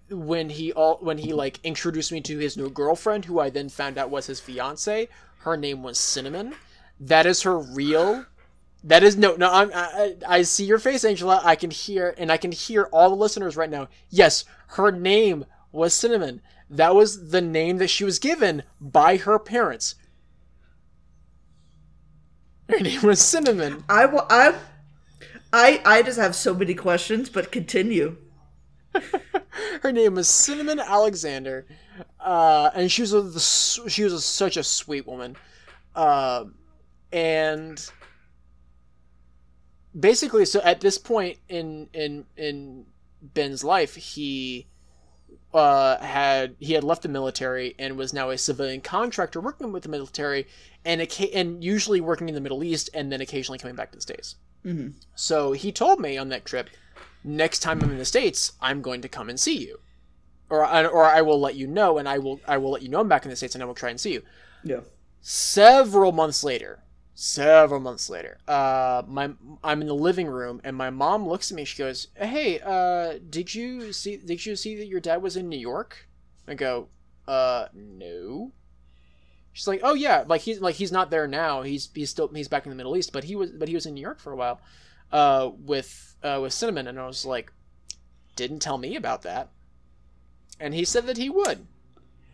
when 0.10 0.50
he 0.50 0.72
all 0.72 0.98
when 1.02 1.18
he 1.18 1.34
like 1.34 1.60
introduced 1.64 2.12
me 2.12 2.22
to 2.22 2.38
his 2.38 2.58
new 2.58 2.70
girlfriend, 2.70 3.26
who 3.26 3.40
I 3.40 3.50
then 3.50 3.70
found 3.70 3.98
out 3.98 4.10
was 4.10 4.28
his 4.28 4.40
fiance. 4.40 5.10
Her 5.40 5.58
name 5.58 5.84
was 5.84 5.98
Cinnamon. 5.98 6.56
That 7.00 7.26
is 7.26 7.42
her 7.44 7.58
real. 7.60 8.26
That 8.84 9.04
is 9.04 9.18
no 9.18 9.36
no. 9.36 9.52
I'm, 9.52 9.72
I 9.74 10.16
I 10.28 10.42
see 10.44 10.66
your 10.66 10.80
face, 10.80 11.04
Angela. 11.04 11.42
I 11.44 11.56
can 11.56 11.72
hear 11.72 12.16
and 12.18 12.32
I 12.32 12.38
can 12.38 12.52
hear 12.52 12.86
all 12.92 13.10
the 13.10 13.16
listeners 13.16 13.58
right 13.58 13.70
now. 13.70 13.90
Yes, 14.10 14.46
her 14.70 14.92
name 14.92 15.46
was 15.72 15.94
Cinnamon. 15.94 16.42
That 16.70 16.96
was 16.96 17.30
the 17.32 17.42
name 17.42 17.78
that 17.78 17.90
she 17.90 18.04
was 18.04 18.20
given 18.20 18.64
by 18.80 19.18
her 19.18 19.40
parents. 19.40 19.96
Her 22.70 22.80
name 22.80 23.02
was 23.02 23.22
Cinnamon. 23.22 23.84
I 23.88 24.06
I 24.30 24.56
I 25.54 25.82
I 25.86 26.02
just 26.02 26.20
have 26.20 26.36
so 26.36 26.54
many 26.54 26.74
questions, 26.74 27.30
but 27.30 27.52
continue. 27.52 28.18
her 29.82 29.92
name 29.92 30.16
was 30.16 30.28
Cinnamon 30.28 30.80
Alexander, 30.80 31.66
uh, 32.20 32.70
and 32.74 32.92
she 32.92 33.02
was 33.02 33.14
a, 33.14 33.90
she 33.90 34.04
was 34.04 34.14
a, 34.14 34.22
such 34.22 34.58
a 34.58 34.64
sweet 34.64 35.08
woman, 35.08 35.36
uh, 35.96 36.46
and 37.12 37.90
basically, 39.98 40.46
so 40.46 40.62
at 40.62 40.82
this 40.82 40.98
point 40.98 41.38
in 41.48 41.88
in 41.94 42.26
in 42.36 42.86
Ben's 43.22 43.64
life, 43.64 43.96
he 43.96 44.68
uh, 45.54 45.98
had 46.00 46.56
he 46.60 46.74
had 46.74 46.84
left 46.84 47.02
the 47.02 47.10
military 47.10 47.76
and 47.80 47.98
was 47.98 48.14
now 48.14 48.30
a 48.30 48.38
civilian 48.38 48.82
contractor 48.82 49.40
working 49.40 49.72
with 49.72 49.84
the 49.84 49.90
military 49.90 50.48
and 50.84 51.02
and 51.34 51.64
usually 51.64 52.02
working 52.02 52.28
in 52.30 52.36
the 52.36 52.42
Middle 52.42 52.64
East 52.64 52.90
and 52.94 53.12
then 53.12 53.22
occasionally 53.22 53.58
coming 53.58 53.76
back 53.76 53.92
to 53.92 53.98
the 53.98 54.02
states. 54.02 54.36
Mm-hmm. 54.66 54.98
So 55.16 55.54
he 55.54 55.72
told 55.72 56.00
me 56.00 56.18
on 56.18 56.30
that 56.30 56.46
trip, 56.46 56.70
next 57.24 57.60
time 57.60 57.82
I'm 57.82 57.92
in 57.92 57.98
the 57.98 58.06
states, 58.06 58.54
I'm 58.62 58.82
going 58.82 59.02
to 59.02 59.10
come 59.10 59.30
and 59.30 59.40
see 59.40 59.58
you, 59.58 59.80
or 60.50 60.66
or 60.66 61.06
I 61.06 61.22
will 61.22 61.40
let 61.40 61.56
you 61.56 61.68
know, 61.68 61.98
and 61.98 62.08
I 62.10 62.18
will 62.20 62.42
I 62.48 62.58
will 62.58 62.72
let 62.72 62.82
you 62.82 62.90
know 62.90 63.00
I'm 63.00 63.08
back 63.08 63.24
in 63.24 63.30
the 63.30 63.36
states, 63.36 63.56
and 63.56 63.64
I 63.64 63.66
will 63.66 63.74
try 63.74 63.90
and 63.90 64.00
see 64.00 64.14
you. 64.14 64.24
Yeah. 64.64 64.82
Several 65.22 66.12
months 66.12 66.44
later, 66.44 66.80
several 67.20 67.80
months 67.80 68.12
later, 68.12 68.38
uh, 68.48 69.02
my 69.08 69.32
I'm 69.64 69.82
in 69.82 69.88
the 69.88 69.96
living 69.96 70.28
room, 70.28 70.62
and 70.64 70.78
my 70.78 70.92
mom 70.92 71.28
looks 71.28 71.52
at 71.52 71.56
me. 71.56 71.66
She 71.66 71.78
goes, 71.78 72.10
"Hey, 72.16 72.60
uh, 72.60 73.18
did 73.30 73.56
you 73.56 73.92
see 73.92 74.18
did 74.18 74.46
you 74.46 74.56
see 74.56 74.76
that 74.78 74.86
your 74.86 75.00
dad 75.00 75.22
was 75.24 75.36
in 75.36 75.50
New 75.50 75.58
York?" 75.58 76.08
I 76.48 76.54
go, 76.54 76.90
"Uh, 77.28 77.68
no." 77.74 78.52
She's 79.52 79.68
like, 79.68 79.82
"Oh 79.82 79.96
yeah, 79.96 80.26
like 80.28 80.42
he's 80.42 80.62
like 80.62 80.76
he's 80.76 80.92
not 80.92 81.10
there 81.10 81.28
now. 81.28 81.64
He's 81.64 81.90
he's 81.94 82.12
still 82.12 82.28
he's 82.28 82.48
back 82.48 82.66
in 82.66 82.70
the 82.70 82.76
Middle 82.76 82.96
East, 82.96 83.12
but 83.12 83.24
he 83.24 83.36
was 83.36 83.50
but 83.50 83.68
he 83.68 83.74
was 83.74 83.88
in 83.88 83.96
New 83.96 84.02
York 84.02 84.20
for 84.20 84.32
a 84.32 84.36
while, 84.36 84.62
uh, 85.12 85.50
with 85.58 86.16
uh, 86.22 86.40
with 86.42 86.54
Cinnamon." 86.54 86.88
And 86.88 87.00
I 87.00 87.08
was 87.08 87.26
like, 87.26 87.52
"Didn't 88.36 88.60
tell 88.60 88.78
me 88.78 88.96
about 88.96 89.24
that." 89.24 89.50
And 90.60 90.76
he 90.76 90.86
said 90.86 91.08
that 91.08 91.18
he 91.18 91.32
would. 91.32 91.66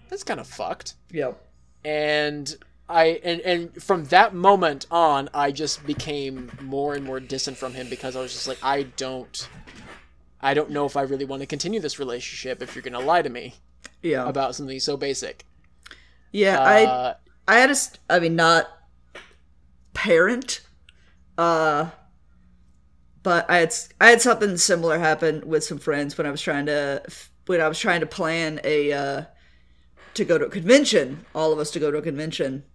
That's 0.10 0.24
kind 0.24 0.41
of 0.41 0.48
fucked. 0.48 0.96
Yep. 1.12 1.41
And 1.86 2.58
I 2.89 3.22
and 3.24 3.41
and 3.41 3.84
from 3.84 4.06
that 4.06 4.34
moment 4.34 4.86
on, 4.91 5.30
I 5.34 5.52
just 5.52 5.86
became 5.86 6.52
more 6.62 6.96
and 6.96 7.06
more 7.06 7.19
distant 7.19 7.58
from 7.58 7.74
him 7.74 7.89
because 7.89 8.15
I 8.15 8.22
was 8.22 8.34
just 8.34 8.48
like, 8.48 8.63
I 8.63 8.84
don't, 8.84 9.48
I 10.41 10.54
don't 10.54 10.69
know 10.72 10.86
if 10.86 10.98
I 10.98 11.04
really 11.04 11.26
want 11.26 11.41
to 11.41 11.48
continue 11.48 11.80
this 11.80 11.98
relationship 11.98 12.62
if 12.62 12.76
you're 12.76 12.82
gonna 12.82 13.00
lie 13.00 13.22
to 13.22 13.30
me, 13.30 13.56
yeah, 14.02 14.28
about 14.28 14.56
something 14.56 14.80
so 14.80 14.98
basic. 14.98 15.46
Yeah, 16.32 16.60
uh, 16.60 17.13
I 17.48 17.56
I 17.56 17.60
had 17.60 17.72
a 17.72 17.76
I 18.10 18.19
mean 18.19 18.36
not 18.36 18.67
parent, 19.93 20.62
uh, 21.38 21.89
but 23.24 23.50
I 23.50 23.60
had 23.60 23.76
I 24.02 24.10
had 24.10 24.22
something 24.22 24.58
similar 24.58 25.00
happen 25.00 25.48
with 25.48 25.63
some 25.63 25.78
friends 25.78 26.17
when 26.17 26.28
I 26.28 26.32
was 26.32 26.41
trying 26.41 26.65
to 26.65 27.02
when 27.46 27.62
I 27.62 27.67
was 27.69 27.80
trying 27.80 28.02
to 28.02 28.06
plan 28.06 28.60
a 28.65 28.91
uh, 28.91 29.24
to 30.15 30.26
go 30.26 30.38
to 30.38 30.46
a 30.46 30.50
convention, 30.50 31.26
all 31.34 31.54
of 31.54 31.60
us 31.60 31.72
to 31.72 31.80
go 31.80 31.89
to 31.89 31.98
a 31.98 32.02
convention. 32.02 32.65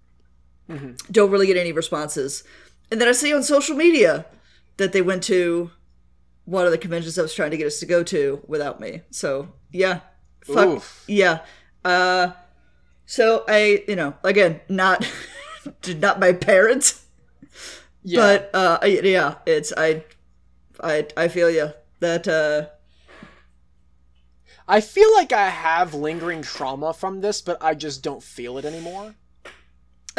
Mm-hmm. 0.69 0.93
Don't 1.11 1.31
really 1.31 1.47
get 1.47 1.57
any 1.57 1.73
responses, 1.73 2.45
and 2.91 3.01
then 3.01 3.09
I 3.09 3.13
see 3.13 3.33
on 3.33 3.43
social 3.43 3.77
media 3.77 4.27
that 4.77 4.93
they 4.93 5.03
went 5.03 5.23
to 5.25 5.71
one 6.45 6.65
of 6.65 6.73
the 6.73 6.79
conventions 6.79 7.19
I 7.19 7.23
was 7.23 7.35
trying 7.35 7.51
to 7.51 7.57
get 7.57 7.67
us 7.67 7.79
to 7.81 7.87
go 7.87 8.03
to 8.05 8.43
without 8.47 8.81
me. 8.81 9.03
So 9.11 9.49
yeah, 9.71 10.01
fuck 10.45 10.69
Oof. 10.69 11.05
yeah. 11.07 11.41
Uh, 11.85 12.33
so 13.07 13.45
I, 13.49 13.85
you 13.89 13.97
know, 13.97 14.15
again, 14.25 14.61
not 14.69 15.11
not 15.87 16.21
my 16.21 16.33
parents, 16.33 17.05
yeah. 18.03 18.21
but 18.21 18.51
uh, 18.55 18.79
yeah, 18.87 19.37
it's 19.47 19.73
I, 19.77 20.05
I, 20.83 21.07
I 21.17 21.29
feel 21.29 21.51
you 21.51 21.73
that. 22.01 22.29
uh 22.29 22.75
I 24.71 24.83
feel 24.83 25.11
like 25.15 25.33
I 25.33 25.49
have 25.49 25.95
lingering 25.95 26.43
trauma 26.43 26.93
from 26.93 27.23
this, 27.23 27.41
but 27.41 27.57
I 27.63 27.73
just 27.73 28.03
don't 28.03 28.23
feel 28.23 28.59
it 28.59 28.67
anymore. 28.67 29.15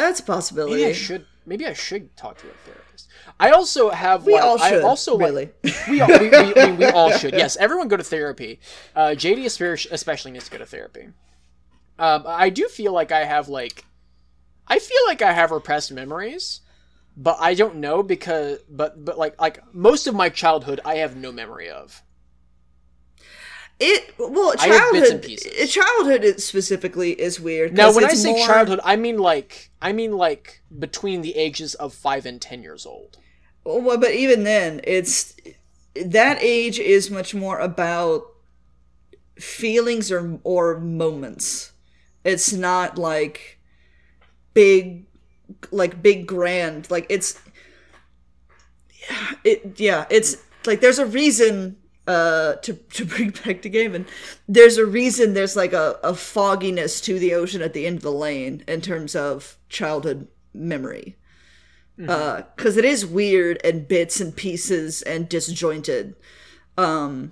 That's 0.00 0.20
a 0.20 0.24
possibility. 0.24 0.76
Maybe 0.76 0.86
I 0.86 0.92
should. 0.92 1.26
Maybe 1.46 1.66
I 1.66 1.72
should 1.72 2.16
talk 2.16 2.38
to 2.38 2.46
a 2.46 2.52
therapist. 2.64 3.08
I 3.38 3.50
also 3.50 3.90
have. 3.90 4.24
We 4.24 4.36
all 4.38 4.58
should. 4.58 4.82
I 4.82 4.86
also 4.86 5.16
really. 5.16 5.50
Like, 5.62 5.86
we, 5.88 6.00
all, 6.00 6.08
we, 6.08 6.28
we, 6.28 6.72
we, 6.72 6.84
all 6.86 7.10
should. 7.12 7.34
Yes, 7.34 7.56
everyone 7.56 7.88
go 7.88 7.96
to 7.96 8.04
therapy. 8.04 8.60
Uh, 8.94 9.10
JD 9.10 9.44
especially 9.92 10.30
needs 10.32 10.46
to 10.46 10.50
go 10.50 10.58
to 10.58 10.66
therapy. 10.66 11.08
Um, 11.98 12.24
I 12.26 12.48
do 12.48 12.66
feel 12.68 12.92
like 12.92 13.12
I 13.12 13.24
have 13.24 13.48
like, 13.48 13.84
I 14.66 14.78
feel 14.78 15.00
like 15.06 15.20
I 15.20 15.32
have 15.32 15.50
repressed 15.50 15.92
memories, 15.92 16.60
but 17.16 17.36
I 17.40 17.54
don't 17.54 17.76
know 17.76 18.02
because 18.02 18.60
but 18.68 19.04
but 19.04 19.18
like 19.18 19.40
like 19.40 19.62
most 19.74 20.06
of 20.06 20.14
my 20.14 20.28
childhood 20.30 20.80
I 20.84 20.96
have 20.96 21.16
no 21.16 21.30
memory 21.30 21.68
of. 21.68 22.02
It 23.82 24.14
well, 24.18 24.52
childhood. 24.54 25.26
Childhood 25.66 26.40
specifically 26.40 27.12
is 27.12 27.40
weird. 27.40 27.72
Now, 27.72 27.94
when 27.94 28.04
I 28.04 28.12
say 28.12 28.32
more... 28.32 28.46
childhood, 28.46 28.80
I 28.84 28.96
mean 28.96 29.16
like 29.18 29.70
I 29.80 29.92
mean 29.92 30.12
like 30.12 30.62
between 30.78 31.22
the 31.22 31.34
ages 31.36 31.74
of 31.74 31.94
five 31.94 32.26
and 32.26 32.40
ten 32.40 32.62
years 32.62 32.84
old. 32.84 33.16
Well, 33.64 33.98
but 33.98 34.12
even 34.12 34.44
then, 34.44 34.80
it's 34.84 35.34
that 35.94 36.38
age 36.42 36.78
is 36.78 37.10
much 37.10 37.34
more 37.34 37.58
about 37.58 38.26
feelings 39.36 40.12
or 40.12 40.38
or 40.44 40.78
moments. 40.78 41.72
It's 42.22 42.52
not 42.52 42.98
like 42.98 43.60
big 44.52 45.06
like 45.70 46.02
big 46.02 46.26
grand 46.26 46.90
like 46.90 47.06
it's 47.08 47.40
it 49.44 49.78
yeah 49.80 50.04
it's 50.10 50.36
like 50.66 50.80
there's 50.80 50.98
a 50.98 51.06
reason 51.06 51.76
uh 52.10 52.54
to 52.56 52.74
to 52.74 53.04
bring 53.04 53.30
back 53.30 53.62
the 53.62 53.68
game 53.68 53.94
and 53.94 54.06
there's 54.48 54.78
a 54.78 54.86
reason 54.86 55.34
there's 55.34 55.56
like 55.56 55.72
a, 55.72 55.98
a 56.02 56.14
fogginess 56.14 57.00
to 57.00 57.18
the 57.18 57.34
ocean 57.34 57.62
at 57.62 57.72
the 57.72 57.86
end 57.86 57.96
of 57.96 58.02
the 58.02 58.12
lane 58.12 58.64
in 58.66 58.80
terms 58.80 59.14
of 59.14 59.56
childhood 59.68 60.26
memory 60.52 61.16
mm-hmm. 61.98 62.10
uh 62.10 62.42
because 62.56 62.76
it 62.76 62.84
is 62.84 63.04
weird 63.04 63.60
and 63.62 63.86
bits 63.86 64.20
and 64.20 64.34
pieces 64.34 65.02
and 65.02 65.28
disjointed 65.28 66.14
um 66.76 67.30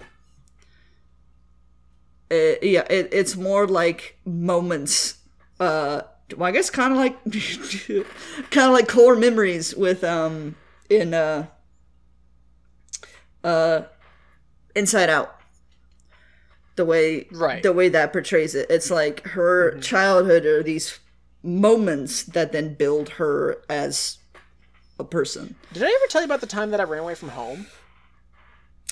it, 2.31 2.63
yeah, 2.63 2.85
it, 2.91 3.09
it's 3.13 3.37
more 3.37 3.67
like 3.67 4.19
moments. 4.25 5.19
Uh, 5.59 6.03
well, 6.37 6.49
I 6.49 6.53
guess 6.53 6.71
kind 6.71 6.93
of 6.93 6.99
like, 6.99 7.23
kind 8.51 8.67
of 8.67 8.73
like 8.73 8.89
core 8.89 9.17
memories 9.17 9.75
with 9.75 10.05
um 10.05 10.57
in 10.91 11.15
uh 11.15 11.47
uh 13.43 13.83
Inside 14.79 15.11
Out. 15.11 15.35
The 16.77 16.85
way 16.85 17.27
right. 17.33 17.63
the 17.63 17.73
way 17.73 17.89
that 17.89 18.13
portrays 18.13 18.55
it, 18.55 18.67
it's 18.71 18.91
like 18.91 19.27
her 19.29 19.73
mm-hmm. 19.73 19.81
childhood 19.81 20.47
are 20.47 20.63
these 20.63 21.01
moments 21.43 22.23
that 22.23 22.53
then 22.53 22.75
build 22.75 23.11
her 23.11 23.63
as 23.69 24.19
a 24.99 25.05
person. 25.05 25.57
Did 25.73 25.83
I 25.83 25.87
ever 25.87 26.07
tell 26.09 26.21
you 26.21 26.27
about 26.27 26.41
the 26.41 26.47
time 26.47 26.71
that 26.71 26.81
I 26.81 26.85
ran 26.85 27.03
away 27.03 27.17
from 27.17 27.31
home? 27.31 27.67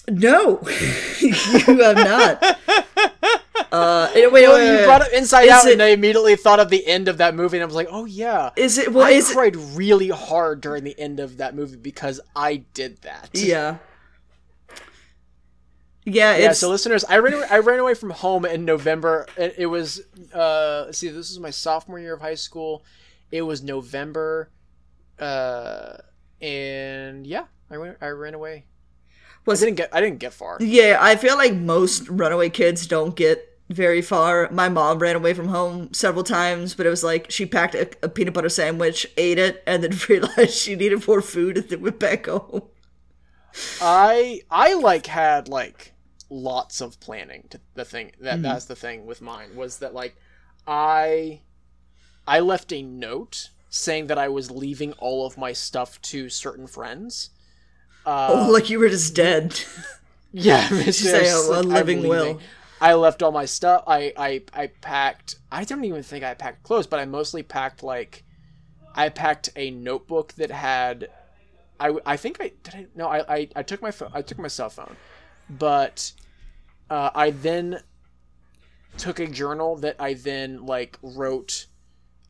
No, 0.09 0.61
you 1.21 1.33
have 1.33 1.97
not. 1.97 2.59
Uh, 3.73 4.09
wait, 4.15 4.33
wait, 4.33 4.47
well, 4.47 4.55
wait, 4.55 4.81
you 4.81 4.87
brought 4.87 5.03
up 5.03 5.13
Inside 5.13 5.49
Out, 5.49 5.67
it, 5.67 5.73
and 5.73 5.83
I 5.83 5.89
immediately 5.89 6.37
thought 6.37 6.61
of 6.61 6.71
the 6.71 6.87
end 6.87 7.09
of 7.09 7.19
that 7.19 7.35
movie, 7.35 7.57
and 7.57 7.63
I 7.63 7.67
was 7.67 7.75
like, 7.75 7.89
"Oh 7.91 8.05
yeah." 8.05 8.51
Is 8.57 8.79
it? 8.79 8.93
Well, 8.93 9.05
I 9.05 9.11
is 9.11 9.33
cried 9.33 9.57
it, 9.57 9.59
really 9.75 10.09
hard 10.09 10.61
during 10.61 10.85
the 10.85 10.99
end 10.99 11.21
of 11.21 11.39
that 11.39 11.55
movie 11.55 11.77
because 11.77 12.21
I 12.35 12.65
did 12.75 13.03
that. 13.03 13.31
Yeah. 13.35 13.79
Yeah, 16.07 16.37
yeah. 16.37 16.53
So, 16.53 16.71
listeners, 16.71 17.05
I 17.05 17.19
ran 17.19 17.35
away, 17.35 17.47
I 17.51 17.59
ran 17.59 17.81
away 17.81 17.95
from 17.95 18.11
home 18.11 18.45
in 18.45 18.65
November. 18.65 19.27
It, 19.37 19.57
it 19.59 19.67
was 19.67 20.01
uh, 20.33 20.85
let's 20.87 20.99
see, 20.99 21.09
this 21.09 21.31
was 21.31 21.41
my 21.41 21.51
sophomore 21.51 21.99
year 21.99 22.15
of 22.15 22.21
high 22.21 22.37
school. 22.37 22.85
It 23.31 23.43
was 23.43 23.63
November, 23.63 24.51
uh, 25.19 25.97
and 26.41 27.27
yeah, 27.27 27.47
I 27.71 27.79
went. 27.79 27.99
I 28.01 28.07
ran 28.09 28.35
away 28.35 28.65
was 29.47 29.63
I 29.63 29.67
didn't 29.67 29.79
get 29.79 29.95
I 29.95 30.01
didn't 30.01 30.19
get 30.19 30.33
far. 30.33 30.59
Yeah, 30.61 30.99
I 31.01 31.17
feel 31.17 31.37
like 31.37 31.55
most 31.55 32.09
runaway 32.09 32.51
kids 32.51 32.87
don't 32.87 33.17
get 33.17 33.59
very 33.71 34.03
far. 34.03 34.51
My 34.51 34.69
mom 34.69 34.99
ran 34.99 35.17
away 35.17 35.35
from 35.35 35.49
home 35.49 35.93
several 35.93 36.25
times, 36.25 36.75
but 36.75 36.87
it 36.87 36.91
was 36.91 37.03
like 37.03 37.31
she 37.31 37.47
packed 37.47 37.75
a, 37.75 37.89
a 38.03 38.09
peanut 38.09 38.35
butter 38.35 38.49
sandwich, 38.49 39.07
ate 39.17 39.39
it, 39.39 39.63
and 39.67 39.83
then 39.83 39.93
realized 40.09 40.55
she 40.55 40.77
needed 40.77 41.07
more 41.07 41.23
food 41.23 41.57
and 41.57 41.69
then 41.69 41.81
went 41.81 41.99
back 41.99 42.27
home. 42.27 42.63
I 43.81 44.43
I 44.51 44.75
like 44.75 45.07
had 45.07 45.49
like 45.49 45.95
lots 46.29 46.81
of 46.81 46.99
planning 47.01 47.45
to 47.51 47.61
the 47.75 47.85
thing 47.85 48.13
that 48.21 48.35
mm-hmm. 48.35 48.43
that's 48.43 48.65
the 48.65 48.77
thing 48.77 49.07
with 49.07 49.23
mine 49.23 49.55
was 49.55 49.79
that 49.79 49.95
like 49.95 50.17
I 50.67 51.41
I 52.27 52.41
left 52.41 52.73
a 52.73 52.83
note 52.83 53.51
saying 53.69 54.07
that 54.09 54.19
I 54.19 54.29
was 54.29 54.51
leaving 54.51 54.93
all 54.95 55.27
of 55.27 55.39
my 55.39 55.53
stuff 55.53 56.01
to 56.03 56.29
certain 56.29 56.67
friends. 56.67 57.31
Uh, 58.05 58.29
oh, 58.31 58.51
like 58.53 58.71
you 58.71 58.79
were 58.79 58.89
just 58.89 59.15
dead. 59.15 59.61
Yeah, 60.33 60.69
say 60.91 61.29
a, 61.31 61.39
a 61.39 61.63
living 61.63 62.07
will. 62.07 62.41
I 62.79 62.93
left 62.93 63.23
all 63.23 63.33
my 63.33 63.47
stuff. 63.47 63.85
I, 63.87 64.13
I 64.19 64.43
I 64.53 64.67
packed. 64.67 65.37
I 65.51 65.65
don't 65.65 65.85
even 65.85 66.03
think 66.03 66.25
I 66.25 66.35
packed 66.35 66.63
clothes, 66.63 66.87
but 66.87 67.01
I 67.01 67.07
mostly 67.07 67.43
packed 67.43 67.83
like 67.83 68.23
I 68.95 69.09
packed 69.09 69.49
a 69.57 69.71
notebook 69.71 70.35
that 70.35 70.51
had. 70.51 71.09
I, 71.81 71.95
I 72.05 72.17
think 72.19 72.39
I 72.41 72.53
did. 72.63 72.75
I, 72.75 72.87
no, 72.95 73.09
I, 73.09 73.35
I 73.35 73.49
I 73.57 73.63
took 73.63 73.81
my 73.81 73.91
phone. 73.91 74.11
I 74.13 74.21
took 74.21 74.39
my 74.39 74.49
cell 74.49 74.69
phone, 74.69 74.97
but 75.49 76.13
uh, 76.91 77.11
I 77.15 77.31
then 77.31 77.81
took 78.97 79.19
a 79.21 79.27
journal 79.27 79.77
that 79.77 79.97
I 79.99 80.15
then 80.15 80.65
like 80.67 80.99
wrote 81.03 81.67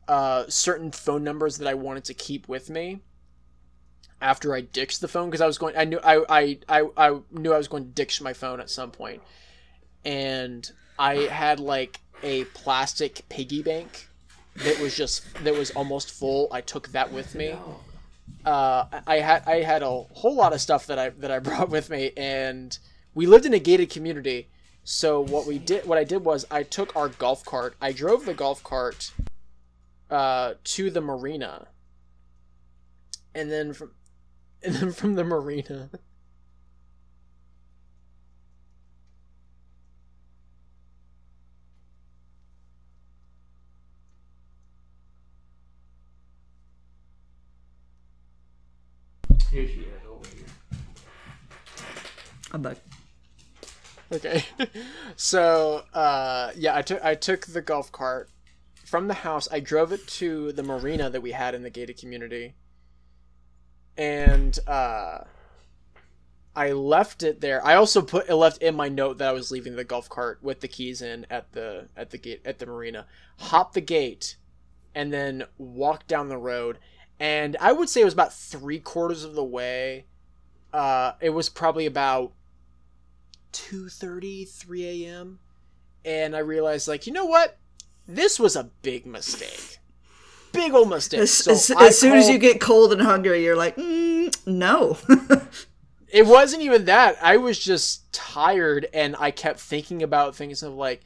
uh, 0.07 0.45
certain 0.47 0.91
phone 0.91 1.23
numbers 1.23 1.57
that 1.57 1.67
I 1.67 1.73
wanted 1.73 2.05
to 2.05 2.13
keep 2.13 2.47
with 2.47 2.69
me 2.69 3.01
after 4.21 4.55
I 4.55 4.61
ditched 4.61 5.01
the 5.01 5.07
phone 5.07 5.29
because 5.29 5.41
I 5.41 5.47
was 5.47 5.57
going. 5.57 5.75
I 5.77 5.85
knew 5.85 5.99
I, 6.03 6.23
I 6.29 6.59
I 6.67 6.87
I 6.97 7.19
knew 7.31 7.53
I 7.53 7.57
was 7.57 7.67
going 7.67 7.85
to 7.85 7.89
ditch 7.89 8.21
my 8.21 8.33
phone 8.33 8.59
at 8.59 8.69
some 8.69 8.91
point, 8.91 9.21
and 10.05 10.69
I 10.97 11.15
had 11.15 11.59
like 11.59 12.01
a 12.23 12.45
plastic 12.45 13.27
piggy 13.29 13.61
bank 13.61 14.09
that 14.55 14.79
was 14.79 14.95
just 14.95 15.23
that 15.43 15.53
was 15.53 15.71
almost 15.71 16.11
full. 16.11 16.47
I 16.51 16.61
took 16.61 16.89
that 16.89 17.11
with 17.11 17.35
me. 17.35 17.55
Uh, 18.45 18.85
I 19.05 19.17
had 19.17 19.43
I 19.45 19.61
had 19.61 19.83
a 19.83 19.89
whole 19.89 20.35
lot 20.35 20.53
of 20.53 20.61
stuff 20.61 20.87
that 20.87 20.97
I 20.97 21.09
that 21.09 21.31
I 21.31 21.39
brought 21.47 21.69
with 21.69 21.89
me, 21.89 22.11
and 22.17 22.77
we 23.17 23.25
lived 23.25 23.47
in 23.47 23.53
a 23.55 23.59
gated 23.59 23.89
community. 23.89 24.47
So 24.83 25.21
what 25.21 25.47
we 25.47 25.57
did, 25.57 25.87
what 25.87 25.97
I 25.97 26.03
did 26.03 26.23
was 26.23 26.45
I 26.51 26.61
took 26.61 26.95
our 26.95 27.09
golf 27.09 27.43
cart. 27.43 27.75
I 27.81 27.91
drove 27.91 28.25
the 28.25 28.35
golf 28.35 28.63
cart 28.63 29.11
uh, 30.11 30.53
to 30.63 30.91
the 30.91 31.01
marina, 31.01 31.67
and 33.33 33.51
then 33.51 33.73
from 33.73 33.89
and 34.63 34.75
then 34.75 34.91
from 34.91 35.15
the 35.15 35.23
marina. 35.23 35.89
Here 49.49 49.67
she 49.67 49.79
is 49.79 50.01
over 50.07 50.27
here. 50.27 50.45
I'm 52.51 52.61
back. 52.61 52.86
Okay. 54.11 54.43
so 55.15 55.83
uh 55.93 56.51
yeah, 56.55 56.75
I 56.75 56.81
took 56.81 57.03
I 57.03 57.15
took 57.15 57.47
the 57.47 57.61
golf 57.61 57.91
cart 57.91 58.29
from 58.85 59.07
the 59.07 59.13
house. 59.15 59.47
I 59.51 59.59
drove 59.59 59.91
it 59.91 60.07
to 60.07 60.51
the 60.53 60.63
marina 60.63 61.09
that 61.09 61.21
we 61.21 61.31
had 61.31 61.55
in 61.55 61.63
the 61.63 61.69
gated 61.69 61.97
community 61.97 62.55
and 63.97 64.57
uh, 64.67 65.19
I 66.55 66.71
left 66.71 67.23
it 67.23 67.41
there. 67.41 67.65
I 67.65 67.75
also 67.75 68.01
put 68.01 68.29
left 68.29 68.61
in 68.61 68.75
my 68.75 68.89
note 68.89 69.17
that 69.17 69.29
I 69.29 69.33
was 69.33 69.51
leaving 69.51 69.75
the 69.75 69.83
golf 69.83 70.07
cart 70.09 70.39
with 70.41 70.61
the 70.61 70.67
keys 70.67 71.01
in 71.01 71.25
at 71.29 71.51
the 71.53 71.87
at 71.95 72.11
the 72.11 72.17
gate 72.17 72.41
at 72.45 72.59
the 72.59 72.65
marina. 72.65 73.05
Hop 73.37 73.73
the 73.73 73.81
gate, 73.81 74.37
and 74.93 75.11
then 75.11 75.43
walk 75.57 76.07
down 76.07 76.29
the 76.29 76.37
road. 76.37 76.77
And 77.19 77.57
I 77.59 77.71
would 77.71 77.89
say 77.89 78.01
it 78.01 78.05
was 78.05 78.13
about 78.13 78.33
three 78.33 78.79
quarters 78.79 79.23
of 79.23 79.33
the 79.33 79.43
way. 79.43 80.05
Uh, 80.71 81.13
it 81.19 81.31
was 81.31 81.49
probably 81.49 81.87
about 81.87 82.33
2.30 83.57 84.47
3 84.47 85.05
a.m 85.05 85.39
and 86.05 86.35
i 86.35 86.39
realized 86.39 86.87
like 86.87 87.07
you 87.07 87.13
know 87.13 87.25
what 87.25 87.57
this 88.07 88.39
was 88.39 88.55
a 88.55 88.69
big 88.81 89.05
mistake 89.05 89.79
big 90.57 90.73
old 90.73 90.89
mistake. 90.89 91.21
As, 91.21 91.31
so 91.31 91.51
as, 91.51 91.71
as 91.71 91.97
soon 91.97 92.13
as 92.13 92.29
you 92.29 92.37
get 92.37 92.59
cold 92.59 92.91
and 92.91 93.01
hungry, 93.01 93.43
you're 93.43 93.55
like, 93.55 93.75
mm, 93.75 94.35
no. 94.45 94.97
it 96.07 96.25
wasn't 96.25 96.63
even 96.63 96.85
that. 96.85 97.17
I 97.21 97.37
was 97.37 97.59
just 97.59 98.11
tired, 98.11 98.87
and 98.93 99.15
I 99.19 99.31
kept 99.31 99.59
thinking 99.59 100.03
about 100.03 100.35
things 100.35 100.63
of 100.63 100.73
like, 100.73 101.01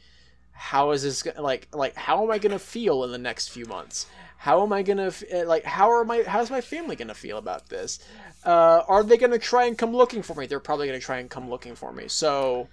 how 0.51 0.91
is 0.91 1.03
this 1.03 1.25
like 1.39 1.67
like 1.73 1.95
how 1.95 2.23
am 2.23 2.29
I 2.29 2.37
gonna 2.37 2.59
feel 2.59 3.03
in 3.03 3.11
the 3.11 3.17
next 3.17 3.49
few 3.49 3.65
months? 3.65 4.05
How 4.41 4.63
am 4.63 4.73
I 4.73 4.81
gonna 4.81 5.11
eh, 5.29 5.43
like 5.43 5.63
how 5.63 5.91
are 5.91 6.03
my 6.03 6.23
how's 6.23 6.49
my 6.49 6.61
family 6.61 6.95
gonna 6.95 7.13
feel 7.13 7.37
about 7.37 7.69
this? 7.69 7.99
Uh, 8.43 8.81
are 8.87 9.03
they 9.03 9.15
gonna 9.15 9.37
try 9.37 9.65
and 9.65 9.77
come 9.77 9.95
looking 9.95 10.23
for 10.23 10.33
me? 10.33 10.47
They're 10.47 10.59
probably 10.59 10.87
gonna 10.87 10.99
try 10.99 11.19
and 11.19 11.29
come 11.29 11.47
looking 11.47 11.75
for 11.75 11.93
me. 11.93 12.07
So 12.07 12.67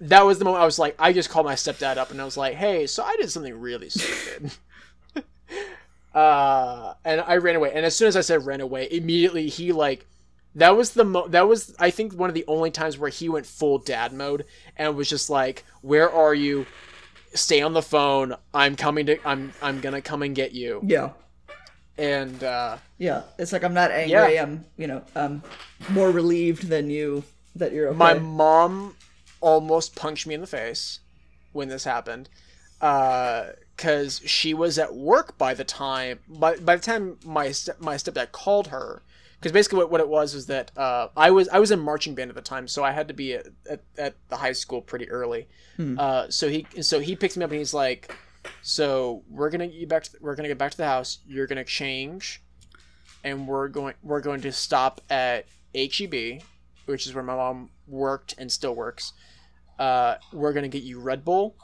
that 0.00 0.22
was 0.22 0.40
the 0.40 0.44
moment 0.44 0.62
I 0.62 0.66
was 0.66 0.80
like, 0.80 0.96
I 0.98 1.12
just 1.12 1.30
called 1.30 1.46
my 1.46 1.54
stepdad 1.54 1.96
up 1.96 2.10
and 2.10 2.20
I 2.20 2.24
was 2.24 2.36
like, 2.36 2.54
hey, 2.54 2.88
so 2.88 3.04
I 3.04 3.14
did 3.14 3.30
something 3.30 3.54
really 3.60 3.88
stupid. 3.88 4.50
uh, 6.12 6.94
and 7.04 7.20
I 7.20 7.36
ran 7.36 7.54
away. 7.54 7.70
And 7.72 7.86
as 7.86 7.94
soon 7.94 8.08
as 8.08 8.16
I 8.16 8.22
said 8.22 8.44
ran 8.44 8.60
away, 8.60 8.88
immediately 8.90 9.48
he 9.48 9.70
like 9.70 10.06
that 10.56 10.76
was 10.76 10.90
the 10.90 11.04
mo- 11.04 11.28
that 11.28 11.46
was 11.46 11.72
I 11.78 11.90
think 11.90 12.14
one 12.14 12.30
of 12.30 12.34
the 12.34 12.46
only 12.48 12.72
times 12.72 12.98
where 12.98 13.10
he 13.10 13.28
went 13.28 13.46
full 13.46 13.78
dad 13.78 14.12
mode 14.12 14.44
and 14.76 14.96
was 14.96 15.08
just 15.08 15.30
like, 15.30 15.64
"Where 15.82 16.10
are 16.10 16.34
you? 16.34 16.66
Stay 17.34 17.60
on 17.62 17.72
the 17.72 17.82
phone. 17.82 18.34
I'm 18.52 18.76
coming 18.76 19.06
to. 19.06 19.28
I'm 19.28 19.52
I'm 19.62 19.80
gonna 19.80 20.00
come 20.00 20.22
and 20.22 20.34
get 20.34 20.52
you." 20.52 20.80
Yeah. 20.84 21.10
And 21.96 22.42
uh, 22.42 22.78
yeah, 22.98 23.22
it's 23.38 23.52
like 23.52 23.62
I'm 23.62 23.74
not 23.74 23.90
angry. 23.90 24.34
Yeah. 24.34 24.42
I'm 24.42 24.64
you 24.76 24.86
know 24.86 25.02
I'm 25.14 25.42
more 25.90 26.10
relieved 26.10 26.68
than 26.68 26.90
you 26.90 27.24
that 27.56 27.72
you're 27.72 27.88
okay. 27.88 27.96
My 27.98 28.14
mom 28.14 28.96
almost 29.40 29.94
punched 29.94 30.26
me 30.26 30.34
in 30.34 30.40
the 30.40 30.46
face 30.46 31.00
when 31.52 31.68
this 31.68 31.84
happened. 31.84 32.28
Uh, 32.80 33.50
because 33.76 34.20
she 34.24 34.54
was 34.54 34.78
at 34.78 34.94
work 34.94 35.36
by 35.36 35.54
the 35.54 35.64
time 35.64 36.20
by, 36.28 36.56
by 36.56 36.76
the 36.76 36.82
time 36.82 37.18
my 37.24 37.50
step, 37.50 37.80
my 37.80 37.96
stepdad 37.96 38.32
called 38.32 38.68
her 38.68 39.02
because 39.44 39.52
basically 39.52 39.76
what, 39.76 39.90
what 39.90 40.00
it 40.00 40.08
was 40.08 40.34
was 40.34 40.46
that 40.46 40.70
uh, 40.74 41.08
I 41.14 41.30
was 41.30 41.50
I 41.50 41.58
was 41.58 41.70
in 41.70 41.78
marching 41.78 42.14
band 42.14 42.30
at 42.30 42.34
the 42.34 42.40
time 42.40 42.66
so 42.66 42.82
I 42.82 42.92
had 42.92 43.08
to 43.08 43.14
be 43.14 43.34
at, 43.34 43.46
at, 43.68 43.82
at 43.98 44.14
the 44.30 44.36
high 44.36 44.52
school 44.52 44.80
pretty 44.80 45.06
early. 45.10 45.48
Hmm. 45.76 45.98
uh, 45.98 46.30
so 46.30 46.48
he 46.48 46.66
so 46.80 46.98
he 46.98 47.14
picks 47.14 47.36
me 47.36 47.44
up 47.44 47.50
and 47.50 47.58
he's 47.58 47.74
like 47.74 48.16
so 48.62 49.22
we're 49.28 49.50
gonna 49.50 49.66
get 49.66 49.86
back 49.86 50.04
to, 50.04 50.16
we're 50.22 50.34
gonna 50.34 50.48
get 50.48 50.56
back 50.56 50.70
to 50.70 50.78
the 50.78 50.86
house. 50.86 51.18
You're 51.26 51.46
gonna 51.46 51.62
change 51.62 52.42
and 53.22 53.46
we're 53.46 53.68
going 53.68 53.92
we're 54.02 54.22
going 54.22 54.40
to 54.40 54.52
stop 54.52 55.02
at 55.10 55.44
HEB 55.74 56.40
which 56.86 57.06
is 57.06 57.14
where 57.14 57.24
my 57.24 57.36
mom 57.36 57.68
worked 57.86 58.34
and 58.38 58.50
still 58.50 58.74
works. 58.74 59.12
Uh, 59.78 60.14
we're 60.32 60.54
gonna 60.54 60.68
get 60.68 60.84
you 60.84 61.00
Red 61.00 61.22
Bull 61.22 61.54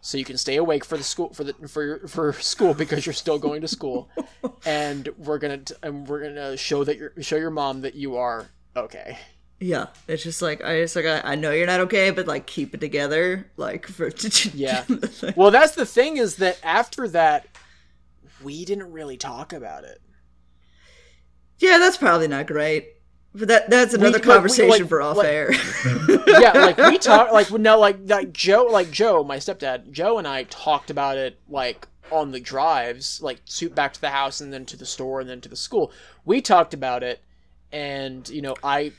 so 0.00 0.16
you 0.16 0.24
can 0.24 0.38
stay 0.38 0.56
awake 0.56 0.84
for 0.84 0.96
the 0.96 1.04
school 1.04 1.32
for 1.32 1.44
the 1.44 1.54
for 1.68 2.06
for 2.06 2.32
school 2.34 2.74
because 2.74 3.04
you're 3.06 3.12
still 3.12 3.38
going 3.38 3.60
to 3.62 3.68
school. 3.68 4.08
And 4.64 5.08
we're 5.18 5.38
going 5.38 5.64
to 5.64 5.76
and 5.82 6.06
we're 6.06 6.32
to 6.34 6.56
show 6.56 6.84
that 6.84 6.98
you 6.98 7.10
show 7.20 7.36
your 7.36 7.50
mom 7.50 7.82
that 7.82 7.94
you 7.94 8.16
are 8.16 8.46
okay. 8.76 9.18
Yeah 9.60 9.86
it's 10.06 10.22
just 10.22 10.40
like 10.42 10.62
i 10.62 10.80
just 10.80 10.94
like 10.94 11.04
I, 11.04 11.20
I 11.32 11.34
know 11.34 11.50
you're 11.50 11.66
not 11.66 11.80
okay 11.80 12.10
but 12.10 12.26
like 12.26 12.46
keep 12.46 12.74
it 12.74 12.80
together 12.80 13.50
like 13.56 13.86
for 13.86 14.10
yeah. 14.54 14.84
well 15.36 15.50
that's 15.50 15.74
the 15.74 15.86
thing 15.86 16.16
is 16.16 16.36
that 16.36 16.58
after 16.62 17.08
that 17.08 17.46
we 18.42 18.64
didn't 18.64 18.92
really 18.92 19.16
talk 19.16 19.52
about 19.52 19.84
it. 19.84 20.00
Yeah 21.58 21.78
that's 21.78 21.96
probably 21.96 22.28
not 22.28 22.46
great 22.46 22.97
but 23.38 23.48
that 23.48 23.70
that's 23.70 23.94
another 23.94 24.18
we, 24.18 24.24
conversation 24.24 24.68
like, 24.70 24.88
for 24.88 25.00
off 25.00 25.16
like, 25.16 25.26
air. 25.26 25.52
yeah, 26.26 26.52
like 26.52 26.76
we 26.78 26.98
talk 26.98 27.32
like 27.32 27.50
no 27.50 27.78
like 27.78 27.98
like 28.06 28.32
Joe 28.32 28.64
like 28.64 28.90
Joe, 28.90 29.22
my 29.24 29.36
stepdad, 29.36 29.90
Joe 29.90 30.18
and 30.18 30.26
I 30.26 30.44
talked 30.44 30.90
about 30.90 31.16
it 31.16 31.38
like 31.48 31.86
on 32.10 32.32
the 32.32 32.40
drives, 32.40 33.20
like 33.22 33.44
to 33.44 33.68
back 33.70 33.92
to 33.94 34.00
the 34.00 34.10
house 34.10 34.40
and 34.40 34.52
then 34.52 34.64
to 34.66 34.76
the 34.76 34.86
store 34.86 35.20
and 35.20 35.28
then 35.28 35.40
to 35.42 35.48
the 35.48 35.56
school. 35.56 35.92
We 36.24 36.40
talked 36.40 36.74
about 36.74 37.02
it 37.02 37.22
and 37.70 38.28
you 38.28 38.40
know 38.40 38.56
I 38.62 38.92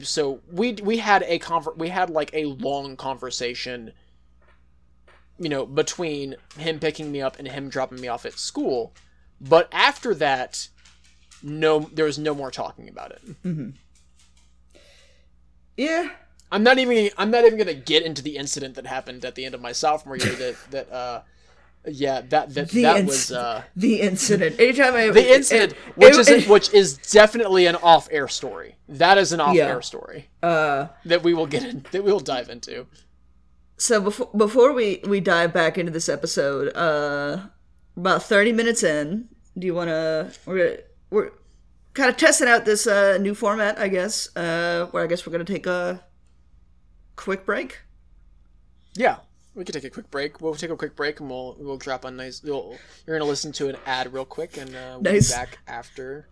so 0.00 0.40
we 0.50 0.72
we 0.74 0.98
had 0.98 1.22
a 1.22 1.38
conver- 1.38 1.76
we 1.76 1.88
had 1.88 2.10
like 2.10 2.30
a 2.34 2.46
long 2.46 2.96
conversation 2.96 3.92
you 5.38 5.48
know 5.48 5.64
between 5.64 6.34
him 6.58 6.80
picking 6.80 7.12
me 7.12 7.20
up 7.20 7.38
and 7.38 7.46
him 7.46 7.68
dropping 7.68 8.00
me 8.00 8.08
off 8.08 8.26
at 8.26 8.38
school. 8.38 8.92
But 9.40 9.68
after 9.72 10.14
that, 10.14 10.68
no 11.44 11.80
there 11.92 12.06
was 12.06 12.18
no 12.18 12.34
more 12.34 12.50
talking 12.50 12.88
about 12.88 13.12
it. 13.12 13.22
Mm-hmm. 13.44 13.70
Yeah. 15.76 16.10
I'm 16.50 16.62
not 16.62 16.78
even 16.78 17.10
I'm 17.18 17.30
not 17.30 17.44
even 17.44 17.58
gonna 17.58 17.74
get 17.74 18.04
into 18.04 18.22
the 18.22 18.36
incident 18.36 18.76
that 18.76 18.86
happened 18.86 19.24
at 19.24 19.34
the 19.34 19.44
end 19.44 19.54
of 19.54 19.60
my 19.60 19.72
sophomore 19.72 20.16
year 20.16 20.34
that 20.34 20.56
that 20.70 20.92
uh 20.92 21.22
yeah 21.86 22.20
that 22.22 22.54
that 22.54 22.70
the 22.70 22.82
that 22.82 23.02
inc- 23.02 23.06
was 23.06 23.32
uh 23.32 23.62
the 23.76 24.00
incident 24.00 24.58
anytime 24.58 24.94
I 24.94 25.10
the 25.10 25.34
incident 25.34 25.72
it, 25.72 25.96
which 25.96 26.14
it, 26.14 26.18
is 26.18 26.28
it, 26.28 26.48
which 26.48 26.72
is 26.72 26.96
definitely 26.96 27.66
an 27.66 27.76
off 27.76 28.08
air 28.10 28.28
story 28.28 28.76
that 28.88 29.18
is 29.18 29.32
an 29.32 29.40
off 29.40 29.56
air 29.56 29.74
yeah. 29.74 29.80
story 29.80 30.28
uh 30.42 30.88
that 31.04 31.22
we 31.22 31.34
will 31.34 31.46
get 31.46 31.64
in 31.64 31.84
that 31.90 32.04
we 32.04 32.12
will 32.12 32.20
dive 32.20 32.48
into 32.48 32.86
so 33.76 34.00
before 34.00 34.30
before 34.36 34.72
we 34.72 35.00
we 35.06 35.20
dive 35.20 35.52
back 35.52 35.76
into 35.76 35.90
this 35.90 36.08
episode 36.08 36.74
uh 36.76 37.40
about 37.96 38.22
30 38.22 38.52
minutes 38.52 38.82
in 38.82 39.28
do 39.58 39.66
you 39.66 39.74
want 39.74 39.88
to 39.88 40.30
we're 41.14 41.30
kind 41.94 42.10
of 42.10 42.16
testing 42.16 42.48
out 42.48 42.64
this 42.64 42.86
uh, 42.86 43.16
new 43.18 43.34
format, 43.34 43.78
I 43.78 43.88
guess. 43.88 44.34
Uh, 44.36 44.86
where 44.90 45.02
I 45.02 45.06
guess 45.06 45.24
we're 45.26 45.32
gonna 45.32 45.44
take 45.44 45.66
a 45.66 46.02
quick 47.16 47.46
break? 47.46 47.80
Yeah, 48.94 49.18
we 49.54 49.64
could 49.64 49.74
take 49.74 49.84
a 49.84 49.90
quick 49.90 50.10
break. 50.10 50.40
We'll 50.40 50.54
take 50.54 50.70
a 50.70 50.76
quick 50.76 50.96
break 50.96 51.20
and 51.20 51.30
we'll 51.30 51.56
we'll 51.58 51.78
drop 51.78 52.04
a 52.04 52.10
nice. 52.10 52.42
We'll, 52.42 52.76
you're 53.06 53.16
gonna 53.18 53.28
listen 53.30 53.52
to 53.52 53.68
an 53.68 53.76
ad 53.86 54.12
real 54.12 54.24
quick 54.24 54.56
and 54.56 54.70
uh, 54.74 54.98
we'll 55.00 55.02
Nice. 55.12 55.30
be 55.30 55.36
back 55.36 55.58
after 55.66 56.28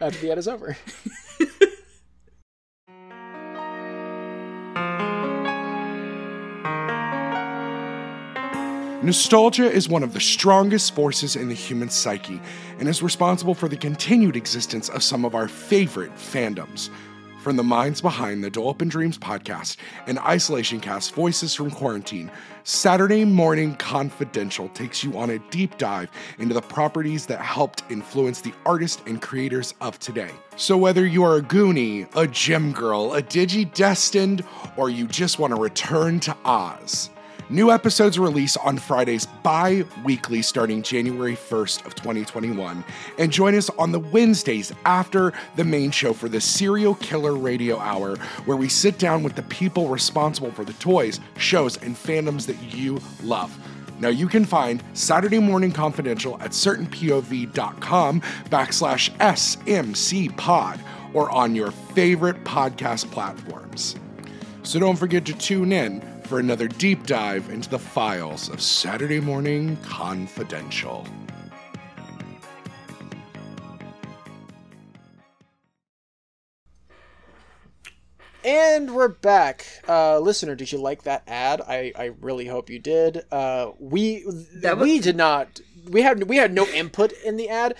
after 0.00 0.18
the 0.18 0.32
ad 0.32 0.38
is 0.38 0.48
over. 0.48 0.76
Nostalgia 9.04 9.68
is 9.68 9.88
one 9.88 10.04
of 10.04 10.12
the 10.12 10.20
strongest 10.20 10.94
forces 10.94 11.34
in 11.34 11.48
the 11.48 11.56
human 11.56 11.90
psyche 11.90 12.40
and 12.78 12.88
is 12.88 13.02
responsible 13.02 13.52
for 13.52 13.66
the 13.66 13.76
continued 13.76 14.36
existence 14.36 14.88
of 14.90 15.02
some 15.02 15.24
of 15.24 15.34
our 15.34 15.48
favorite 15.48 16.14
fandoms. 16.14 16.88
From 17.40 17.56
the 17.56 17.64
minds 17.64 18.00
behind 18.00 18.44
the 18.44 18.50
Dole 18.50 18.70
Up 18.70 18.80
in 18.80 18.88
Dreams 18.88 19.18
podcast 19.18 19.76
and 20.06 20.20
Isolation 20.20 20.78
Cast 20.78 21.14
Voices 21.14 21.52
from 21.52 21.72
Quarantine, 21.72 22.30
Saturday 22.62 23.24
Morning 23.24 23.74
Confidential 23.74 24.68
takes 24.68 25.02
you 25.02 25.18
on 25.18 25.30
a 25.30 25.40
deep 25.50 25.78
dive 25.78 26.08
into 26.38 26.54
the 26.54 26.62
properties 26.62 27.26
that 27.26 27.40
helped 27.40 27.82
influence 27.90 28.40
the 28.40 28.54
artists 28.64 29.02
and 29.06 29.20
creators 29.20 29.74
of 29.80 29.98
today. 29.98 30.30
So, 30.54 30.78
whether 30.78 31.04
you 31.04 31.24
are 31.24 31.38
a 31.38 31.42
Goonie, 31.42 32.06
a 32.14 32.28
Jem 32.28 32.70
Girl, 32.70 33.14
a 33.14 33.22
Digi 33.22 33.74
Destined, 33.74 34.44
or 34.76 34.90
you 34.90 35.08
just 35.08 35.40
want 35.40 35.52
to 35.52 35.60
return 35.60 36.20
to 36.20 36.36
Oz, 36.44 37.10
New 37.50 37.70
episodes 37.70 38.18
release 38.18 38.56
on 38.56 38.78
Fridays 38.78 39.26
bi-weekly 39.42 40.42
starting 40.42 40.82
January 40.82 41.34
1st 41.34 41.84
of 41.84 41.94
2021 41.94 42.84
and 43.18 43.32
join 43.32 43.54
us 43.54 43.68
on 43.70 43.92
the 43.92 43.98
Wednesdays 43.98 44.72
after 44.84 45.32
the 45.56 45.64
main 45.64 45.90
show 45.90 46.12
for 46.12 46.28
the 46.28 46.40
Serial 46.40 46.94
Killer 46.96 47.34
Radio 47.34 47.78
Hour 47.78 48.16
where 48.44 48.56
we 48.56 48.68
sit 48.68 48.98
down 48.98 49.22
with 49.22 49.34
the 49.34 49.42
people 49.44 49.88
responsible 49.88 50.50
for 50.52 50.64
the 50.64 50.72
toys, 50.74 51.20
shows 51.36 51.76
and 51.78 51.96
fandoms 51.96 52.46
that 52.46 52.60
you 52.74 53.00
love. 53.22 53.56
Now 53.98 54.08
you 54.08 54.28
can 54.28 54.44
find 54.44 54.82
Saturday 54.94 55.38
Morning 55.38 55.72
Confidential 55.72 56.40
at 56.40 56.52
certainpov.com 56.52 58.20
backslash 58.50 59.10
SMC 59.18 60.36
pod 60.36 60.80
or 61.12 61.30
on 61.30 61.54
your 61.54 61.70
favorite 61.70 62.42
podcast 62.44 63.10
platforms. 63.10 63.96
So 64.62 64.78
don't 64.78 64.96
forget 64.96 65.24
to 65.26 65.34
tune 65.34 65.72
in 65.72 66.11
for 66.26 66.38
another 66.38 66.68
deep 66.68 67.06
dive 67.06 67.50
into 67.50 67.68
the 67.68 67.78
files 67.78 68.48
of 68.48 68.60
Saturday 68.60 69.20
Morning 69.20 69.76
Confidential. 69.84 71.06
And 78.44 78.94
we're 78.94 79.08
back. 79.08 79.66
Uh, 79.88 80.18
listener, 80.18 80.54
did 80.56 80.72
you 80.72 80.78
like 80.78 81.04
that 81.04 81.22
ad? 81.28 81.60
I, 81.60 81.92
I 81.96 82.04
really 82.20 82.46
hope 82.46 82.70
you 82.70 82.80
did. 82.80 83.22
Uh, 83.30 83.70
we 83.78 84.24
That 84.56 84.78
was- 84.78 84.84
we 84.88 84.98
did 84.98 85.16
not. 85.16 85.60
We 85.88 86.02
had 86.02 86.28
we 86.28 86.36
had 86.36 86.52
no 86.52 86.64
input 86.66 87.12
in 87.24 87.36
the 87.36 87.48
ad, 87.48 87.74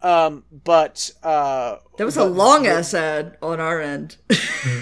um, 0.00 0.44
but 0.64 1.10
uh, 1.24 1.76
That 1.96 2.04
was 2.04 2.16
a 2.16 2.24
long 2.24 2.66
ass 2.68 2.94
ad 2.94 3.36
on 3.42 3.58
our 3.58 3.80
end. 3.80 4.16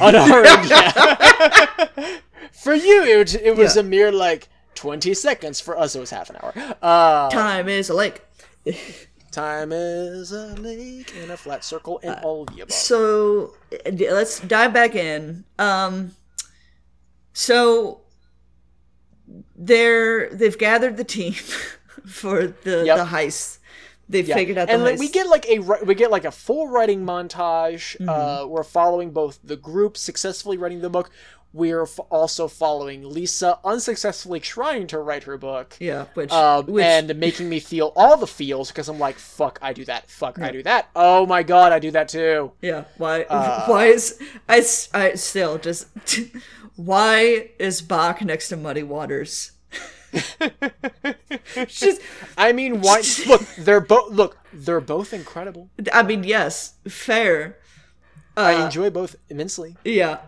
on 0.00 0.14
our 0.14 0.44
end, 0.44 0.68
yeah. 0.70 2.18
For 2.52 2.74
you, 2.74 3.02
it, 3.04 3.16
was- 3.18 3.35
it 3.35 3.56
was 3.56 3.76
Yeah. 3.76 3.80
a 3.82 3.85
mere 3.85 4.12
like 4.12 4.48
twenty 4.74 5.14
seconds. 5.14 5.61
For 5.61 5.78
us, 5.78 5.94
it 5.96 6.00
was 6.00 6.11
half 6.11 6.30
an 6.30 6.37
hour. 6.42 6.52
Uh, 6.82 7.30
Time 7.30 7.68
is 7.68 7.88
a 7.90 7.94
lake. 7.94 8.22
time 9.32 9.70
is 9.72 10.32
a 10.32 10.54
lake 10.56 11.12
in 11.22 11.30
a 11.30 11.37
flat 11.37 11.62
circle, 11.64 12.00
and 12.02 12.18
all 12.24 12.42
of 12.42 12.48
the 12.48 12.62
above. 12.62 12.72
So 12.72 13.54
uh, 13.72 13.90
let's 13.92 14.40
dive 14.40 14.72
back 14.72 14.94
in. 14.94 15.44
Um, 15.59 16.12
so 17.32 18.00
they're 19.56 20.30
they've 20.30 20.56
gathered 20.59 20.96
the 20.96 21.04
team 21.04 21.32
for 22.06 22.46
the 22.46 22.85
Yep. 22.87 22.96
the 22.98 23.04
heist. 23.04 23.56
They've 24.09 24.27
Yeah. 24.29 24.35
figured 24.37 24.59
out 24.59 24.69
the 24.69 24.75
and 24.75 24.85
like, 24.85 24.99
we 24.99 25.09
get 25.09 25.27
like 25.29 25.49
a 25.49 25.59
we 25.59 25.95
get 25.95 26.11
like 26.11 26.25
a 26.25 26.31
full 26.31 26.69
writing 26.69 27.05
montage. 27.05 27.97
Mm-hmm. 27.99 28.09
Uh, 28.09 28.47
we're 28.47 28.62
following 28.62 29.11
both 29.11 29.38
the 29.42 29.57
group 29.57 29.97
successfully 29.97 30.57
writing 30.57 30.81
the 30.81 30.90
book. 30.90 31.11
We're 31.53 31.85
f- 31.85 31.99
also 32.11 32.49
following 32.49 33.09
Lisa 33.09 33.59
unsuccessfully 33.64 34.40
trying 34.40 34.87
to 34.88 34.99
write 34.99 35.23
her 35.23 35.38
book. 35.38 35.75
yeah, 35.81 36.05
which, 36.12 36.31
Um, 36.31 36.66
which 36.66 36.85
and 36.85 37.16
making 37.19 37.49
me 37.49 37.61
feel 37.61 37.92
all 37.97 38.19
the 38.19 38.27
feels 38.27 38.69
because 38.69 38.88
I'm 38.90 38.99
like, 38.99 39.16
fuck, 39.16 39.59
I 39.62 39.73
do 39.73 39.85
that. 39.87 40.11
Fuck, 40.11 40.38
I 40.38 40.51
do 40.53 40.62
that. 40.64 40.88
Oh 40.95 41.25
my 41.25 41.42
god, 41.42 41.73
I 41.73 41.79
do 41.79 41.90
that 41.92 42.09
too. 42.09 42.53
yeah, 42.61 42.85
why 42.99 43.23
uh, 43.23 43.64
why 43.69 43.87
is 43.87 44.19
I 44.49 44.57
I 44.92 45.14
still 45.14 45.57
just 45.59 45.87
why 46.77 47.51
is 47.59 47.81
Bach 47.83 48.21
next 48.23 48.49
to 48.51 48.57
Muddy 48.57 48.83
Waters? 48.83 49.53
just 51.66 52.01
I 52.37 52.53
mean, 52.53 52.81
why? 52.81 53.03
look, 53.27 53.42
they're 53.59 53.81
both 53.81 54.12
look, 54.12 54.38
they're 54.53 54.81
both 54.81 55.12
incredible. 55.12 55.69
I 55.92 56.03
mean, 56.03 56.25
yes, 56.25 56.75
fair. 56.88 57.59
I 58.37 58.64
enjoy 58.64 58.90
both 58.90 59.16
immensely. 59.31 59.77
Yeah. 59.85 60.19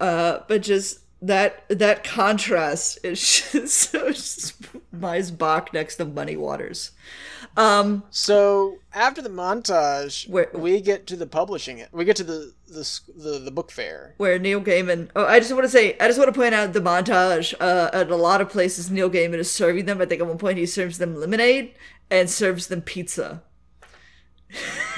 Uh, 0.00 0.40
but 0.48 0.62
just 0.62 1.00
that 1.20 1.64
that 1.68 2.04
contrast 2.04 2.98
is 3.02 3.20
just 3.52 3.68
so 3.92 4.12
Mice 4.92 5.30
Bach 5.30 5.72
next 5.72 5.96
to 5.96 6.04
Money 6.04 6.36
Waters. 6.36 6.92
Um, 7.56 8.04
So 8.10 8.78
after 8.94 9.20
the 9.20 9.28
montage, 9.28 10.28
Where- 10.28 10.50
we 10.54 10.80
get 10.80 11.06
to 11.08 11.16
the 11.16 11.26
publishing 11.26 11.78
it. 11.78 11.88
We 11.92 12.04
get 12.04 12.16
to 12.16 12.24
the 12.24 12.52
the 12.68 13.00
the, 13.16 13.38
the 13.40 13.50
book 13.50 13.70
fair. 13.72 14.14
where 14.18 14.38
Neil 14.38 14.60
Gaiman. 14.60 15.08
Oh, 15.16 15.24
I 15.24 15.40
just 15.40 15.52
want 15.52 15.64
to 15.64 15.68
say, 15.70 15.96
I 15.98 16.06
just 16.06 16.18
want 16.18 16.32
to 16.32 16.38
point 16.38 16.54
out 16.54 16.72
the 16.72 16.80
montage. 16.80 17.54
Uh, 17.58 17.90
at 17.92 18.10
a 18.10 18.16
lot 18.16 18.40
of 18.40 18.48
places, 18.50 18.90
Neil 18.90 19.10
Gaiman 19.10 19.38
is 19.38 19.50
serving 19.50 19.86
them. 19.86 20.00
I 20.00 20.06
think 20.06 20.20
at 20.20 20.26
one 20.28 20.38
point 20.38 20.58
he 20.58 20.66
serves 20.66 20.98
them 20.98 21.16
lemonade 21.16 21.74
and 22.10 22.28
serves 22.30 22.68
them 22.68 22.82
pizza. 22.82 23.42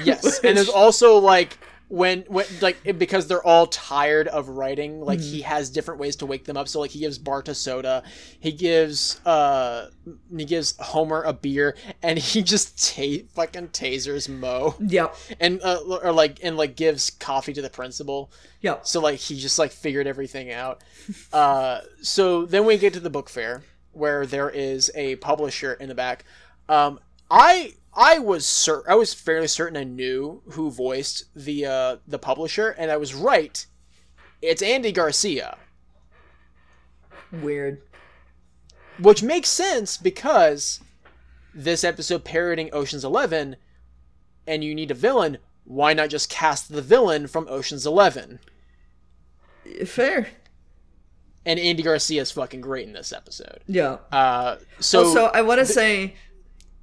Yes, 0.02 0.38
and 0.44 0.56
there's 0.56 0.68
also 0.68 1.16
like 1.18 1.58
when 1.90 2.20
when 2.28 2.46
like 2.62 2.96
because 2.98 3.26
they're 3.26 3.42
all 3.44 3.66
tired 3.66 4.28
of 4.28 4.48
writing, 4.48 5.00
like 5.00 5.18
he 5.20 5.40
has 5.42 5.70
different 5.70 5.98
ways 6.00 6.14
to 6.16 6.26
wake 6.26 6.44
them 6.44 6.56
up. 6.56 6.68
So 6.68 6.78
like 6.78 6.92
he 6.92 7.00
gives 7.00 7.18
Bart 7.18 7.48
a 7.48 7.54
soda, 7.54 8.04
he 8.38 8.52
gives 8.52 9.20
uh 9.26 9.90
he 10.36 10.44
gives 10.44 10.76
Homer 10.78 11.22
a 11.22 11.32
beer, 11.32 11.76
and 12.00 12.16
he 12.16 12.42
just 12.54 12.94
ta- 12.94 13.26
fucking 13.34 13.68
tasers 13.68 14.28
Moe, 14.28 14.76
Yep. 14.80 15.16
and 15.40 15.60
uh, 15.62 15.78
or 16.04 16.12
like 16.12 16.38
and 16.44 16.56
like 16.56 16.76
gives 16.76 17.10
coffee 17.10 17.52
to 17.54 17.60
the 17.60 17.70
principal. 17.70 18.30
Yep. 18.60 18.86
So 18.86 19.00
like 19.00 19.18
he 19.18 19.36
just 19.36 19.58
like 19.58 19.72
figured 19.72 20.06
everything 20.06 20.50
out. 20.52 20.82
Uh, 21.32 21.80
so 22.02 22.46
then 22.46 22.64
we 22.64 22.78
get 22.78 22.92
to 22.94 23.00
the 23.00 23.10
book 23.10 23.28
fair 23.28 23.62
where 23.92 24.24
there 24.26 24.48
is 24.48 24.90
a 24.94 25.16
publisher 25.16 25.72
in 25.74 25.88
the 25.88 25.94
back. 25.94 26.24
Um, 26.68 27.00
I 27.28 27.74
I 27.94 28.18
was 28.18 28.46
cer- 28.46 28.84
I 28.88 28.94
was 28.94 29.12
fairly 29.14 29.48
certain 29.48 29.76
I 29.76 29.84
knew 29.84 30.42
who 30.52 30.70
voiced 30.70 31.24
the 31.34 31.66
uh, 31.66 31.96
the 32.06 32.18
publisher, 32.18 32.70
and 32.70 32.90
I 32.90 32.96
was 32.96 33.14
right. 33.14 33.64
It's 34.42 34.62
Andy 34.62 34.92
Garcia, 34.92 35.58
Weird. 37.32 37.82
which 38.98 39.22
makes 39.22 39.48
sense 39.48 39.96
because 39.96 40.80
this 41.54 41.84
episode 41.84 42.24
parodying 42.24 42.70
Ocean's 42.72 43.04
Eleven, 43.04 43.56
and 44.46 44.62
you 44.64 44.74
need 44.74 44.90
a 44.90 44.94
villain. 44.94 45.38
Why 45.64 45.92
not 45.92 46.08
just 46.10 46.30
cast 46.30 46.72
the 46.72 46.82
villain 46.82 47.26
from 47.26 47.46
Ocean's 47.48 47.86
Eleven? 47.86 48.40
Fair. 49.84 50.28
And 51.46 51.58
Andy 51.58 51.82
Garcia 51.82 52.22
is 52.22 52.30
fucking 52.30 52.60
great 52.60 52.86
in 52.86 52.92
this 52.92 53.12
episode. 53.12 53.60
Yeah. 53.66 53.98
Uh, 54.12 54.56
so 54.78 55.04
also, 55.06 55.24
I 55.26 55.42
want 55.42 55.58
to 55.60 55.66
say 55.66 56.14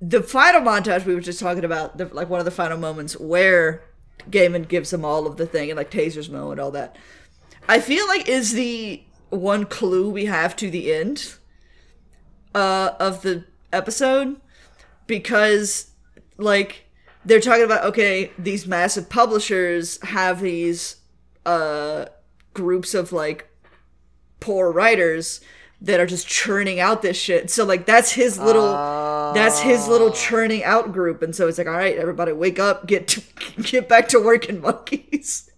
the 0.02 0.22
final 0.22 0.62
montage 0.62 1.06
we 1.06 1.16
were 1.16 1.22
just 1.22 1.40
talking 1.40 1.66
about, 1.66 1.98
the, 1.98 2.06
like 2.06 2.30
one 2.30 2.40
of 2.40 2.46
the 2.46 2.52
final 2.52 2.78
moments 2.78 3.20
where 3.20 3.84
Gaiman 4.30 4.68
gives 4.68 4.92
them 4.92 5.04
all 5.04 5.26
of 5.26 5.38
the 5.38 5.46
thing 5.46 5.70
and 5.70 5.78
like 5.78 5.92
tasers 5.92 6.30
Moe 6.30 6.52
and 6.52 6.60
all 6.60 6.72
that. 6.72 6.96
I 7.68 7.80
feel 7.80 8.08
like 8.08 8.28
is 8.28 8.54
the 8.54 9.04
one 9.30 9.66
clue 9.66 10.10
we 10.10 10.26
have 10.26 10.56
to 10.58 10.70
the 10.70 10.94
end 10.94 11.36
uh, 12.56 12.92
of 13.00 13.22
the 13.22 13.46
episode 13.74 14.40
because 15.06 15.92
like 16.38 16.86
they're 17.26 17.42
talking 17.42 17.66
about 17.66 17.84
okay 17.84 18.32
these 18.38 18.66
massive 18.66 19.10
publishers 19.10 20.02
have 20.04 20.40
these 20.40 20.98
uh 21.46 22.06
groups 22.54 22.94
of 22.94 23.12
like 23.12 23.50
poor 24.40 24.72
writers 24.72 25.42
that 25.82 26.00
are 26.00 26.06
just 26.06 26.28
churning 26.28 26.80
out 26.80 27.02
this 27.02 27.18
shit. 27.18 27.52
So 27.52 27.66
like 27.66 27.86
that's 27.86 28.12
his 28.12 28.40
little 28.40 28.72
that's 29.34 29.60
his 29.60 29.88
little 29.88 30.12
churning 30.12 30.64
out 30.64 30.92
group 30.92 31.22
and 31.22 31.36
so 31.36 31.48
it's 31.48 31.58
like 31.58 31.68
all 31.68 31.74
right 31.74 31.98
everybody 31.98 32.32
wake 32.32 32.60
up 32.60 32.88
get 32.88 33.08
to, 33.10 33.22
get 33.62 33.88
back 33.88 34.08
to 34.10 34.20
working 34.20 34.62
monkeys. 34.62 35.50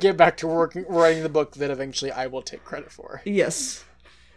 get 0.00 0.16
back 0.16 0.36
to 0.38 0.46
working 0.46 0.84
writing 0.88 1.22
the 1.22 1.28
book 1.28 1.52
that 1.54 1.70
eventually 1.70 2.10
I 2.10 2.26
will 2.26 2.42
take 2.42 2.64
credit 2.64 2.90
for. 2.90 3.22
Yes. 3.24 3.84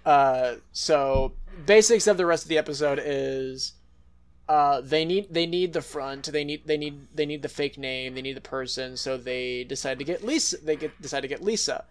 Uh, 0.05 0.55
so 0.71 1.33
basics 1.65 2.05
of 2.05 2.17
the 2.17 2.25
rest 2.25 2.43
of 2.43 2.49
the 2.49 2.57
episode 2.59 2.99
is 3.03 3.73
uh, 4.47 4.81
they 4.81 5.03
need 5.03 5.33
they 5.33 5.47
need 5.47 5.73
the 5.73 5.81
front 5.81 6.25
they 6.31 6.43
need 6.43 6.67
they 6.67 6.77
need 6.77 7.07
they 7.15 7.25
need 7.25 7.41
the 7.41 7.49
fake 7.49 7.79
name 7.79 8.13
they 8.13 8.21
need 8.21 8.38
the 8.38 8.41
person 8.41 8.95
so 8.95 9.17
they 9.17 9.63
decide 9.63 9.97
to 9.97 10.05
get 10.05 10.23
Lisa 10.23 10.57
they 10.57 10.75
get 10.75 11.01
decide 11.01 11.21
to 11.21 11.27
get 11.27 11.41
Lisa 11.43 11.86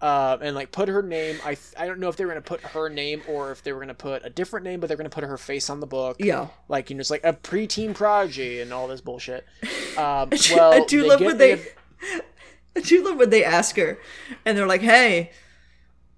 uh, 0.00 0.36
and 0.40 0.54
like 0.54 0.70
put 0.72 0.88
her 0.88 1.02
name. 1.02 1.36
I 1.44 1.54
th- 1.54 1.74
I 1.76 1.86
don't 1.86 1.98
know 1.98 2.08
if 2.08 2.16
they 2.16 2.24
were 2.24 2.30
gonna 2.30 2.40
put 2.40 2.60
her 2.60 2.88
name 2.88 3.22
or 3.28 3.50
if 3.50 3.62
they 3.62 3.72
were 3.72 3.80
gonna 3.80 3.94
put 3.94 4.24
a 4.24 4.30
different 4.30 4.64
name, 4.64 4.78
but 4.80 4.86
they're 4.88 4.96
gonna 4.96 5.08
put 5.10 5.24
her 5.24 5.36
face 5.38 5.68
on 5.70 5.80
the 5.80 5.86
book. 5.86 6.16
Yeah. 6.20 6.48
like 6.68 6.90
you 6.90 6.96
know, 6.96 7.00
it's 7.00 7.10
like 7.10 7.24
a 7.24 7.32
preteen 7.32 7.94
prodigy 7.94 8.60
and 8.60 8.72
all 8.72 8.86
this 8.88 9.00
bullshit. 9.00 9.46
Um, 9.98 10.30
well, 10.54 10.72
I 10.74 10.84
do 10.84 11.04
love 11.04 11.18
when 11.20 11.38
the- 11.38 11.56
they. 11.56 12.20
I 12.76 12.80
do 12.80 13.04
love 13.04 13.16
when 13.16 13.30
they 13.30 13.42
ask 13.42 13.74
her, 13.74 13.98
and 14.44 14.56
they're 14.56 14.64
like, 14.68 14.80
"Hey," 14.82 15.32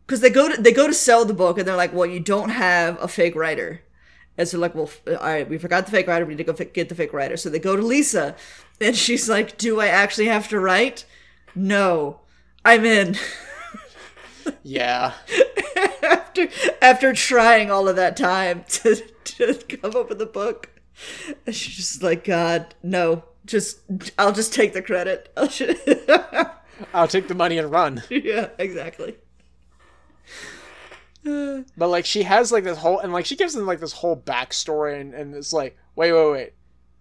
because 0.06 0.20
they 0.20 0.28
go 0.28 0.54
to 0.54 0.60
they 0.60 0.72
go 0.72 0.86
to 0.86 0.92
sell 0.92 1.24
the 1.24 1.32
book, 1.32 1.56
and 1.56 1.66
they're 1.66 1.76
like, 1.76 1.94
"Well, 1.94 2.04
you 2.04 2.20
don't 2.20 2.50
have 2.50 3.02
a 3.02 3.08
fake 3.08 3.34
writer," 3.34 3.80
and 4.36 4.46
so 4.46 4.58
like, 4.58 4.74
"Well, 4.74 4.84
f- 4.84 5.00
all 5.08 5.14
right, 5.26 5.48
we 5.48 5.56
forgot 5.56 5.86
the 5.86 5.92
fake 5.92 6.06
writer. 6.08 6.26
We 6.26 6.34
need 6.34 6.44
to 6.44 6.52
go 6.52 6.64
get 6.64 6.90
the 6.90 6.94
fake 6.94 7.14
writer." 7.14 7.38
So 7.38 7.48
they 7.48 7.58
go 7.58 7.74
to 7.74 7.80
Lisa, 7.80 8.36
and 8.82 8.94
she's 8.94 9.30
like, 9.30 9.56
"Do 9.56 9.80
I 9.80 9.86
actually 9.86 10.26
have 10.26 10.48
to 10.48 10.60
write?" 10.60 11.06
No, 11.54 12.20
I'm 12.66 12.84
in. 12.84 13.16
yeah. 14.62 15.14
after 16.02 16.48
after 16.80 17.12
trying 17.12 17.70
all 17.70 17.88
of 17.88 17.96
that 17.96 18.16
time 18.16 18.64
to 18.68 18.96
to 19.24 19.54
come 19.54 19.96
up 19.96 20.08
with 20.08 20.20
a 20.20 20.26
book, 20.26 20.70
she's 21.46 21.76
just 21.76 22.02
like, 22.02 22.24
"God, 22.24 22.74
no." 22.82 23.24
Just, 23.46 23.80
I'll 24.18 24.32
just 24.34 24.52
take 24.52 24.74
the 24.74 24.82
credit. 24.82 25.32
I'll 25.36 25.48
ju- 25.48 25.74
I'll 26.94 27.08
take 27.08 27.26
the 27.26 27.34
money 27.34 27.58
and 27.58 27.70
run. 27.70 28.02
yeah, 28.10 28.50
exactly. 28.58 29.16
But 31.76 31.88
like 31.88 32.04
she 32.06 32.22
has 32.22 32.52
like 32.52 32.64
this 32.64 32.78
whole 32.78 33.00
and 33.00 33.12
like 33.12 33.26
she 33.26 33.36
gives 33.36 33.54
them 33.54 33.66
like 33.66 33.80
this 33.80 33.92
whole 33.92 34.16
backstory 34.16 35.00
and, 35.00 35.14
and 35.14 35.34
it's 35.34 35.52
like, 35.52 35.76
wait, 35.96 36.12
wait, 36.12 36.30
wait. 36.32 36.52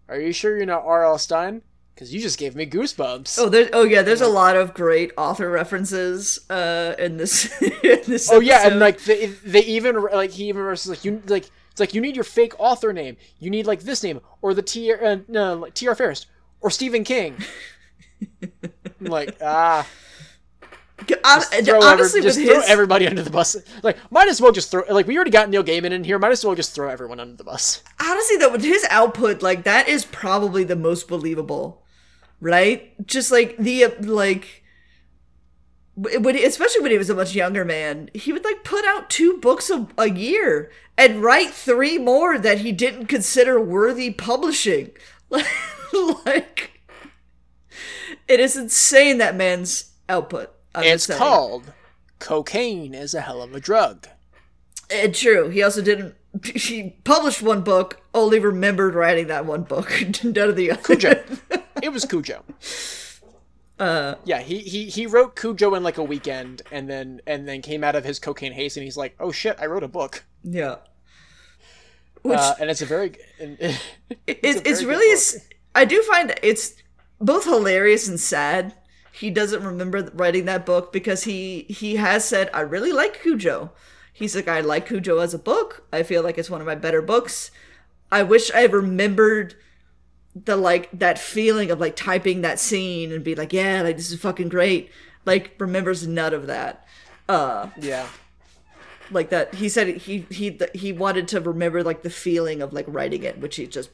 Are 0.08 0.20
you 0.20 0.34
sure 0.34 0.58
you're 0.58 0.66
not 0.66 0.86
R.L. 0.86 1.18
Stine? 1.20 1.62
Because 2.00 2.14
you 2.14 2.22
just 2.22 2.39
gave 2.39 2.56
me 2.56 2.66
goosebumps. 2.66 3.38
Oh, 3.38 3.50
there's 3.50 3.68
oh 3.74 3.84
yeah, 3.84 4.04
there's 4.04 4.22
a 4.22 4.28
lot 4.30 4.56
of 4.56 4.74
great 4.74 5.12
author 5.18 5.50
references 5.50 6.50
uh 6.50 6.95
in 6.97 7.18
this 7.18 7.62
in 7.62 8.00
this. 8.08 8.32
Oh 8.32 8.39
yeah, 8.39 8.66
and 8.66 8.80
like 8.80 9.04
they, 9.04 9.26
they 9.26 9.66
even 9.66 10.02
like 10.04 10.32
he 10.32 10.47
even 10.47 10.62
versus 10.62 10.89
like 10.89 11.04
you 11.04 11.22
like 11.28 11.50
it's 11.72 11.82
like 11.82 11.93
you 11.93 12.00
need 12.00 12.16
your 12.16 12.24
fake 12.24 12.54
author 12.58 12.93
name. 12.93 13.18
You 13.39 13.50
need 13.50 13.68
like 13.68 13.82
this 13.82 14.02
name 14.02 14.22
or 14.41 14.54
the 14.54 14.62
T 14.62 14.93
uh, 14.93 15.18
no 15.28 15.56
like 15.56 15.74
T.R. 15.74 15.93
Ferris 15.93 16.26
or 16.62 16.72
Stephen 16.72 17.04
King. 17.04 17.36
Like 19.02 19.36
ah, 19.43 19.86
throw 21.06 21.18
honestly, 21.24 22.20
every, 22.20 22.22
just 22.22 22.39
throw 22.39 22.62
everybody 22.66 23.08
under 23.08 23.24
the 23.24 23.30
bus. 23.30 23.58
Like 23.84 23.97
might 24.10 24.30
as 24.30 24.39
well 24.39 24.54
just 24.54 24.72
throw 24.72 24.84
like 24.89 25.06
we 25.06 25.18
already 25.18 25.32
got 25.32 25.50
Neil 25.50 25.66
Gaiman 25.66 25.91
in 25.91 26.06
here. 26.06 26.18
Might 26.18 26.32
as 26.32 26.45
well 26.45 26.56
just 26.56 26.74
throw 26.74 26.88
everyone 26.88 27.20
under 27.20 27.36
the 27.36 27.43
bus. 27.43 27.84
honestly 28.00 28.38
though, 28.38 28.54
with 28.54 28.64
his 28.64 28.86
output, 28.89 29.41
like 29.41 29.64
that 29.64 29.89
is 29.89 30.06
probably 30.06 30.64
the 30.64 30.78
most 30.78 31.10
believable, 31.10 31.84
right? 32.40 32.94
Just 33.06 33.32
like 33.32 33.58
the 33.58 33.88
like. 34.02 34.64
When 35.96 36.36
he, 36.36 36.46
especially 36.46 36.82
when 36.82 36.92
he 36.92 36.98
was 36.98 37.10
a 37.10 37.16
much 37.16 37.36
younger 37.36 37.66
man, 37.66 38.10
he 38.14 38.32
would 38.32 38.46
like 38.46 38.64
put 38.64 38.86
out 38.86 39.10
two 39.10 39.38
books 39.40 39.70
a, 39.70 39.86
a 39.98 40.10
year 40.10 40.72
and 40.98 41.22
write 41.22 41.50
three 41.50 41.98
more 41.98 42.38
that 42.38 42.60
he 42.60 42.72
didn't 42.72 43.08
consider 43.08 43.60
worthy 43.60 44.10
publishing. 44.10 44.92
like, 45.30 46.82
it 48.30 48.40
is 48.40 48.56
insane 48.56 49.18
that 49.18 49.36
man's 49.36 49.92
output. 50.08 50.54
I'm 50.74 50.86
It's 50.86 51.08
called 51.08 51.74
cocaine 52.20 52.94
is 52.94 53.14
a 53.14 53.22
hell 53.22 53.42
of 53.42 53.54
a 53.56 53.60
drug. 53.60 54.08
Uh, 54.92 55.08
true. 55.12 55.50
He 55.50 55.64
also 55.64 55.82
didn't. 55.82 56.16
He 56.44 56.92
published 57.04 57.42
one 57.42 57.62
book, 57.62 58.02
only 58.14 58.40
remembered 58.40 58.94
writing 58.94 59.28
that 59.28 59.46
one 59.46 59.64
book. 59.64 59.92
None 60.24 60.50
of 60.50 60.56
the 60.56 60.72
other. 60.72 60.82
Cujo. 60.82 61.24
it 61.82 61.89
was 61.89 62.05
Cujo. 62.05 62.43
Uh, 63.80 64.15
yeah, 64.25 64.39
he, 64.41 64.59
he 64.59 64.86
he 64.89 65.07
wrote 65.07 65.38
Cujo 65.38 65.73
in 65.73 65.84
like 65.84 65.97
a 65.97 66.03
weekend, 66.03 66.61
and 66.69 66.89
then 66.89 67.21
and 67.25 67.47
then 67.47 67.61
came 67.61 67.82
out 67.82 67.95
of 67.95 68.03
his 68.03 68.19
cocaine 68.19 68.51
haze, 68.51 68.75
and 68.75 68.84
he's 68.84 68.97
like, 68.97 69.15
"Oh 69.21 69.32
shit, 69.32 69.55
I 69.57 69.67
wrote 69.67 69.84
a 69.84 69.88
book." 69.88 70.25
yeah. 70.43 70.75
Which 72.21 72.38
Uh, 72.38 72.55
and 72.59 72.69
it's 72.69 72.82
a 72.82 72.86
very 72.86 73.13
and, 73.39 73.57
it's 73.61 73.80
it's 74.27 74.59
a 74.59 74.69
it's 74.69 74.82
very 74.82 74.86
really 74.95 75.13
s- 75.13 75.47
I 75.73 75.86
do 75.86 76.01
find 76.03 76.38
it's 76.43 76.73
both 77.21 77.45
hilarious 77.45 78.09
and 78.09 78.19
sad. 78.19 78.73
He 79.13 79.30
doesn't 79.30 79.63
remember 79.63 80.11
writing 80.13 80.43
that 80.45 80.65
book 80.65 80.91
because 80.91 81.23
he 81.23 81.61
he 81.69 81.95
has 81.95 82.25
said 82.25 82.49
I 82.53 82.59
really 82.61 82.91
like 82.91 83.21
Cujo. 83.21 83.71
He's 84.11 84.36
like 84.36 84.49
I 84.49 84.59
like 84.59 84.88
Cujo 84.88 85.19
as 85.19 85.34
a 85.34 85.39
book. 85.39 85.88
I 85.93 86.03
feel 86.03 86.21
like 86.21 86.38
it's 86.38 86.49
one 86.49 86.59
of 86.59 86.67
my 86.67 86.75
better 86.75 87.01
books. 87.01 87.51
I 88.11 88.23
wish 88.23 88.51
I 88.53 88.65
remembered 88.65 89.55
the 90.36 90.55
like 90.55 90.89
that 90.91 91.17
feeling 91.19 91.71
of 91.71 91.80
like 91.80 91.95
typing 91.95 92.41
that 92.41 92.59
scene 92.59 93.11
and 93.11 93.23
be 93.23 93.36
like 93.36 93.51
yeah 93.51 93.82
like 93.82 93.97
this 93.97 94.11
is 94.11 94.19
fucking 94.19 94.49
great. 94.49 94.91
Like 95.25 95.55
remembers 95.59 96.07
none 96.07 96.34
of 96.34 96.47
that. 96.47 96.86
Uh 97.27 97.69
yeah. 97.80 98.07
like 99.11 99.30
that 99.30 99.55
he 99.55 99.69
said 99.69 99.88
he 99.97 100.25
he 100.30 100.59
he 100.73 100.93
wanted 100.93 101.27
to 101.30 101.41
remember 101.41 101.84
like 101.84 102.03
the 102.03 102.09
feeling 102.09 102.61
of 102.61 102.73
like 102.73 102.86
writing 102.88 103.23
it 103.23 103.39
which 103.39 103.55
he 103.55 103.67
just 103.67 103.89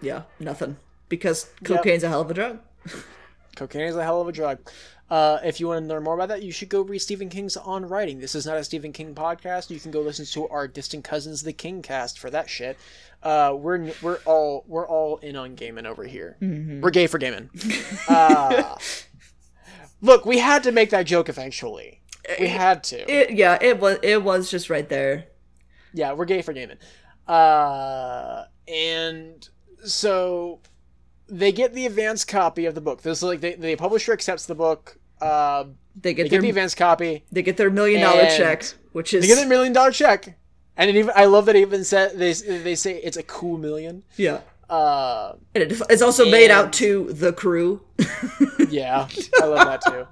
yeah 0.00 0.22
nothing 0.38 0.76
because 1.08 1.50
cocaine's 1.64 2.02
a 2.02 2.08
hell 2.08 2.20
of 2.20 2.30
a 2.30 2.34
drug 2.34 2.60
Cocaine 3.56 3.88
is 3.88 3.96
a 3.96 4.04
hell 4.04 4.20
of 4.20 4.28
a 4.28 4.32
drug. 4.32 4.58
Uh, 5.08 5.38
if 5.44 5.60
you 5.60 5.68
want 5.68 5.84
to 5.84 5.88
learn 5.88 6.02
more 6.02 6.14
about 6.14 6.28
that, 6.28 6.42
you 6.42 6.50
should 6.50 6.68
go 6.68 6.82
read 6.82 6.98
Stephen 6.98 7.28
King's 7.28 7.56
On 7.56 7.86
Writing. 7.86 8.18
This 8.18 8.34
is 8.34 8.44
not 8.44 8.56
a 8.56 8.64
Stephen 8.64 8.92
King 8.92 9.14
podcast. 9.14 9.70
You 9.70 9.78
can 9.78 9.92
go 9.92 10.00
listen 10.00 10.24
to 10.26 10.48
our 10.48 10.66
distant 10.66 11.04
cousins, 11.04 11.42
the 11.42 11.52
King 11.52 11.80
Cast, 11.80 12.18
for 12.18 12.28
that 12.30 12.50
shit. 12.50 12.76
Uh, 13.22 13.54
we're 13.56 13.92
we're 14.02 14.18
all 14.26 14.64
we're 14.66 14.86
all 14.86 15.18
in 15.18 15.36
on 15.36 15.54
gaming 15.54 15.86
over 15.86 16.04
here. 16.04 16.36
We're 16.40 16.90
gay 16.90 17.06
for 17.06 17.18
gaming. 17.18 17.50
uh, 18.08 18.76
look, 20.00 20.26
we 20.26 20.38
had 20.38 20.64
to 20.64 20.72
make 20.72 20.90
that 20.90 21.06
joke 21.06 21.28
eventually. 21.28 22.00
We 22.40 22.48
had 22.48 22.82
to. 22.84 23.08
it 23.08 23.30
yeah 23.36 23.56
it 23.60 23.78
was 23.78 23.98
it 24.02 24.22
was 24.22 24.50
just 24.50 24.68
right 24.68 24.88
there 24.88 25.26
Yeah, 25.94 26.12
we're 26.14 26.24
gay 26.24 26.42
for 26.42 26.52
gaming. 26.52 26.78
Uh, 27.28 28.44
and 28.66 29.48
so 29.84 30.60
they 31.28 31.52
get 31.52 31.74
the 31.74 31.86
advanced 31.86 32.28
copy 32.28 32.66
of 32.66 32.74
the 32.74 32.80
book. 32.80 33.02
This 33.02 33.18
is 33.18 33.22
like 33.24 33.40
they, 33.40 33.54
the 33.54 33.76
publisher 33.76 34.12
accepts 34.12 34.46
the 34.46 34.54
book. 34.54 34.98
Uh, 35.20 35.64
they 36.00 36.14
get 36.14 36.24
they 36.24 36.28
their 36.28 36.40
get 36.40 36.42
the 36.42 36.48
advanced 36.50 36.76
copy. 36.76 37.24
they 37.32 37.42
get 37.42 37.56
their 37.56 37.70
million 37.70 38.00
dollar 38.02 38.20
and 38.22 38.36
check 38.36 38.74
which 38.92 39.14
is 39.14 39.26
They 39.26 39.34
get 39.34 39.44
a 39.44 39.48
million 39.48 39.72
dollar 39.72 39.90
check, 39.90 40.36
and 40.76 40.90
it 40.90 40.96
even 40.96 41.12
I 41.16 41.24
love 41.26 41.46
that 41.46 41.56
it 41.56 41.60
even 41.60 41.84
said 41.84 42.18
they 42.18 42.32
they 42.32 42.74
say 42.74 42.96
it's 42.96 43.16
a 43.16 43.22
cool 43.22 43.58
million. 43.58 44.02
yeah 44.16 44.40
Uh, 44.68 45.34
and 45.54 45.64
it, 45.64 45.80
it's 45.88 46.02
also 46.02 46.28
made 46.30 46.50
out 46.50 46.72
to 46.74 47.12
the 47.12 47.32
crew 47.32 47.82
yeah, 48.68 49.08
I 49.40 49.46
love 49.46 49.66
that 49.66 49.80
too. 49.82 50.06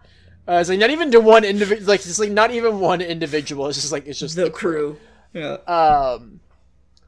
Uh, 0.46 0.58
it's 0.60 0.68
like 0.68 0.78
not 0.78 0.90
even 0.90 1.10
to 1.10 1.20
one 1.20 1.42
individual, 1.44 1.88
like 1.88 2.00
it's 2.00 2.18
like 2.18 2.30
not 2.30 2.50
even 2.50 2.78
one 2.78 3.00
individual. 3.00 3.66
It's 3.68 3.80
just 3.80 3.92
like 3.92 4.06
it's 4.06 4.18
just 4.20 4.36
the 4.36 4.50
crew 4.50 4.96
yeah 5.32 5.54
Um, 5.66 6.40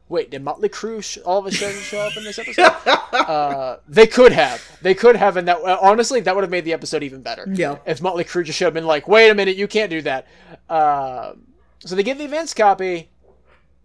wait, 0.08 0.30
did 0.30 0.42
Motley 0.42 0.68
Crue 0.68 1.02
sh- 1.02 1.18
all 1.18 1.38
of 1.38 1.46
a 1.46 1.52
sudden 1.52 1.80
show 1.80 2.00
up 2.00 2.16
in 2.16 2.24
this 2.24 2.38
episode? 2.38 2.72
uh, 3.12 3.78
they 3.88 4.06
could 4.06 4.32
have. 4.32 4.62
They 4.82 4.94
could 4.94 5.16
have, 5.16 5.36
and 5.36 5.48
that 5.48 5.58
uh, 5.58 5.78
honestly, 5.80 6.20
that 6.20 6.34
would 6.34 6.44
have 6.44 6.50
made 6.50 6.64
the 6.64 6.72
episode 6.72 7.02
even 7.02 7.22
better. 7.22 7.46
Yeah. 7.50 7.78
If 7.86 8.00
Motley 8.00 8.24
Crue 8.24 8.44
just 8.44 8.58
showed 8.58 8.68
up 8.68 8.76
and 8.76 8.86
like, 8.86 9.08
wait 9.08 9.30
a 9.30 9.34
minute, 9.34 9.56
you 9.56 9.68
can't 9.68 9.90
do 9.90 10.02
that. 10.02 10.26
Um, 10.68 11.42
so 11.80 11.94
they 11.94 12.02
get 12.02 12.18
the 12.18 12.24
events 12.24 12.54
copy, 12.54 13.08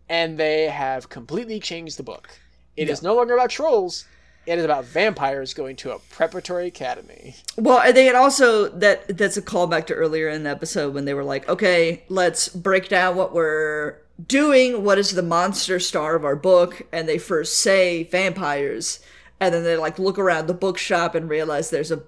and 0.09 0.37
they 0.37 0.67
have 0.67 1.09
completely 1.09 1.59
changed 1.59 1.97
the 1.97 2.03
book. 2.03 2.29
It 2.77 2.89
is 2.89 3.03
no 3.03 3.15
longer 3.15 3.33
about 3.33 3.49
trolls. 3.49 4.05
It 4.47 4.57
is 4.57 4.65
about 4.65 4.85
vampires 4.85 5.53
going 5.53 5.75
to 5.77 5.91
a 5.91 5.99
preparatory 5.99 6.65
academy. 6.67 7.35
Well, 7.57 7.79
and 7.79 7.95
they 7.95 8.05
had 8.05 8.15
also 8.15 8.69
that 8.69 9.17
that's 9.17 9.37
a 9.37 9.41
callback 9.41 9.85
to 9.87 9.93
earlier 9.93 10.29
in 10.29 10.43
the 10.43 10.49
episode 10.49 10.95
when 10.95 11.05
they 11.05 11.13
were 11.13 11.23
like, 11.23 11.47
okay, 11.47 12.03
let's 12.09 12.49
break 12.49 12.89
down 12.89 13.15
what 13.15 13.33
we're 13.33 13.97
doing. 14.27 14.83
What 14.83 14.97
is 14.97 15.11
the 15.11 15.21
monster 15.23 15.79
star 15.79 16.15
of 16.15 16.23
our 16.25 16.35
book? 16.35 16.81
And 16.91 17.07
they 17.07 17.17
first 17.17 17.57
say 17.59 18.03
vampires, 18.03 18.99
and 19.39 19.53
then 19.53 19.63
they 19.63 19.77
like 19.77 19.99
look 19.99 20.17
around 20.19 20.47
the 20.47 20.53
bookshop 20.53 21.15
and 21.15 21.29
realize 21.29 21.69
there's 21.69 21.91
a, 21.91 22.03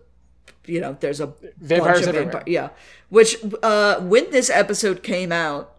you 0.65 0.81
know, 0.81 0.97
there's 0.99 1.19
a 1.19 1.33
Vampires 1.57 1.97
bunch 1.99 2.01
of 2.03 2.07
everywhere. 2.09 2.23
vampire- 2.31 2.43
yeah. 2.47 2.69
Which 3.09 3.37
uh, 3.61 3.99
when 4.01 4.31
this 4.31 4.49
episode 4.49 5.03
came 5.03 5.31
out, 5.31 5.75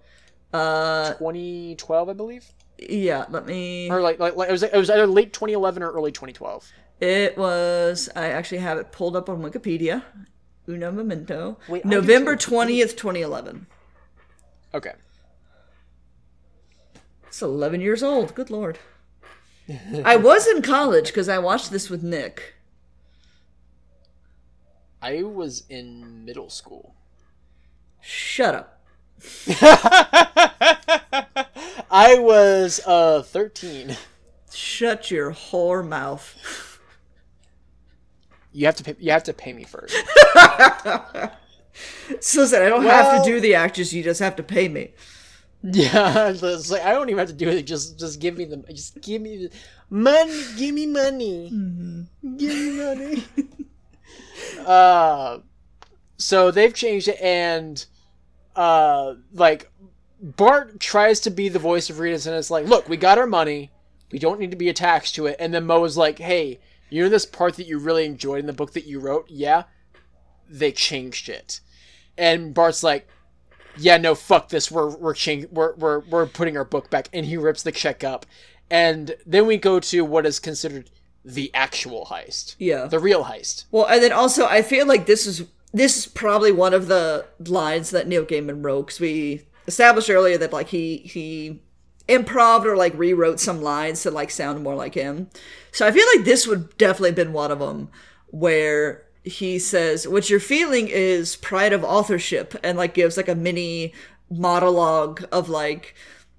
uh, 0.53 1.15
2012, 1.15 2.09
I 2.09 2.13
believe, 2.13 2.47
yeah, 2.79 3.25
let 3.29 3.45
me. 3.47 3.91
or 3.91 4.01
like, 4.01 4.19
like, 4.21 4.37
like 4.37 4.49
it 4.49 4.53
was 4.53 4.63
it 4.63 4.73
was 4.75 4.89
either 4.91 5.07
late 5.07 5.33
2011 5.33 5.83
or 5.83 5.91
early 5.91 6.13
2012. 6.13 6.71
It 7.01 7.37
was. 7.37 8.09
I 8.15 8.27
actually 8.29 8.59
have 8.59 8.79
it 8.79 8.93
pulled 8.93 9.17
up 9.17 9.29
on 9.29 9.43
Wikipedia. 9.43 10.03
Uno 10.69 10.93
momento. 10.93 11.59
Wait, 11.69 11.85
November 11.85 12.37
twentieth, 12.37 12.97
twenty 12.97 13.21
eleven. 13.21 13.67
Okay. 14.73 14.93
It's 17.35 17.43
11 17.43 17.81
years 17.81 18.01
old. 18.01 18.33
Good 18.37 18.49
lord. 18.49 18.79
I 20.05 20.15
was 20.15 20.47
in 20.47 20.63
college 20.63 21.09
because 21.09 21.29
I 21.29 21.39
watched 21.39 21.73
this 21.73 21.91
with 21.91 22.01
Nick. 22.01 22.55
I 25.03 25.25
was 25.25 25.65
in 25.69 26.25
middle 26.25 26.49
school. 26.49 26.95
Shut 28.01 28.55
up. 28.55 28.85
I 31.91 32.19
was 32.21 32.81
uh 32.87 33.23
13. 33.23 33.97
Shut 34.53 35.11
your 35.11 35.33
whore 35.33 35.85
mouth. 35.85 36.79
You 38.53 38.67
have 38.67 38.77
to 38.77 38.85
pay, 38.85 38.95
you 39.01 39.11
have 39.11 39.25
to 39.25 39.33
pay 39.33 39.53
me 39.53 39.65
first. 39.65 39.97
So 42.21 42.47
said, 42.47 42.63
I 42.63 42.69
don't 42.69 42.85
have 42.85 43.25
to 43.25 43.29
do 43.29 43.41
the 43.41 43.57
actors. 43.57 43.93
You 43.93 44.05
just 44.05 44.21
have 44.21 44.37
to 44.37 44.45
pay 44.45 44.69
me. 44.69 44.93
Yeah, 45.67 46.29
it's 46.43 46.71
like 46.71 46.83
I 46.83 46.93
don't 46.93 47.09
even 47.09 47.19
have 47.19 47.29
to 47.29 47.35
do 47.35 47.49
it. 47.49 47.63
Just, 47.63 47.99
just 47.99 48.21
give 48.21 48.37
me 48.37 48.45
the, 48.45 48.59
just 48.73 49.01
give 49.01 49.23
me 49.23 49.47
the 49.47 49.51
money. 49.89 50.43
Give 50.57 50.75
me 50.75 50.87
money. 50.87 51.49
Give 52.37 52.57
me 52.57 52.71
money. 52.85 53.25
uh, 54.67 55.39
so 56.19 56.51
they've 56.51 56.75
changed 56.75 57.09
it, 57.09 57.19
and 57.19 57.85
uh, 58.55 59.15
like 59.33 59.71
Bart 60.21 60.81
tries 60.81 61.21
to 61.21 61.31
be 61.31 61.49
the 61.49 61.59
voice 61.59 61.89
of 61.89 61.99
Rita, 61.99 62.29
and 62.29 62.39
it's 62.39 62.51
like, 62.51 62.67
look, 62.67 62.89
we 62.89 62.99
got 62.99 63.19
our 63.19 63.27
money. 63.27 63.71
We 64.13 64.19
don't 64.19 64.39
need 64.39 64.51
to 64.51 64.57
be 64.59 64.69
attached 64.69 65.15
to 65.15 65.27
it. 65.27 65.37
And 65.39 65.53
then 65.53 65.65
Moe 65.65 65.83
is 65.85 65.97
like, 65.97 66.19
hey, 66.19 66.61
you 66.91 67.03
know 67.03 67.09
this 67.09 67.27
part 67.27 67.57
that 67.57 67.67
you 67.67 67.79
really 67.79 68.05
enjoyed 68.05 68.41
in 68.41 68.47
the 68.47 68.53
book 68.53 68.75
that 68.75 68.87
you 68.87 69.01
wrote? 69.01 69.31
Yeah, 69.31 69.65
they 70.49 70.73
changed 70.73 71.31
it. 71.31 71.61
And 72.19 72.53
Bart's 72.53 72.83
like, 72.83 73.09
yeah, 73.77 73.97
no, 73.97 74.15
fuck 74.15 74.49
this. 74.49 74.71
We're 74.71 74.89
we're 74.97 75.15
chang- 75.15 75.47
we're 75.51 75.75
we're 75.75 76.01
we're 76.01 76.27
putting 76.27 76.57
our 76.57 76.65
book 76.65 76.91
back, 76.91 77.09
and 77.13 77.27
he 77.27 77.37
rips 77.37 77.63
the 77.63 77.73
check 77.73 78.03
up. 78.05 78.27
And 78.71 79.15
then 79.27 79.47
we 79.47 79.57
go 79.57 79.79
to 79.81 80.05
what 80.05 80.25
is 80.27 80.41
considered 80.41 80.91
the 81.25 81.51
actual 81.55 82.07
heist, 82.11 82.57
Yeah. 82.59 82.87
the 82.87 82.99
real 82.99 83.25
heist. 83.25 83.65
Well, 83.71 83.87
and 83.87 84.03
then 84.03 84.13
also, 84.13 84.47
I 84.47 84.63
feel 84.63 84.87
like 84.87 85.07
this 85.07 85.27
is 85.27 85.45
this 85.73 85.97
is 85.99 86.07
probably 86.07 86.53
one 86.53 86.73
of 86.75 86.87
the 86.89 87.27
lines 87.47 87.91
that 87.91 88.07
Neil 88.07 88.25
Gaiman 88.25 88.65
wrote 88.65 88.87
because 88.87 89.01
we 89.01 89.43
established 89.67 90.11
earlier 90.11 90.39
that 90.39 90.53
like 90.53 90.69
he 90.69 90.99
he 90.99 91.61
improv 92.09 92.65
or 92.67 92.77
like 92.77 92.93
rewrote 92.99 93.41
some 93.41 93.63
lines 93.63 94.03
to 94.03 94.11
like 94.11 94.31
sound 94.31 94.63
more 94.63 94.75
like 94.75 94.95
him. 94.95 95.29
So 95.73 95.87
I 95.87 95.91
feel 95.91 96.07
like 96.17 96.25
this 96.25 96.47
would 96.47 96.77
definitely 96.77 97.13
been 97.13 97.33
one 97.33 97.51
of 97.51 97.59
them 97.59 97.89
where 98.29 99.03
he 99.25 99.59
says 99.59 100.07
what 100.07 100.29
you're 100.29 100.39
feeling 100.39 100.87
is 100.89 101.37
pride 101.37 101.73
of 101.73 101.83
authorship 101.83 102.55
and 102.63 102.77
like 102.77 102.93
gives 102.95 103.17
like 103.17 103.29
a 103.29 103.35
mini 103.35 103.93
monologue 104.31 105.25
of 105.33 105.49
like 105.49 105.95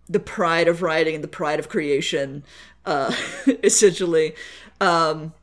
the 0.07 0.19
pride 0.19 0.67
of 0.67 0.81
writing 0.83 1.15
and 1.15 1.23
the 1.23 1.27
pride 1.27 1.59
of 1.59 1.67
creation 1.67 2.43
uh 2.85 3.13
essentially. 3.63 4.35
Um 4.79 5.33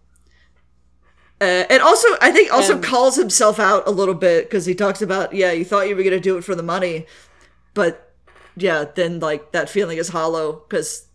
uh, 1.40 1.66
and 1.68 1.82
also, 1.82 2.06
I 2.20 2.30
think 2.30 2.52
also 2.52 2.74
And- 2.74 2.84
calls 2.84 3.16
himself 3.16 3.58
out 3.58 3.88
a 3.88 3.90
little 3.90 4.14
bit 4.14 4.44
because 4.44 4.64
he 4.64 4.76
talks 4.76 5.02
about, 5.02 5.34
yeah, 5.34 5.50
you 5.50 5.64
thought 5.64 5.88
you 5.88 5.96
were 5.96 6.04
gonna 6.04 6.20
do 6.20 6.38
it 6.38 6.44
for 6.44 6.54
the 6.54 6.62
money, 6.62 7.06
but 7.74 8.14
yeah, 8.56 8.84
then 8.94 9.18
like 9.18 9.50
that 9.50 9.68
feeling 9.68 9.98
is 9.98 10.10
hollow 10.10 10.62
because 10.68 11.06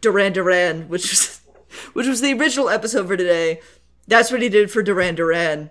Duran 0.00 0.32
Duran, 0.32 0.88
which 0.88 1.08
was 1.10 1.40
which 1.92 2.08
was 2.08 2.20
the 2.20 2.32
original 2.32 2.68
episode 2.68 3.06
for 3.06 3.16
today, 3.16 3.60
that's 4.06 4.30
what 4.30 4.42
he 4.42 4.48
did 4.48 4.70
for 4.70 4.82
Duran 4.82 5.14
Duran, 5.14 5.70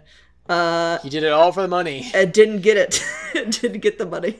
He 0.49 1.09
did 1.09 1.23
it 1.23 1.31
all 1.31 1.51
for 1.51 1.61
the 1.61 1.67
money. 1.67 2.09
and 2.13 2.31
didn't 2.33 2.61
get 2.61 2.77
it, 2.77 3.03
didn't 3.33 3.79
get 3.79 3.97
the 3.97 4.05
money. 4.05 4.39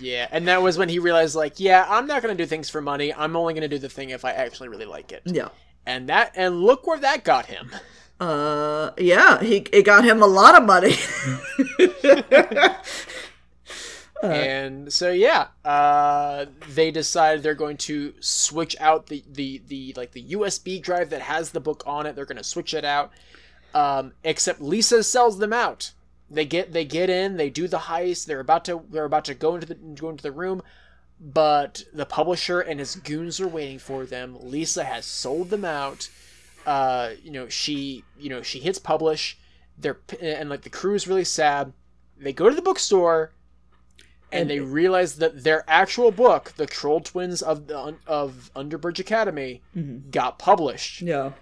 Yeah, 0.00 0.26
and 0.32 0.48
that 0.48 0.60
was 0.60 0.76
when 0.76 0.88
he 0.88 0.98
realized, 0.98 1.36
like, 1.36 1.60
yeah, 1.60 1.86
I'm 1.88 2.06
not 2.06 2.20
gonna 2.22 2.34
do 2.34 2.46
things 2.46 2.68
for 2.68 2.80
money. 2.80 3.14
I'm 3.14 3.36
only 3.36 3.54
gonna 3.54 3.68
do 3.68 3.78
the 3.78 3.88
thing 3.88 4.10
if 4.10 4.24
I 4.24 4.32
actually 4.32 4.68
really 4.68 4.86
like 4.86 5.12
it. 5.12 5.22
Yeah, 5.24 5.48
And 5.86 6.08
that, 6.08 6.32
and 6.34 6.62
look 6.62 6.86
where 6.86 6.98
that 6.98 7.22
got 7.24 7.46
him. 7.46 7.70
uh, 8.20 8.90
yeah, 8.98 9.40
he 9.40 9.58
it 9.72 9.84
got 9.84 10.04
him 10.04 10.20
a 10.22 10.26
lot 10.26 10.56
of 10.56 10.64
money. 10.64 10.96
and 14.22 14.92
so 14.92 15.10
yeah, 15.10 15.48
uh, 15.64 16.46
they 16.70 16.90
decide 16.90 17.42
they're 17.42 17.54
going 17.54 17.76
to 17.78 18.14
switch 18.20 18.76
out 18.80 19.06
the, 19.06 19.22
the 19.30 19.62
the 19.68 19.94
like 19.96 20.12
the 20.12 20.30
USB 20.30 20.82
drive 20.82 21.10
that 21.10 21.22
has 21.22 21.50
the 21.50 21.60
book 21.60 21.82
on 21.86 22.06
it. 22.06 22.16
They're 22.16 22.24
going 22.24 22.36
to 22.36 22.44
switch 22.44 22.74
it 22.74 22.84
out. 22.84 23.12
Um, 23.74 24.12
except 24.24 24.60
Lisa 24.60 25.02
sells 25.02 25.38
them 25.38 25.52
out. 25.52 25.92
They 26.30 26.44
get 26.44 26.72
they 26.72 26.84
get 26.84 27.10
in, 27.10 27.36
they 27.36 27.50
do 27.50 27.68
the 27.68 27.78
heist. 27.78 28.26
They're 28.26 28.40
about 28.40 28.64
to 28.66 28.82
they're 28.90 29.04
about 29.04 29.24
to 29.26 29.34
go 29.34 29.54
into 29.54 29.66
the 29.66 29.74
go 29.74 30.10
into 30.10 30.22
the 30.22 30.32
room, 30.32 30.62
but 31.20 31.84
the 31.92 32.06
publisher 32.06 32.60
and 32.60 32.80
his 32.80 32.96
goons 32.96 33.40
are 33.40 33.48
waiting 33.48 33.78
for 33.78 34.04
them. 34.04 34.36
Lisa 34.40 34.84
has 34.84 35.06
sold 35.06 35.50
them 35.50 35.64
out. 35.64 36.08
Uh, 36.66 37.10
you 37.22 37.30
know 37.30 37.48
she 37.48 38.04
you 38.18 38.28
know 38.28 38.42
she 38.42 38.58
hits 38.58 38.78
publish. 38.78 39.38
They're 39.78 39.98
and 40.20 40.50
like 40.50 40.62
the 40.62 40.70
crew 40.70 40.94
is 40.94 41.06
really 41.06 41.24
sad. 41.24 41.72
They 42.18 42.32
go 42.32 42.48
to 42.48 42.54
the 42.54 42.62
bookstore 42.62 43.32
and 44.32 44.50
they 44.50 44.60
realize 44.60 45.16
that 45.16 45.42
their 45.44 45.64
actual 45.68 46.10
book, 46.10 46.52
The 46.56 46.66
Troll 46.66 47.00
Twins 47.00 47.42
of 47.42 47.66
the 47.66 47.96
of 48.06 48.50
Underbridge 48.54 48.98
Academy, 48.98 49.62
mm-hmm. 49.76 50.10
got 50.10 50.38
published. 50.38 51.02
yeah, 51.02 51.32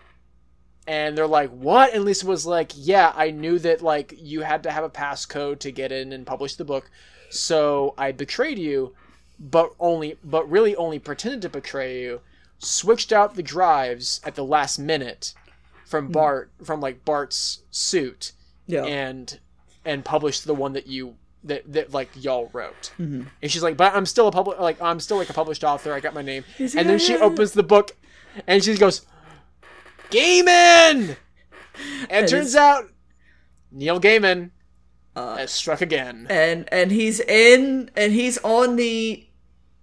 And 0.86 1.16
they're 1.16 1.26
like, 1.26 1.50
"What?" 1.50 1.94
And 1.94 2.04
Lisa 2.04 2.26
was 2.26 2.46
like, 2.46 2.72
"Yeah, 2.74 3.12
I 3.16 3.30
knew 3.30 3.58
that 3.60 3.82
like 3.82 4.14
you 4.16 4.42
had 4.42 4.62
to 4.64 4.70
have 4.70 4.84
a 4.84 4.90
passcode 4.90 5.58
to 5.60 5.72
get 5.72 5.92
in 5.92 6.12
and 6.12 6.26
publish 6.26 6.54
the 6.54 6.64
book, 6.64 6.90
so 7.30 7.94
I 7.98 8.12
betrayed 8.12 8.58
you, 8.58 8.94
but 9.38 9.72
only 9.80 10.18
but 10.22 10.48
really 10.48 10.76
only 10.76 10.98
pretended 10.98 11.42
to 11.42 11.48
betray 11.48 12.02
you. 12.02 12.20
Switched 12.58 13.12
out 13.12 13.34
the 13.34 13.42
drives 13.42 14.20
at 14.24 14.34
the 14.34 14.44
last 14.44 14.78
minute 14.78 15.34
from 15.84 16.08
mm. 16.08 16.12
Bart 16.12 16.50
from 16.62 16.80
like 16.80 17.04
Bart's 17.04 17.62
suit, 17.70 18.32
yeah. 18.66 18.84
and 18.84 19.38
and 19.84 20.04
published 20.04 20.44
the 20.44 20.54
one 20.54 20.72
that 20.72 20.86
you 20.86 21.16
that, 21.46 21.72
that 21.72 21.92
like 21.92 22.08
y'all 22.14 22.50
wrote. 22.52 22.92
And 22.98 23.26
she's 23.42 23.62
like 23.62 23.76
but 23.76 23.94
i'm 23.94 24.06
still 24.06 24.28
a 24.28 24.32
public 24.32 24.58
like 24.58 24.80
i'm 24.82 25.00
still 25.00 25.16
like 25.16 25.30
a 25.30 25.32
published 25.34 25.64
author. 25.64 25.92
I 25.92 26.00
got 26.00 26.14
my 26.14 26.22
name. 26.22 26.44
And 26.58 26.88
then 26.88 26.98
she 26.98 27.16
opens 27.16 27.52
the 27.52 27.62
book 27.62 27.96
and 28.46 28.62
she 28.62 28.74
goes 28.76 29.06
gaiman! 30.10 31.16
And 32.10 32.28
turns 32.28 32.54
out 32.56 32.84
neil 33.70 34.00
gaiman 34.00 34.50
has 35.14 35.50
struck 35.50 35.80
again. 35.80 36.26
and 36.30 36.68
and 36.72 36.90
he's 36.92 37.20
in 37.20 37.90
and 37.96 38.12
he's 38.12 38.38
on 38.38 38.76
the 38.76 39.26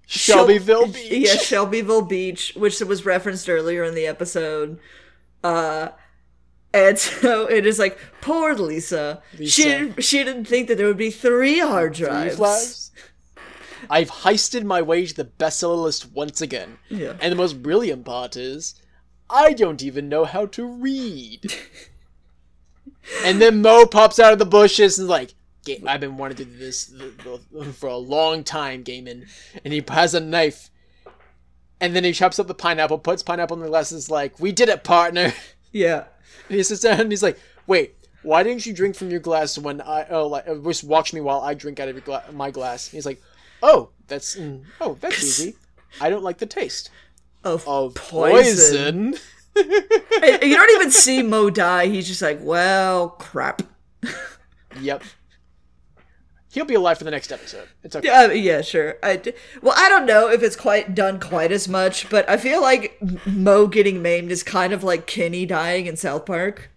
shelbyville 0.05 0.85
Shel- 0.85 0.93
beach. 1.09 1.27
Yeah, 1.27 1.35
Shelbyville 1.35 2.01
Beach, 2.03 2.53
which 2.55 2.79
was 2.81 3.05
referenced 3.05 3.49
earlier 3.49 3.83
in 3.83 3.95
the 3.95 4.05
episode. 4.05 4.79
Uh 5.43 5.89
and 6.73 6.97
so 6.97 7.45
it 7.47 7.65
is 7.65 7.79
like 7.79 7.97
poor 8.21 8.53
Lisa. 8.55 9.21
She 9.33 9.37
Lisa. 9.39 9.61
didn't, 9.63 10.01
she 10.03 10.23
didn't 10.23 10.45
think 10.45 10.67
that 10.67 10.77
there 10.77 10.87
would 10.87 10.97
be 10.97 11.11
three 11.11 11.59
hard 11.59 11.95
Three 11.95 12.05
drives. 12.07 12.35
flags. 12.37 12.91
I've 13.89 14.09
heisted 14.09 14.63
my 14.63 14.81
way 14.81 15.05
to 15.05 15.13
the 15.13 15.25
bestseller 15.25 15.83
list 15.83 16.11
once 16.13 16.41
again. 16.41 16.77
Yeah. 16.89 17.13
And 17.21 17.31
the 17.31 17.35
most 17.35 17.61
brilliant 17.61 18.05
part 18.05 18.37
is, 18.37 18.75
I 19.29 19.53
don't 19.53 19.83
even 19.83 20.07
know 20.09 20.23
how 20.25 20.45
to 20.47 20.65
read. 20.65 21.53
and 23.25 23.41
then 23.41 23.61
Moe 23.61 23.85
pops 23.85 24.19
out 24.19 24.33
of 24.33 24.39
the 24.39 24.45
bushes 24.45 24.97
and 24.97 25.05
is 25.05 25.09
like, 25.09 25.33
I've 25.85 25.99
been 26.01 26.17
wanting 26.17 26.37
to 26.37 26.45
do 26.45 26.57
this 26.57 26.87
th- 26.87 27.11
th- 27.23 27.67
for 27.75 27.87
a 27.87 27.97
long 27.97 28.43
time, 28.43 28.83
Gaiman. 28.83 29.27
And 29.63 29.73
he 29.73 29.83
has 29.89 30.13
a 30.13 30.19
knife. 30.19 30.69
And 31.79 31.95
then 31.95 32.03
he 32.05 32.13
chops 32.13 32.39
up 32.39 32.47
the 32.47 32.53
pineapple, 32.53 32.99
puts 32.99 33.23
pineapple 33.23 33.57
in 33.57 33.63
the 33.63 33.69
glass, 33.69 33.91
and 33.91 33.97
is 33.97 34.09
like, 34.09 34.39
We 34.39 34.51
did 34.51 34.69
it, 34.69 34.83
partner. 34.83 35.33
Yeah. 35.71 36.03
And 36.49 36.57
he 36.57 36.63
sits 36.63 36.81
down 36.81 36.99
and 37.01 37.11
he's 37.11 37.23
like, 37.23 37.39
"Wait, 37.67 37.95
why 38.23 38.43
didn't 38.43 38.65
you 38.65 38.73
drink 38.73 38.95
from 38.95 39.09
your 39.09 39.19
glass 39.19 39.57
when 39.57 39.81
I 39.81 40.05
oh 40.09 40.27
like 40.27 40.47
uh, 40.47 40.55
just 40.55 40.83
watch 40.83 41.13
me 41.13 41.21
while 41.21 41.41
I 41.41 41.53
drink 41.53 41.79
out 41.79 41.87
of 41.89 41.95
your 41.95 42.03
gla- 42.03 42.23
my 42.33 42.51
glass?" 42.51 42.87
And 42.87 42.93
he's 42.93 43.05
like, 43.05 43.21
"Oh, 43.61 43.89
that's 44.07 44.35
mm, 44.35 44.63
oh 44.81 44.97
that's 44.99 45.23
easy. 45.41 45.55
I 46.01 46.09
don't 46.09 46.23
like 46.23 46.37
the 46.39 46.45
taste 46.45 46.89
Of, 47.43 47.67
of 47.67 47.95
poison. 47.95 49.13
poison." 49.13 49.15
You 49.55 50.55
don't 50.55 50.71
even 50.81 50.89
see 51.05 51.21
Moe 51.21 51.51
die. 51.51 51.85
He's 51.85 52.07
just 52.07 52.23
like, 52.23 52.39
well, 52.41 53.09
crap. 53.09 53.61
yep. 54.81 55.03
He'll 56.53 56.65
be 56.65 56.75
alive 56.75 56.99
for 56.99 57.03
the 57.03 57.09
next 57.09 57.31
episode. 57.31 57.67
It's 57.83 57.95
okay. 57.95 58.07
Yeah, 58.07 58.31
yeah, 58.31 58.61
sure. 58.61 58.97
I 59.01 59.15
d- 59.15 59.33
well, 59.63 59.73
I 59.75 59.89
don't 59.89 60.05
know 60.05 60.29
if 60.29 60.43
it's 60.43 60.55
quite 60.55 60.93
done 60.93 61.19
quite 61.19 61.51
as 61.51 61.67
much, 61.67 62.11
but 62.11 62.29
I 62.29 62.37
feel 62.37 62.61
like 62.61 62.95
Moe 63.25 63.65
getting 63.65 64.03
maimed 64.03 64.31
is 64.31 64.43
kind 64.43 64.71
of 64.71 64.83
like 64.83 65.07
Kenny 65.07 65.47
dying 65.47 65.87
in 65.87 65.97
South 65.97 66.27
Park. 66.27 66.69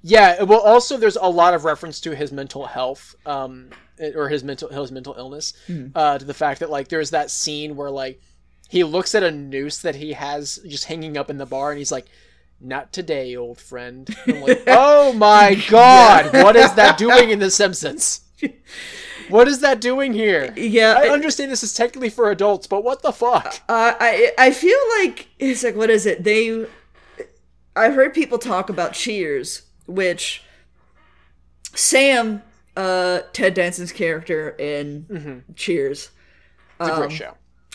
Yeah. 0.00 0.44
Well, 0.44 0.60
also 0.60 0.96
there's 0.96 1.16
a 1.16 1.28
lot 1.28 1.54
of 1.54 1.64
reference 1.64 2.00
to 2.02 2.14
his 2.14 2.30
mental 2.30 2.66
health, 2.66 3.16
um, 3.26 3.70
or 4.14 4.28
his 4.28 4.44
mental 4.44 4.68
his 4.68 4.92
mental 4.92 5.16
illness, 5.18 5.54
uh, 5.96 6.18
to 6.18 6.24
the 6.24 6.32
fact 6.32 6.60
that 6.60 6.70
like 6.70 6.86
there's 6.86 7.10
that 7.10 7.32
scene 7.32 7.74
where 7.74 7.90
like 7.90 8.20
he 8.68 8.84
looks 8.84 9.12
at 9.16 9.24
a 9.24 9.32
noose 9.32 9.78
that 9.78 9.96
he 9.96 10.12
has 10.12 10.60
just 10.68 10.84
hanging 10.84 11.16
up 11.16 11.30
in 11.30 11.38
the 11.38 11.46
bar, 11.46 11.70
and 11.70 11.78
he's 11.78 11.92
like. 11.92 12.06
Not 12.60 12.92
today, 12.92 13.36
old 13.36 13.60
friend. 13.60 14.12
I'm 14.26 14.40
like, 14.40 14.64
oh 14.66 15.12
my 15.12 15.54
god, 15.70 16.32
what 16.32 16.56
is 16.56 16.74
that 16.74 16.98
doing 16.98 17.30
in 17.30 17.38
The 17.38 17.52
Simpsons? 17.52 18.22
What 19.28 19.46
is 19.46 19.60
that 19.60 19.80
doing 19.80 20.12
here? 20.14 20.52
Yeah, 20.56 20.94
I 20.96 21.08
understand 21.08 21.52
this 21.52 21.62
is 21.62 21.74
technically 21.74 22.08
for 22.08 22.30
adults, 22.30 22.66
but 22.66 22.82
what 22.82 23.02
the 23.02 23.12
fuck? 23.12 23.60
Uh, 23.68 23.94
I 24.00 24.32
I 24.38 24.50
feel 24.52 24.78
like 25.00 25.28
it's 25.38 25.62
like 25.62 25.76
what 25.76 25.90
is 25.90 26.06
it? 26.06 26.24
They 26.24 26.66
I've 27.76 27.94
heard 27.94 28.14
people 28.14 28.38
talk 28.38 28.70
about 28.70 28.92
Cheers, 28.94 29.62
which 29.86 30.42
Sam, 31.74 32.42
uh, 32.76 33.20
Ted 33.32 33.54
Danson's 33.54 33.92
character 33.92 34.50
in 34.58 35.44
Cheers, 35.54 36.10
It's 36.80 36.88
a 36.88 36.92
um, 36.92 36.98
great 37.00 37.12
show. 37.12 37.34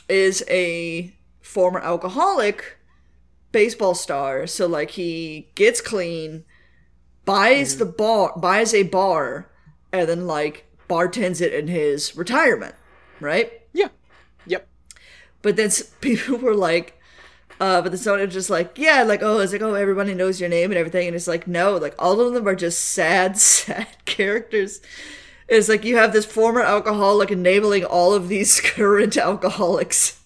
is 0.10 0.44
a 0.50 1.14
former 1.42 1.80
alcoholic 1.80 2.78
baseball 3.52 3.94
star. 3.96 4.48
So 4.48 4.66
like 4.66 4.92
he 4.92 5.52
gets 5.56 5.82
clean, 5.82 6.46
buys 7.26 7.78
the 7.78 7.86
bar, 7.86 8.34
buys 8.36 8.74
a 8.74 8.84
bar, 8.84 9.50
and 9.94 10.10
then 10.10 10.28
like 10.28 10.66
bartends 10.90 11.40
it 11.40 11.54
in 11.54 11.68
his 11.68 12.18
retirement, 12.18 12.76
right? 13.20 13.62
Yeah. 13.72 13.90
Yep. 14.48 14.68
But 15.42 15.56
then 15.56 15.70
people 16.02 16.38
were 16.38 16.56
like, 16.56 17.00
uh, 17.60 17.82
but 17.82 17.92
then 17.92 18.00
someone 18.00 18.30
just 18.30 18.50
like, 18.50 18.78
yeah, 18.78 19.04
like, 19.04 19.22
oh, 19.22 19.40
it's 19.40 19.54
like, 19.54 19.62
oh, 19.62 19.76
everybody 19.76 20.14
knows 20.14 20.42
your 20.42 20.50
name 20.50 20.72
and 20.72 20.78
everything. 20.78 21.08
And 21.08 21.16
it's 21.16 21.28
like, 21.28 21.48
no, 21.48 21.78
like, 21.78 21.96
all 22.00 22.20
of 22.20 22.34
them 22.34 22.48
are 22.48 22.56
just 22.56 22.82
sad, 22.82 23.38
sad 23.40 23.88
characters. 24.06 24.82
It's 25.48 25.70
like 25.70 25.86
you 25.86 25.98
have 25.98 26.14
this 26.14 26.26
former 26.26 26.62
alcoholic 26.62 27.30
enabling 27.30 27.86
all 27.86 28.14
of 28.14 28.28
these 28.28 28.60
current 28.64 29.16
alcoholics. 29.16 30.20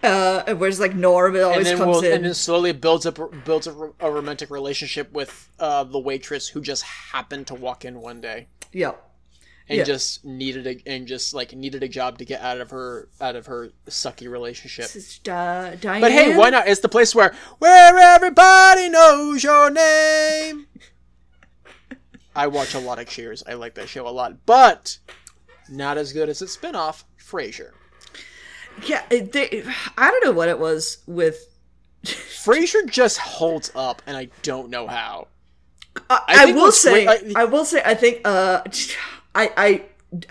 Uh, 0.00 0.54
whereas 0.54 0.78
like 0.78 0.94
Norm, 0.94 1.34
it 1.34 1.40
always 1.42 1.68
comes 1.70 1.80
we'll, 1.80 2.04
in. 2.04 2.12
and 2.12 2.24
then 2.24 2.34
slowly 2.34 2.70
builds 2.70 3.04
up 3.04 3.18
builds 3.44 3.66
up 3.66 3.96
a 3.98 4.08
romantic 4.08 4.48
relationship 4.48 5.10
with 5.10 5.50
uh, 5.58 5.82
the 5.82 5.98
waitress 5.98 6.46
who 6.46 6.60
just 6.60 6.84
happened 6.84 7.48
to 7.48 7.54
walk 7.56 7.84
in 7.84 8.00
one 8.00 8.20
day 8.20 8.46
yeah. 8.72 8.92
and 9.68 9.78
Yeah. 9.78 9.84
just 9.84 10.24
needed 10.24 10.66
a 10.66 10.90
and 10.90 11.06
just 11.06 11.34
like 11.34 11.52
needed 11.52 11.82
a 11.82 11.88
job 11.88 12.18
to 12.18 12.24
get 12.24 12.40
out 12.40 12.60
of 12.60 12.70
her 12.70 13.08
out 13.20 13.36
of 13.36 13.46
her 13.46 13.70
sucky 13.88 14.30
relationship. 14.30 14.86
Uh, 15.28 15.74
Diane. 15.76 16.00
But 16.00 16.12
hey, 16.12 16.36
why 16.36 16.50
not? 16.50 16.68
It's 16.68 16.80
the 16.80 16.88
place 16.88 17.14
where 17.14 17.34
where 17.58 17.98
everybody 17.98 18.88
knows 18.88 19.42
your 19.42 19.70
name. 19.70 20.66
I 22.36 22.46
watch 22.48 22.74
a 22.74 22.78
lot 22.78 22.98
of 22.98 23.08
Cheers. 23.08 23.42
I 23.48 23.54
like 23.54 23.74
that 23.74 23.88
show 23.88 24.06
a 24.06 24.10
lot, 24.10 24.44
but 24.44 24.98
not 25.70 25.96
as 25.98 26.12
good 26.12 26.28
as 26.28 26.42
its 26.42 26.56
spinoff, 26.56 27.04
Frasier. 27.18 27.70
Yeah, 28.86 29.02
they, 29.08 29.64
I 29.96 30.10
don't 30.10 30.22
know 30.24 30.32
what 30.32 30.48
it 30.50 30.58
was 30.58 30.98
with. 31.06 31.48
Frasier 32.04 32.86
just 32.88 33.18
holds 33.18 33.72
up, 33.74 34.02
and 34.06 34.16
I 34.16 34.28
don't 34.42 34.68
know 34.68 34.86
how. 34.86 35.28
I, 36.10 36.20
I 36.28 36.50
I, 36.50 36.52
will 36.52 36.72
say, 36.72 37.06
I- 37.06 37.32
I, 37.36 37.44
will 37.44 37.64
say, 37.64 37.82
I 37.84 37.94
think, 37.94 38.20
uh, 38.24 38.62
I, 39.34 39.50
I 39.56 39.82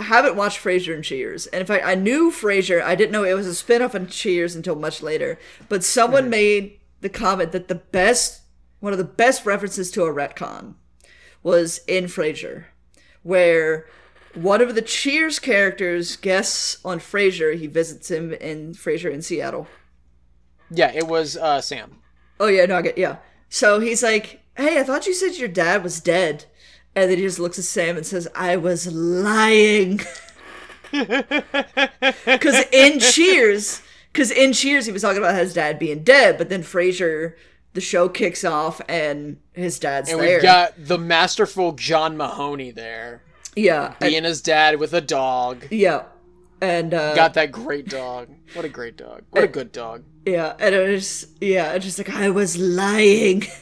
haven't 0.03 0.35
watched 0.35 0.63
Frasier 0.63 0.93
and 0.95 1.03
Cheers, 1.03 1.47
and 1.47 1.61
in 1.61 1.67
fact, 1.67 1.85
I 1.85 1.95
knew 1.95 2.31
Frasier. 2.31 2.81
I 2.81 2.95
didn't 2.95 3.11
know 3.11 3.23
it 3.23 3.33
was 3.33 3.47
a 3.47 3.55
spin-off 3.55 3.93
on 3.95 4.07
Cheers 4.07 4.55
until 4.55 4.75
much 4.75 5.01
later. 5.01 5.37
But 5.69 5.83
someone 5.83 6.25
Hmm. 6.25 6.29
made 6.31 6.79
the 7.01 7.09
comment 7.09 7.51
that 7.51 7.67
the 7.67 7.75
best, 7.75 8.41
one 8.79 8.93
of 8.93 8.97
the 8.97 9.03
best 9.03 9.45
references 9.45 9.91
to 9.91 10.03
a 10.05 10.13
retcon, 10.13 10.75
was 11.43 11.81
in 11.87 12.05
Frasier, 12.05 12.65
where 13.23 13.85
one 14.33 14.61
of 14.61 14.75
the 14.75 14.81
Cheers 14.81 15.39
characters 15.39 16.15
guests 16.15 16.77
on 16.83 16.99
Frasier. 16.99 17.55
He 17.57 17.67
visits 17.67 18.09
him 18.09 18.33
in 18.33 18.73
Frasier 18.73 19.11
in 19.13 19.21
Seattle. 19.21 19.67
Yeah, 20.71 20.91
it 20.93 21.07
was 21.07 21.37
uh, 21.37 21.61
Sam. 21.61 21.97
Oh 22.39 22.47
yeah, 22.47 22.65
no, 22.65 22.77
I 22.77 22.81
get 22.81 22.97
yeah. 22.97 23.17
So 23.49 23.79
he's 23.79 24.01
like, 24.03 24.41
"Hey, 24.57 24.79
I 24.79 24.83
thought 24.83 25.05
you 25.07 25.13
said 25.13 25.37
your 25.37 25.47
dad 25.49 25.83
was 25.83 25.99
dead," 25.99 26.45
and 26.95 27.09
then 27.09 27.17
he 27.17 27.23
just 27.23 27.39
looks 27.39 27.57
at 27.59 27.65
Sam 27.65 27.97
and 27.97 28.05
says, 28.05 28.27
"I 28.35 28.55
was 28.57 28.87
lying." 28.93 30.01
Because 32.25 32.63
in 32.71 32.99
Cheers, 32.99 33.81
because 34.11 34.31
in 34.31 34.53
Cheers 34.53 34.85
he 34.85 34.91
was 34.91 35.01
talking 35.01 35.17
about 35.17 35.35
his 35.35 35.53
dad 35.53 35.77
being 35.79 36.03
dead, 36.03 36.37
but 36.37 36.49
then 36.49 36.61
Frasier, 36.63 37.33
the 37.73 37.81
show 37.81 38.07
kicks 38.07 38.43
off 38.45 38.79
and 38.87 39.37
his 39.53 39.77
dad's 39.79 40.09
And 40.09 40.19
there. 40.21 40.35
we've 40.35 40.41
got 40.43 40.73
the 40.77 40.97
masterful 40.97 41.73
John 41.73 42.15
Mahoney 42.17 42.71
there, 42.71 43.21
yeah, 43.55 43.95
and- 43.99 44.09
being 44.11 44.23
his 44.23 44.41
dad 44.41 44.79
with 44.79 44.93
a 44.93 45.01
dog. 45.01 45.65
yeah, 45.69 46.03
and 46.61 46.93
uh, 46.93 47.13
Got 47.15 47.33
that 47.33 47.51
great 47.51 47.89
dog. 47.89 48.29
What 48.53 48.63
a 48.65 48.69
great 48.69 48.95
dog. 48.95 49.23
What 49.31 49.43
a 49.43 49.47
good 49.47 49.71
dog. 49.71 50.03
yeah, 50.25 50.53
and 50.59 50.73
it 50.73 50.89
was 50.91 51.27
yeah, 51.41 51.73
it's 51.73 51.83
just 51.85 51.97
like 51.97 52.09
I 52.09 52.29
was 52.29 52.57
lying. 52.57 53.43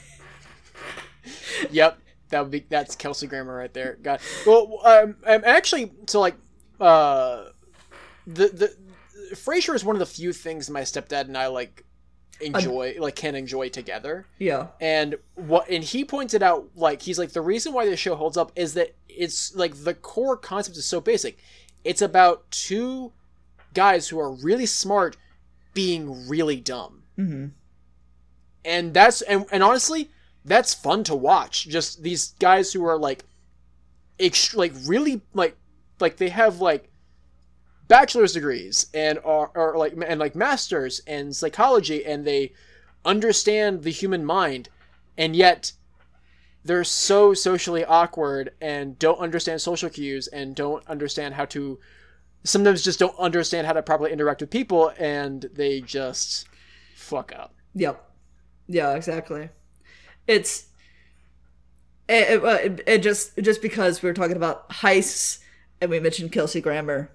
Yep, 1.72 2.00
that 2.30 2.42
would 2.42 2.52
be 2.52 2.66
that's 2.70 2.96
Kelsey 2.96 3.28
Grammer 3.28 3.56
right 3.56 3.74
there. 3.74 3.98
Got 4.02 4.22
well, 4.46 4.80
um, 4.86 5.16
um, 5.26 5.42
actually, 5.46 5.92
so 6.08 6.20
like, 6.20 6.36
uh, 6.80 7.46
the 8.26 8.48
the 8.48 8.76
Frasier 9.36 9.76
is 9.76 9.84
one 9.84 9.96
of 9.96 10.00
the 10.00 10.06
few 10.06 10.34
things 10.34 10.70
my 10.70 10.82
stepdad 10.82 11.22
and 11.22 11.38
I 11.38 11.48
like 11.48 11.86
enjoy, 12.42 12.96
like 13.00 13.16
can 13.16 13.36
enjoy 13.36 13.70
together. 13.70 14.26
yeah, 14.40 14.68
And 14.80 15.16
what 15.36 15.70
and 15.70 15.84
he 15.84 16.04
pointed 16.04 16.44
out 16.44 16.70
like 16.76 17.02
he's 17.02 17.20
like 17.20 17.32
the 17.32 17.42
reason 17.42 17.74
why 17.74 17.86
this 17.86 18.00
show 18.00 18.16
holds 18.16 18.38
up 18.38 18.52
is 18.56 18.74
that 18.74 18.96
it's 19.08 19.56
like 19.56 19.84
the 19.84 19.94
core 19.94 20.38
concept 20.38 20.78
is 20.78 20.86
so 20.86 21.00
basic. 21.00 21.38
It's 21.84 22.02
about 22.02 22.50
two 22.52 23.12
guys 23.74 24.10
who 24.10 24.20
are 24.20 24.32
really 24.32 24.66
smart 24.66 25.18
being 25.74 26.28
really 26.28 26.60
dumb. 26.60 27.04
Mm-hmm. 27.18 27.48
And 28.66 28.94
that's 28.94 29.22
and, 29.22 29.46
and 29.52 29.64
honestly, 29.64 30.10
that's 30.46 30.74
fun 30.74 31.04
to 31.06 31.16
watch. 31.16 31.68
Just 31.68 32.04
these 32.04 32.34
guys 32.40 32.74
who 32.74 32.86
are 32.86 32.98
like 32.98 33.26
ext- 34.20 34.56
like 34.56 34.74
really 34.86 35.22
like 35.34 35.56
like 36.00 36.18
they 36.18 36.30
have 36.30 36.60
like 36.60 36.90
bachelor's 37.88 38.34
degrees 38.34 38.88
and 38.94 39.20
are, 39.24 39.52
are 39.56 39.78
like 39.78 39.94
and 40.06 40.20
like 40.20 40.36
masters 40.36 41.00
in 41.06 41.34
psychology 41.34 42.06
and 42.06 42.26
they 42.26 42.54
understand 43.06 43.84
the 43.84 43.92
human 43.92 44.24
mind 44.26 44.70
and 45.18 45.36
yet 45.36 45.74
they're 46.66 46.84
so 46.86 47.34
socially 47.34 47.84
awkward 47.84 48.52
and 48.62 48.98
don't 48.98 49.20
understand 49.20 49.62
social 49.62 49.90
cues 49.90 50.28
and 50.28 50.56
don't 50.56 50.86
understand 50.88 51.36
how 51.36 51.44
to 51.44 51.78
sometimes 52.46 52.84
just 52.84 53.00
don't 53.00 53.18
understand 53.20 53.68
how 53.68 53.74
to 53.74 53.84
properly 53.84 54.12
interact 54.12 54.40
with 54.42 54.50
people 54.50 54.92
and 54.98 55.50
they 55.54 55.82
just 55.82 56.48
fuck 56.96 57.34
up 57.36 57.54
Yep. 57.76 58.12
Yeah, 58.68 58.94
exactly. 58.96 59.50
It's 60.28 60.68
it, 62.08 62.44
it, 62.44 62.84
it, 62.86 62.98
just 63.00 63.38
just 63.38 63.62
because 63.62 64.02
we 64.02 64.10
were 64.10 64.14
talking 64.14 64.36
about 64.36 64.70
heists 64.70 65.40
and 65.80 65.90
we 65.90 66.00
mentioned 66.00 66.32
Kelsey 66.32 66.62
Grammer. 66.62 67.12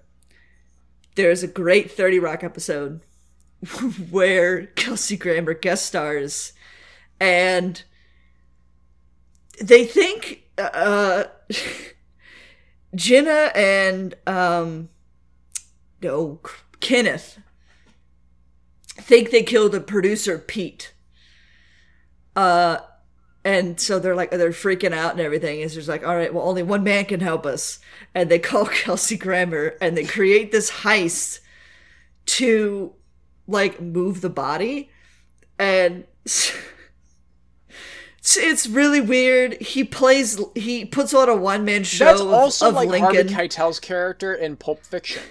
There's 1.15 1.43
a 1.43 1.47
great 1.47 1.91
30 1.91 2.19
Rock 2.19 2.43
episode 2.43 3.01
where 4.09 4.67
Kelsey 4.67 5.17
Grammer 5.17 5.53
guest 5.53 5.85
stars 5.85 6.53
and 7.19 7.83
they 9.61 9.85
think 9.85 10.43
uh 10.57 11.25
Jenna 12.95 13.51
and 13.53 14.15
um 14.25 14.89
no 16.01 16.39
Kenneth 16.79 17.39
think 18.87 19.31
they 19.31 19.43
killed 19.43 19.73
the 19.73 19.81
producer 19.81 20.37
Pete. 20.37 20.93
Uh 22.35 22.77
and 23.49 23.79
so 23.79 23.97
they're 23.97 24.15
like 24.15 24.29
they're 24.29 24.51
freaking 24.51 24.93
out 24.93 25.13
and 25.13 25.21
everything. 25.21 25.61
It's 25.61 25.73
just 25.73 25.89
like, 25.89 26.05
all 26.05 26.15
right, 26.15 26.31
well 26.31 26.47
only 26.47 26.61
one 26.61 26.83
man 26.83 27.05
can 27.05 27.19
help 27.19 27.47
us. 27.47 27.79
And 28.13 28.29
they 28.29 28.37
call 28.49 28.67
Kelsey 28.67 29.17
Grammer 29.17 29.75
and 29.81 29.97
they 29.97 30.03
create 30.03 30.51
this 30.51 30.69
heist 30.69 31.39
to 32.27 32.93
like 33.47 33.81
move 33.81 34.21
the 34.21 34.29
body. 34.29 34.91
And 35.57 36.05
it's, 36.25 36.55
it's 38.37 38.67
really 38.67 39.01
weird. 39.01 39.59
He 39.59 39.83
plays 39.83 40.39
he 40.53 40.85
puts 40.85 41.15
on 41.15 41.27
a 41.27 41.35
one 41.35 41.65
man 41.65 41.83
show 41.83 42.05
that's 42.05 42.21
of, 42.21 42.29
also 42.31 42.69
of 42.69 42.75
like 42.75 42.89
Lincoln. 42.89 43.29
harvey 43.29 43.47
keitel's 43.47 43.79
character 43.79 44.35
in 44.35 44.57
pulp 44.57 44.85
fiction 44.85 45.23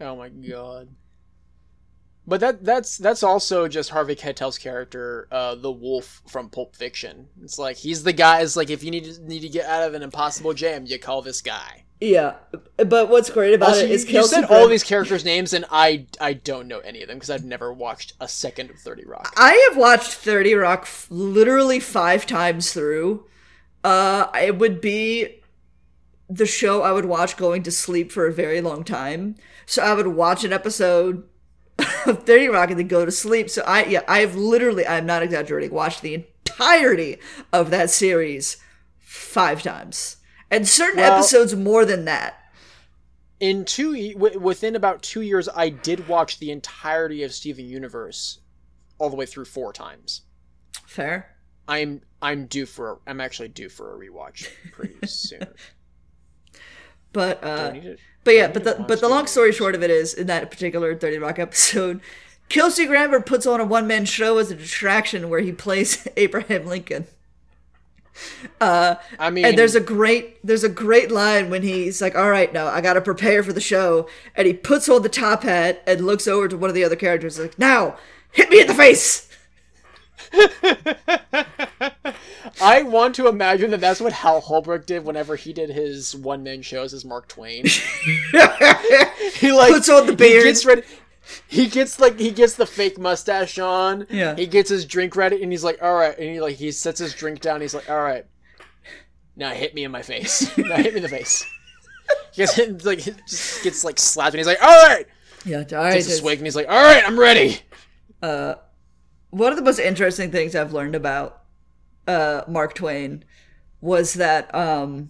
oh 0.00 0.16
my 0.16 0.28
god 0.28 0.88
but 2.26 2.40
that 2.40 2.64
that's 2.64 2.98
that's 2.98 3.22
also 3.22 3.68
just 3.68 3.90
Harvey 3.90 4.14
Keitel's 4.14 4.58
character, 4.58 5.28
uh, 5.30 5.54
the 5.54 5.72
wolf 5.72 6.22
from 6.28 6.48
Pulp 6.50 6.76
Fiction. 6.76 7.28
It's 7.42 7.58
like 7.58 7.76
he's 7.76 8.04
the 8.04 8.12
guy. 8.12 8.40
It's 8.40 8.56
like 8.56 8.70
if 8.70 8.82
you 8.84 8.90
need 8.90 9.04
to, 9.04 9.22
need 9.26 9.40
to 9.40 9.48
get 9.48 9.66
out 9.66 9.82
of 9.86 9.94
an 9.94 10.02
impossible 10.02 10.54
jam, 10.54 10.84
you 10.86 10.98
call 10.98 11.22
this 11.22 11.40
guy. 11.42 11.84
yeah, 12.00 12.34
but 12.76 13.08
what's 13.08 13.30
great 13.30 13.54
about 13.54 13.70
Also, 13.70 13.82
it 13.84 13.88
you, 13.88 13.94
is 13.94 14.10
you 14.10 14.24
said 14.24 14.46
Grammer- 14.46 14.62
all 14.62 14.68
these 14.68 14.82
characters' 14.84 15.24
names, 15.24 15.52
and 15.52 15.64
I 15.70 16.06
I 16.20 16.32
don't 16.34 16.68
know 16.68 16.78
any 16.80 17.02
of 17.02 17.08
them 17.08 17.16
because 17.16 17.30
I've 17.30 17.44
never 17.44 17.72
watched 17.72 18.14
a 18.20 18.28
second 18.28 18.70
of 18.70 18.76
Thirty 18.78 19.04
Rock. 19.04 19.32
I 19.36 19.52
have 19.70 19.76
watched 19.78 20.12
30 20.12 20.54
Rock 20.54 20.80
f- 20.82 21.06
literally 21.10 21.80
five 21.80 22.26
times 22.26 22.72
through. 22.72 23.26
Uh, 23.84 24.28
it 24.40 24.58
would 24.58 24.80
be 24.80 25.40
the 26.30 26.46
show 26.46 26.82
I 26.82 26.92
would 26.92 27.04
watch 27.04 27.36
going 27.36 27.62
to 27.64 27.70
sleep 27.72 28.10
for 28.12 28.26
a 28.26 28.32
very 28.32 28.60
long 28.60 28.84
time. 28.84 29.34
So 29.66 29.82
I 29.82 29.92
would 29.94 30.06
watch 30.06 30.44
an 30.44 30.52
episode 30.52 31.24
of 32.06 32.24
30 32.24 32.48
Rock 32.48 32.70
and 32.70 32.78
then 32.78 32.88
go 32.88 33.04
to 33.04 33.10
sleep. 33.12 33.50
So 33.50 33.62
I, 33.66 33.84
yeah, 33.84 34.02
I've 34.08 34.34
literally, 34.34 34.86
I'm 34.86 35.06
not 35.06 35.22
exaggerating, 35.22 35.72
watched 35.72 36.02
the 36.02 36.14
entirety 36.14 37.18
of 37.52 37.70
that 37.70 37.90
series 37.90 38.56
five 38.98 39.62
times. 39.62 40.16
And 40.50 40.68
certain 40.68 41.00
Well- 41.00 41.14
episodes 41.14 41.54
more 41.54 41.84
than 41.84 42.04
that. 42.06 42.38
In 43.40 43.64
two 43.64 44.12
w- 44.12 44.38
within 44.38 44.76
about 44.76 45.02
two 45.02 45.20
years, 45.20 45.48
I 45.48 45.68
did 45.68 46.06
watch 46.06 46.38
the 46.38 46.52
entirety 46.52 47.24
of 47.24 47.32
Steven 47.34 47.64
Universe, 47.64 48.38
all 48.98 49.10
the 49.10 49.16
way 49.16 49.26
through 49.26 49.46
four 49.46 49.72
times. 49.72 50.22
Fair. 50.86 51.34
I'm 51.66 52.02
I'm 52.20 52.46
due 52.46 52.66
for 52.66 52.92
a, 52.92 52.96
I'm 53.06 53.20
actually 53.20 53.48
due 53.48 53.68
for 53.68 53.94
a 53.94 53.98
rewatch 53.98 54.48
pretty 54.72 54.94
soon. 55.08 55.46
But, 57.12 57.42
uh, 57.44 57.72
But 58.24 58.34
yeah, 58.34 58.48
but 58.48 58.64
the 58.64 58.84
but 58.86 59.00
the 59.00 59.08
the 59.08 59.08
long 59.08 59.26
story 59.26 59.52
short 59.52 59.74
of 59.74 59.82
it 59.82 59.90
is, 59.90 60.14
in 60.14 60.26
that 60.28 60.50
particular 60.50 60.94
Thirty 60.96 61.18
Rock 61.18 61.38
episode, 61.38 62.00
Kelsey 62.48 62.86
Grammer 62.86 63.20
puts 63.20 63.46
on 63.46 63.60
a 63.60 63.64
one 63.64 63.86
man 63.86 64.04
show 64.04 64.38
as 64.38 64.50
a 64.50 64.54
distraction 64.54 65.28
where 65.28 65.40
he 65.40 65.52
plays 65.52 66.06
Abraham 66.16 66.66
Lincoln. 66.66 67.06
Uh, 68.60 68.96
I 69.18 69.30
mean, 69.30 69.44
and 69.46 69.58
there's 69.58 69.74
a 69.74 69.80
great 69.80 70.38
there's 70.46 70.64
a 70.64 70.68
great 70.68 71.10
line 71.10 71.50
when 71.50 71.62
he's 71.62 72.00
like, 72.02 72.14
"All 72.14 72.30
right, 72.30 72.52
now 72.52 72.66
I 72.66 72.80
got 72.80 72.92
to 72.94 73.00
prepare 73.00 73.42
for 73.42 73.52
the 73.52 73.60
show," 73.60 74.06
and 74.36 74.46
he 74.46 74.52
puts 74.52 74.88
on 74.88 75.02
the 75.02 75.08
top 75.08 75.42
hat 75.42 75.82
and 75.86 76.04
looks 76.06 76.28
over 76.28 76.46
to 76.48 76.56
one 76.56 76.68
of 76.68 76.74
the 76.74 76.84
other 76.84 76.96
characters 76.96 77.38
like, 77.38 77.58
"Now, 77.58 77.96
hit 78.30 78.50
me 78.50 78.60
in 78.60 78.66
the 78.66 78.74
face." 78.74 79.28
I 82.60 82.82
want 82.82 83.14
to 83.16 83.28
imagine 83.28 83.70
that 83.72 83.80
that's 83.80 84.00
what 84.00 84.12
Hal 84.12 84.40
Holbrook 84.40 84.86
did 84.86 85.04
whenever 85.04 85.36
he 85.36 85.52
did 85.52 85.70
his 85.70 86.14
one 86.14 86.42
man 86.42 86.62
shows 86.62 86.94
as 86.94 87.04
Mark 87.04 87.28
Twain. 87.28 87.64
he 89.34 89.52
like 89.52 89.72
Puts 89.72 89.88
on 89.88 90.06
the 90.06 90.12
He 90.12 90.16
beard. 90.16 90.44
gets 90.44 90.64
ready. 90.64 90.82
He 91.46 91.66
gets 91.68 91.98
like 92.00 92.18
he 92.18 92.30
gets 92.30 92.54
the 92.54 92.66
fake 92.66 92.98
mustache 92.98 93.58
on. 93.58 94.06
Yeah. 94.10 94.34
He 94.36 94.46
gets 94.46 94.68
his 94.70 94.84
drink 94.84 95.16
ready, 95.16 95.42
and 95.42 95.50
he's 95.52 95.64
like, 95.64 95.82
"All 95.82 95.94
right," 95.94 96.16
and 96.18 96.28
he 96.30 96.40
like 96.40 96.56
he 96.56 96.72
sets 96.72 96.98
his 96.98 97.14
drink 97.14 97.40
down. 97.40 97.60
He's 97.60 97.74
like, 97.74 97.88
"All 97.88 98.02
right, 98.02 98.26
now 99.36 99.50
hit 99.50 99.72
me 99.74 99.84
in 99.84 99.90
my 99.92 100.02
face. 100.02 100.56
now 100.58 100.76
hit 100.76 100.92
me 100.92 100.98
in 100.98 101.02
the 101.02 101.08
face." 101.08 101.46
He 102.32 102.42
gets 102.42 102.54
hit, 102.54 102.84
like 102.84 102.98
he 103.00 103.12
just 103.28 103.62
gets 103.62 103.84
like 103.84 103.98
slapped, 103.98 104.34
and 104.34 104.38
he's 104.38 104.46
like, 104.46 104.62
"All 104.62 104.86
right." 104.86 105.06
Yeah, 105.44 105.64
all 105.72 105.78
right. 105.78 105.92
Takes 105.92 106.08
a 106.08 106.10
swig, 106.16 106.38
and 106.38 106.46
he's 106.46 106.56
like, 106.56 106.68
"All 106.68 106.82
right, 106.82 107.02
I'm 107.06 107.18
ready." 107.18 107.60
Uh, 108.20 108.54
one 109.32 109.50
of 109.50 109.56
the 109.56 109.64
most 109.64 109.78
interesting 109.78 110.30
things 110.30 110.54
I've 110.54 110.74
learned 110.74 110.94
about 110.94 111.42
uh, 112.06 112.42
Mark 112.46 112.74
Twain 112.74 113.24
was 113.80 114.14
that 114.14 114.54
um, 114.54 115.08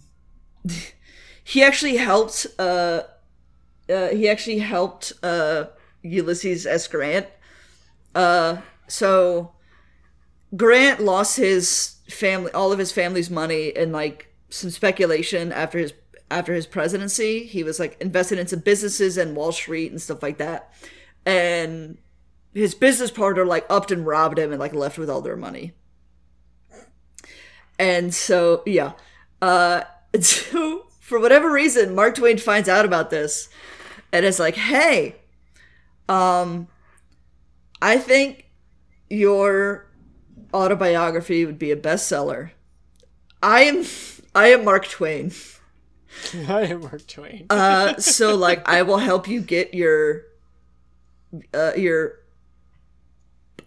he 1.44 1.62
actually 1.62 1.96
helped. 1.96 2.46
Uh, 2.58 3.02
uh, 3.90 4.08
he 4.08 4.28
actually 4.28 4.60
helped 4.60 5.12
uh, 5.24 5.64
Ulysses 6.02 6.66
S. 6.66 6.86
Grant. 6.86 7.26
Uh, 8.14 8.58
so 8.86 9.52
Grant 10.54 11.00
lost 11.00 11.36
his 11.36 11.96
family, 12.08 12.52
all 12.52 12.72
of 12.72 12.78
his 12.78 12.92
family's 12.92 13.28
money 13.28 13.68
in 13.68 13.90
like 13.90 14.32
some 14.50 14.70
speculation 14.70 15.50
after 15.50 15.78
his 15.78 15.94
after 16.30 16.54
his 16.54 16.68
presidency. 16.68 17.44
He 17.44 17.64
was 17.64 17.80
like 17.80 18.00
invested 18.00 18.38
in 18.38 18.46
some 18.46 18.60
businesses 18.60 19.18
and 19.18 19.34
Wall 19.34 19.50
Street 19.50 19.90
and 19.90 20.00
stuff 20.00 20.22
like 20.22 20.38
that, 20.38 20.72
and 21.26 21.98
his 22.54 22.74
business 22.74 23.10
partner 23.10 23.44
like 23.46 23.66
upped 23.70 23.90
and 23.90 24.06
robbed 24.06 24.38
him 24.38 24.50
and 24.50 24.60
like 24.60 24.74
left 24.74 24.98
with 24.98 25.10
all 25.10 25.20
their 25.20 25.36
money. 25.36 25.72
And 27.78 28.14
so 28.14 28.62
yeah, 28.66 28.92
uh, 29.40 29.82
and 30.14 30.24
so 30.24 30.86
for 31.00 31.18
whatever 31.18 31.50
reason, 31.50 31.94
Mark 31.94 32.14
Twain 32.14 32.38
finds 32.38 32.68
out 32.68 32.84
about 32.84 33.10
this, 33.10 33.48
and 34.12 34.24
is 34.24 34.38
like, 34.38 34.56
"Hey, 34.56 35.16
um, 36.08 36.68
I 37.80 37.98
think 37.98 38.50
your 39.08 39.86
autobiography 40.54 41.44
would 41.44 41.58
be 41.58 41.70
a 41.70 41.76
bestseller. 41.76 42.50
I 43.42 43.62
am, 43.62 43.84
I 44.34 44.48
am 44.48 44.64
Mark 44.64 44.88
Twain. 44.88 45.32
I 46.48 46.62
am 46.62 46.80
Mark 46.80 47.06
Twain. 47.06 47.46
Uh, 47.50 47.96
so 47.96 48.36
like, 48.36 48.66
I 48.68 48.82
will 48.82 48.98
help 48.98 49.28
you 49.28 49.40
get 49.40 49.74
your, 49.74 50.22
uh, 51.52 51.72
your 51.76 52.20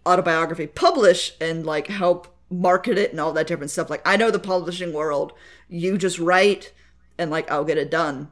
autobiography 0.06 0.68
publish 0.68 1.34
and 1.42 1.66
like 1.66 1.88
help 1.88 2.36
market 2.50 2.98
it 2.98 3.12
and 3.12 3.20
all 3.20 3.34
that 3.34 3.48
different 3.48 3.72
stuff. 3.72 3.90
Like, 3.90 4.02
I 4.06 4.18
know 4.18 4.32
the 4.32 4.40
publishing 4.40 4.94
world. 4.94 5.34
You 5.68 5.98
just 5.98 6.20
write, 6.20 6.74
and 7.18 7.32
like, 7.32 7.50
I'll 7.50 7.66
get 7.66 7.78
it 7.78 7.90
done. 7.92 8.30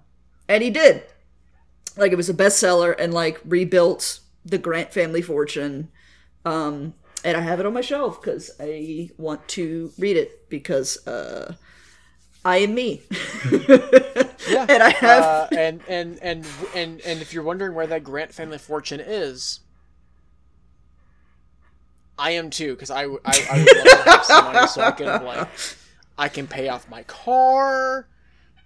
And 0.47 0.63
he 0.63 0.69
did. 0.69 1.03
Like, 1.97 2.11
it 2.11 2.17
was 2.17 2.29
a 2.29 2.33
bestseller 2.33 2.95
and 2.97 3.13
like 3.13 3.39
rebuilt 3.45 4.19
the 4.45 4.57
Grant 4.57 4.93
family 4.93 5.21
fortune. 5.21 5.89
Um, 6.45 6.93
and 7.23 7.37
I 7.37 7.41
have 7.41 7.59
it 7.59 7.65
on 7.65 7.73
my 7.73 7.81
shelf 7.81 8.21
because 8.21 8.51
I 8.59 9.09
want 9.17 9.47
to 9.49 9.91
read 9.97 10.17
it 10.17 10.49
because 10.49 11.05
uh, 11.07 11.55
I 12.43 12.57
am 12.57 12.75
me. 12.75 13.01
Yeah. 14.45 14.65
and 14.67 14.83
I 14.83 14.89
have 14.89 15.23
uh, 15.23 15.47
and 15.57 15.81
and 15.87 16.19
and 16.21 16.45
and 16.75 16.99
and 17.01 17.21
if 17.21 17.33
you're 17.33 17.43
wondering 17.43 17.73
where 17.75 17.87
that 17.87 18.03
Grant 18.03 18.33
family 18.33 18.57
fortune 18.57 18.99
is, 18.99 19.61
I 22.23 22.31
am 22.31 22.49
too 22.49 22.73
because 22.73 22.89
I, 22.89 23.03
I 23.03 23.05
I 23.05 23.07
would 23.07 23.77
love 23.77 23.85
to 24.05 24.09
have 24.09 24.23
some 24.25 24.45
money 24.45 24.67
so 24.67 24.81
I 24.81 24.91
can 24.91 25.25
like 25.25 25.47
I 26.17 26.29
can 26.29 26.47
pay 26.47 26.69
off 26.69 26.89
my 26.89 27.03
car. 27.03 28.07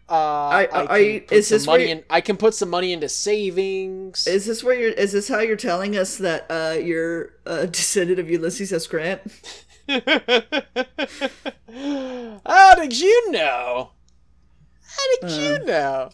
Uh, 0.10 0.14
I, 0.14 0.68
I- 0.72 0.88
I- 0.98 1.26
is 1.32 1.50
this 1.50 1.66
money 1.66 1.90
in. 1.92 2.04
I 2.10 2.22
can 2.22 2.38
put 2.38 2.54
some 2.54 2.70
money 2.70 2.94
into 2.94 3.10
savings. 3.10 4.26
Is 4.28 4.46
this 4.46 4.64
where 4.64 4.80
you're? 4.80 4.92
Is 4.92 5.12
this 5.12 5.28
how 5.28 5.40
you're 5.40 5.58
telling 5.58 5.98
us 5.98 6.18
that 6.20 6.46
uh, 6.50 6.78
you're 6.80 7.34
a 7.46 7.68
descendant 7.78 8.20
of 8.20 8.30
Ulysses 8.30 8.72
S. 8.72 8.88
Grant? 8.88 9.22
How 12.46 12.76
did 12.76 12.98
you 13.00 13.32
know? 13.32 13.92
How 14.82 15.28
did 15.28 15.32
you 15.32 15.66
know? 15.66 16.10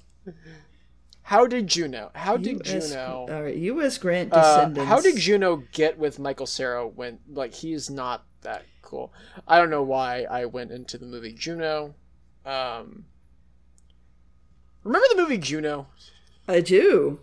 How 1.34 1.48
did 1.48 1.66
Juno? 1.66 2.12
How 2.14 2.38
did 2.38 2.68
US 2.68 2.90
Juno? 2.90 3.26
All 3.28 3.42
right, 3.42 3.56
U.S. 3.56 3.98
Grant 3.98 4.32
Uh, 4.32 4.36
descendants. 4.42 4.88
how 4.88 5.02
did 5.02 5.16
Juno 5.18 5.64
get 5.72 5.98
with 5.98 6.20
Michael 6.20 6.46
Cera 6.46 6.88
when 6.88 7.18
like 7.28 7.56
he's 7.56 7.90
not 7.90 8.24
that 8.42 8.66
cool? 8.84 9.12
I 9.48 9.58
don't 9.58 9.72
know 9.72 9.82
why 9.82 10.28
I 10.30 10.46
went 10.46 10.70
into 10.72 11.00
the 11.00 11.08
movie 11.08 11.34
Juno. 11.34 11.96
Um, 12.46 13.06
remember 14.84 15.08
the 15.10 15.22
movie 15.24 15.40
Juno? 15.40 15.88
I 16.48 16.60
do. 16.62 17.20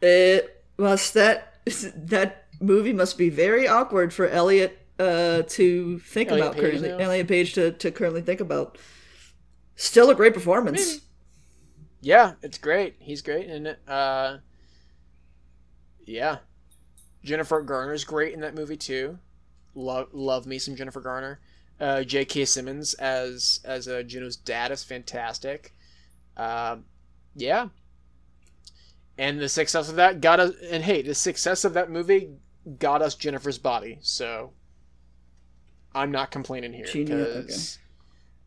It 0.00 0.64
must 0.78 1.12
that 1.12 1.58
that 1.94 2.46
movie 2.60 2.94
must 2.94 3.18
be 3.18 3.28
very 3.28 3.68
awkward 3.68 4.14
for 4.14 4.26
Elliot 4.26 4.78
uh, 4.98 5.42
to 5.48 5.98
think 5.98 6.30
Elliot 6.30 6.46
about 6.46 6.54
Page 6.56 6.62
currently. 6.80 6.88
now? 6.88 6.96
Elliot 6.96 7.28
Page 7.28 7.52
to, 7.54 7.72
to 7.72 7.90
currently 7.90 8.22
think 8.22 8.40
about. 8.40 8.78
Still 9.76 10.08
a 10.08 10.14
great 10.14 10.32
performance. 10.32 11.00
Yeah, 12.04 12.34
it's 12.42 12.58
great. 12.58 12.96
He's 12.98 13.22
great 13.22 13.48
in 13.48 13.66
it. 13.66 13.80
Uh, 13.88 14.36
yeah, 16.04 16.38
Jennifer 17.24 17.62
Garner's 17.62 18.04
great 18.04 18.34
in 18.34 18.40
that 18.40 18.54
movie 18.54 18.76
too. 18.76 19.18
Love 19.74 20.08
love 20.12 20.44
me 20.44 20.58
some 20.58 20.76
Jennifer 20.76 21.00
Garner. 21.00 21.40
Uh, 21.80 22.04
J.K. 22.04 22.44
Simmons 22.44 22.92
as 22.94 23.60
as 23.64 23.88
uh, 23.88 24.02
Juno's 24.02 24.36
dad 24.36 24.70
is 24.70 24.84
fantastic. 24.84 25.74
Um, 26.36 26.84
yeah, 27.34 27.68
and 29.16 29.40
the 29.40 29.48
success 29.48 29.88
of 29.88 29.96
that 29.96 30.20
got 30.20 30.40
us. 30.40 30.52
And 30.70 30.84
hey, 30.84 31.00
the 31.00 31.14
success 31.14 31.64
of 31.64 31.72
that 31.72 31.90
movie 31.90 32.34
got 32.78 33.00
us 33.00 33.14
Jennifer's 33.14 33.58
body. 33.58 33.98
So 34.02 34.52
I'm 35.94 36.12
not 36.12 36.30
complaining 36.30 36.74
here 36.74 36.86
because 36.92 37.78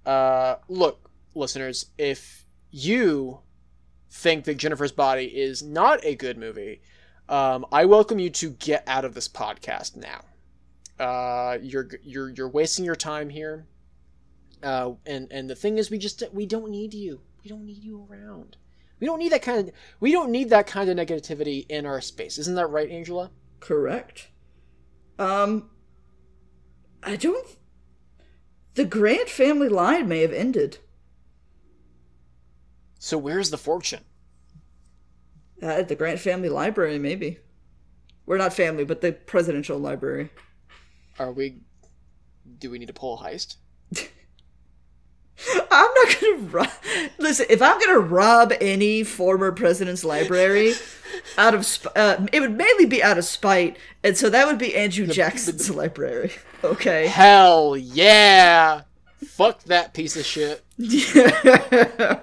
uh, 0.06 0.58
look, 0.68 1.10
listeners, 1.34 1.88
if 1.98 2.46
you 2.70 3.40
think 4.10 4.46
that 4.46 4.58
Jennifer's 4.58 4.92
Body 4.92 5.26
is 5.26 5.62
not 5.62 6.04
a 6.04 6.16
good 6.16 6.38
movie, 6.38 6.82
um, 7.30 7.66
I 7.72 7.86
welcome 7.86 8.20
you 8.20 8.30
to 8.32 8.52
get 8.52 8.84
out 8.88 9.06
of 9.06 9.14
this 9.14 9.28
podcast 9.28 9.96
now. 9.96 10.22
Uh, 11.04 11.58
you're 11.62 11.90
you're 12.04 12.30
you're 12.30 12.50
wasting 12.50 12.86
your 12.86 12.96
time 12.96 13.30
here. 13.30 13.68
Uh, 14.64 14.94
and 15.06 15.32
and 15.32 15.50
the 15.50 15.56
thing 15.56 15.78
is, 15.78 15.92
we 15.92 15.98
just 15.98 16.24
we 16.34 16.46
don't 16.46 16.72
need 16.72 16.94
you. 16.94 17.22
We 17.44 17.50
don't 17.50 17.66
need 17.66 17.84
you 17.84 18.08
around. 18.10 18.58
We 19.00 19.06
don't 19.06 19.20
need 19.20 19.32
that 19.32 19.42
kind 19.42 19.68
of 19.68 19.76
we 20.00 20.12
don't 20.12 20.32
need 20.32 20.50
that 20.50 20.68
kind 20.68 20.90
of 20.90 20.98
negativity 20.98 21.66
in 21.70 21.86
our 21.86 22.02
space. 22.02 22.38
Isn't 22.38 22.56
that 22.56 22.68
right, 22.68 22.90
Angela? 22.90 23.30
Correct. 23.60 24.30
Um, 25.20 25.70
I 27.04 27.16
don't. 27.16 27.48
The 28.76 28.86
Grant 28.86 29.30
family 29.30 29.70
line 29.70 30.08
may 30.08 30.22
have 30.22 30.34
ended. 30.34 30.78
So 33.08 33.18
where's 33.18 33.52
the 33.52 33.58
fortune? 33.58 34.02
Uh, 35.64 35.68
at 35.68 35.88
the 35.88 35.96
Grant 35.96 36.20
family 36.20 36.50
library, 36.50 37.00
maybe. 37.00 37.38
We're 38.26 38.38
not 38.38 38.52
family, 38.52 38.84
but 38.84 39.00
the 39.00 39.14
presidential 39.14 39.80
library. 39.80 40.30
Are 41.18 41.32
we? 41.32 41.60
Do 42.60 42.70
we 42.70 42.80
need 42.80 42.88
to 42.88 42.94
pull 42.94 43.18
a 43.18 43.24
heist? 43.24 43.56
I'm 45.72 45.94
not 45.94 46.18
gonna 46.20 46.38
rob. 46.52 46.70
Listen, 47.18 47.46
if 47.50 47.62
I'm 47.62 47.80
gonna 47.80 48.00
rob 48.00 48.52
any 48.60 49.06
former 49.06 49.54
president's 49.54 50.04
library, 50.04 50.74
out 51.38 51.56
of 51.56 51.66
sp- 51.66 51.96
uh, 51.96 52.28
it 52.34 52.42
would 52.42 52.58
mainly 52.58 52.88
be 52.88 53.02
out 53.02 53.18
of 53.18 53.24
spite, 53.24 53.78
and 54.04 54.18
so 54.18 54.30
that 54.30 54.48
would 54.48 54.58
be 54.58 54.76
Andrew 54.76 55.08
Jackson's 55.08 55.70
library. 55.70 56.34
Okay. 56.62 57.08
Hell 57.08 57.78
yeah! 57.78 58.82
Fuck 59.28 59.64
that 59.64 59.94
piece 59.94 60.18
of 60.18 60.26
shit. 60.26 60.66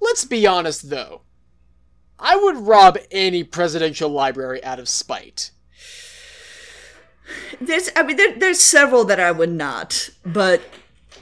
Let's 0.00 0.24
be 0.24 0.46
honest 0.46 0.90
though. 0.90 1.22
I 2.18 2.36
would 2.36 2.56
rob 2.56 2.98
any 3.10 3.44
presidential 3.44 4.08
library 4.08 4.64
out 4.64 4.78
of 4.78 4.88
spite. 4.88 5.50
There's, 7.60 7.90
I 7.96 8.02
mean, 8.02 8.16
there, 8.16 8.38
there's 8.38 8.60
several 8.60 9.04
that 9.04 9.20
I 9.20 9.32
would 9.32 9.52
not, 9.52 10.08
but 10.24 10.62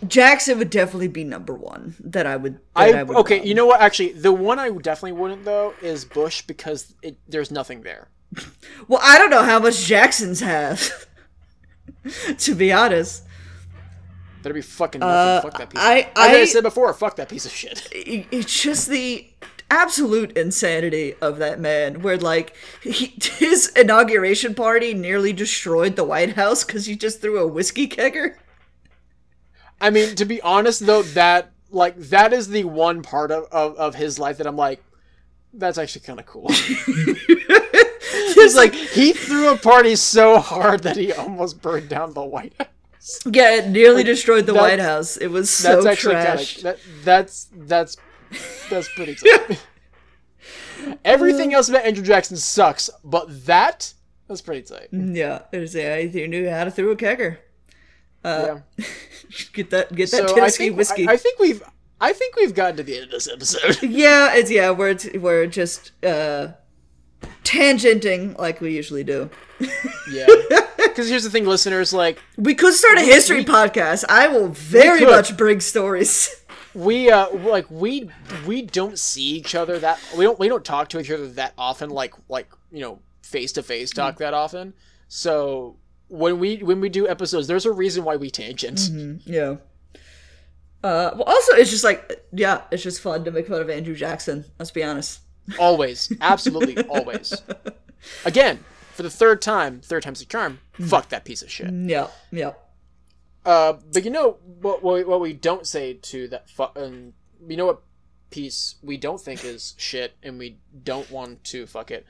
Jackson 0.07 0.59
would 0.59 0.71
definitely 0.71 1.09
be 1.09 1.25
number 1.25 1.55
one 1.55 1.95
that 2.01 2.27
I 2.27 2.37
would. 2.37 2.55
That 2.55 2.61
I, 2.77 2.93
I, 3.01 3.03
would 3.03 3.17
okay, 3.19 3.39
rob. 3.39 3.47
you 3.47 3.55
know 3.55 3.67
what? 3.67 3.81
Actually, 3.81 4.13
the 4.13 4.33
one 4.33 4.59
I 4.59 4.71
definitely 4.71 5.13
wouldn't 5.13 5.45
though 5.45 5.75
is 5.81 6.05
Bush 6.05 6.43
because 6.43 6.95
it, 7.03 7.17
there's 7.29 7.51
nothing 7.51 7.83
there. 7.83 8.09
Well, 8.87 9.01
I 9.03 9.17
don't 9.17 9.31
know 9.31 9.45
how 9.45 9.61
much 9.61 9.87
Jacksons 9.87 10.41
have. 10.41 11.07
to 12.39 12.55
be 12.55 12.71
honest, 12.71 13.25
Better 14.45 14.55
be 14.55 14.61
fucking 14.63 15.01
nothing. 15.01 15.51
fuck 15.51 15.59
that 15.59 15.71
piece. 15.71 15.81
Uh, 15.81 15.85
I- 15.85 15.95
of, 15.97 16.07
I, 16.17 16.37
I 16.37 16.41
I- 16.43 16.45
said 16.45 16.63
before, 16.63 16.93
fuck 16.95 17.17
that 17.17 17.29
piece 17.29 17.47
of 17.47 17.51
shit. 17.53 17.89
it's 17.93 18.63
just 18.63 18.89
the 18.89 19.27
absolute 19.71 20.37
insanity 20.37 21.15
of 21.21 21.39
that 21.39 21.59
man 21.59 22.03
where 22.03 22.19
like 22.19 22.55
he, 22.83 23.15
his 23.39 23.69
inauguration 23.75 24.55
party 24.55 24.95
nearly 24.95 25.33
destroyed 25.33 25.97
the 25.97 26.05
white 26.05 26.35
house 26.35 26.63
because 26.63 26.87
he 26.87 26.95
just 26.95 27.21
threw 27.21 27.39
a 27.41 27.47
whiskey 27.47 27.89
kegger 27.89 28.37
I 29.81 29.91
mean, 29.91 30.15
to 30.17 30.25
be 30.25 30.41
honest 30.43 30.87
though, 30.87 31.03
that 31.03 31.51
like 31.71 31.97
that 31.99 32.33
is 32.33 32.49
the 32.49 32.65
one 32.65 33.03
part 33.03 33.31
of, 33.31 33.45
of, 33.51 33.77
of 33.77 33.95
his 33.97 34.19
life 34.19 34.39
that 34.39 34.47
I'm 34.47 34.57
like, 34.57 34.83
that's 35.53 35.79
actually 35.79 36.03
kind 36.03 36.21
of 36.21 36.27
cool. 36.27 36.49
He's 38.35 38.55
like 38.55 38.75
he 38.75 39.13
threw 39.13 39.53
a 39.53 39.57
party 39.59 39.97
so 39.97 40.39
hard 40.39 40.83
that 40.85 40.97
he 40.97 41.13
almost 41.13 41.61
burned 41.63 41.89
down 41.89 42.13
the 42.13 42.25
White 42.25 42.55
House. 42.59 42.69
Yeah 43.27 43.57
it 43.57 43.69
nearly 43.69 44.03
destroyed 44.03 44.47
the 44.47 44.55
white 44.55 44.79
house 44.81 45.17
it 45.17 45.29
was 45.29 45.51
so 45.51 45.83
That's 45.83 46.03
kind 46.03 46.17
of 46.41 46.63
that, 46.63 46.79
that's 47.05 47.49
that's 47.55 47.97
that's 48.71 48.89
pretty 48.95 49.15
tough. 49.49 49.67
Everything 51.05 51.55
else 51.55 51.69
about 51.69 51.85
Andrew 51.85 52.05
Jackson 52.05 52.37
sucks, 52.37 52.91
but 53.03 53.47
that 53.47 53.93
that's 54.29 54.41
pretty 54.41 54.63
tight. 54.63 54.89
yeah 54.91 55.43
it 55.53 55.59
was 55.59 55.75
yeah 55.75 55.99
he 55.99 56.27
knew 56.27 56.49
how 56.49 56.65
to 56.65 56.71
throw 56.71 56.91
a 56.91 56.97
kegger 56.97 57.39
yeah. 58.25 58.61
get 59.53 59.71
that 59.71 59.95
get 59.95 60.11
that 60.11 60.29
So 60.29 60.35
I 60.35 60.39
tennessee 60.39 60.65
think 60.69 60.77
whiskey 60.79 61.07
I, 61.09 61.13
I 61.13 61.17
think 61.19 61.39
we've 61.39 61.63
I 62.01 62.13
think 62.13 62.37
we've 62.37 62.55
gotten 62.55 62.77
to 62.79 62.83
the 62.83 62.97
end 62.97 63.05
of 63.05 63.11
this 63.11 63.29
episode. 63.31 63.83
yeah 63.83 64.35
it's 64.35 64.51
yeah 64.51 64.71
we're 64.71 64.97
we're 65.17 65.47
just 65.47 65.93
uh 66.05 66.49
tangenting 67.45 68.37
like 68.39 68.61
we 68.61 68.75
usually 68.75 69.05
do 69.05 69.31
yeah. 70.11 70.27
Because 70.77 71.09
here's 71.09 71.25
the 71.25 71.31
thing, 71.31 71.45
listeners. 71.45 71.93
Like 71.93 72.23
we 72.37 72.55
could 72.55 72.73
start 72.75 72.99
a 72.99 73.01
history 73.01 73.45
podcast 73.45 74.05
i 74.09 74.29
will 74.29 74.49
very 74.49 75.05
much 75.05 75.37
bring 75.37 75.61
stories 75.61 76.35
we 76.75 77.11
uh 77.11 77.29
like 77.35 77.69
we 77.71 78.11
we 78.47 78.63
don't 78.63 78.99
see 78.99 79.23
each 79.37 79.55
other 79.55 79.79
that 79.79 79.99
we 80.17 80.25
don't 80.25 80.39
we 80.39 80.49
don't 80.49 80.65
talk 80.65 80.89
to 80.91 81.01
each 81.01 81.11
other 81.11 81.27
that 81.29 81.53
often 81.59 81.91
like 81.91 82.15
like 82.29 82.49
you 82.71 82.81
know 82.81 82.99
face 83.23 83.53
to 83.53 83.63
face 83.63 83.91
talk 83.91 84.19
that 84.19 84.35
often 84.35 84.73
so 85.09 85.77
when 86.09 86.39
we 86.39 86.59
when 86.59 86.81
we 86.81 86.89
do 86.89 87.09
episodes 87.09 87.47
there's 87.49 87.67
a 87.67 87.73
reason 87.73 88.05
why 88.05 88.17
we 88.17 88.31
tangent 88.31 88.89
Yeah. 89.27 89.57
Uh, 90.85 91.13
well, 91.15 91.23
also, 91.23 91.55
it's 91.55 91.71
just 91.71 91.83
like, 91.83 92.27
yeah, 92.31 92.61
it's 92.71 92.83
just 92.83 93.01
fun 93.01 93.25
to 93.25 93.31
make 93.31 93.49
fun 93.49 93.63
of 93.63 93.71
Andrew 93.71 93.95
Jackson. 93.95 94.45
Let's 94.59 94.71
be 94.71 94.85
honest. 94.85 95.21
Always. 95.59 96.13
Absolutely 96.21 96.79
always. 96.87 97.43
Again 98.25 98.65
for 98.95 99.03
the 99.03 99.11
third 99.11 99.43
time 99.43 99.81
third 99.81 100.03
time's 100.05 100.21
the 100.21 100.25
charm 100.27 100.61
fuck 100.73 101.09
that 101.09 101.25
piece 101.25 101.43
of 101.43 101.51
shit. 101.51 101.73
Yeah, 101.73 102.09
yeah. 102.31 102.53
uh 103.45 103.75
but 103.93 104.05
you 104.05 104.11
know 104.11 104.39
what 104.61 104.83
what, 104.83 105.07
what 105.07 105.21
we 105.21 105.33
don't 105.33 105.67
say 105.67 105.95
to 105.95 106.29
that 106.29 106.49
fu- 106.49 106.69
um, 106.77 107.13
you 107.49 107.57
know 107.57 107.67
what 107.67 107.83
piece 108.31 108.77
we 108.83 108.97
don't 108.97 109.21
think 109.21 109.45
is 109.45 109.75
shit 109.79 110.17
and 110.23 110.39
we 110.39 110.59
don't 110.85 111.11
want 111.11 111.43
to 111.45 111.67
fuck 111.67 111.91
it 111.91 112.07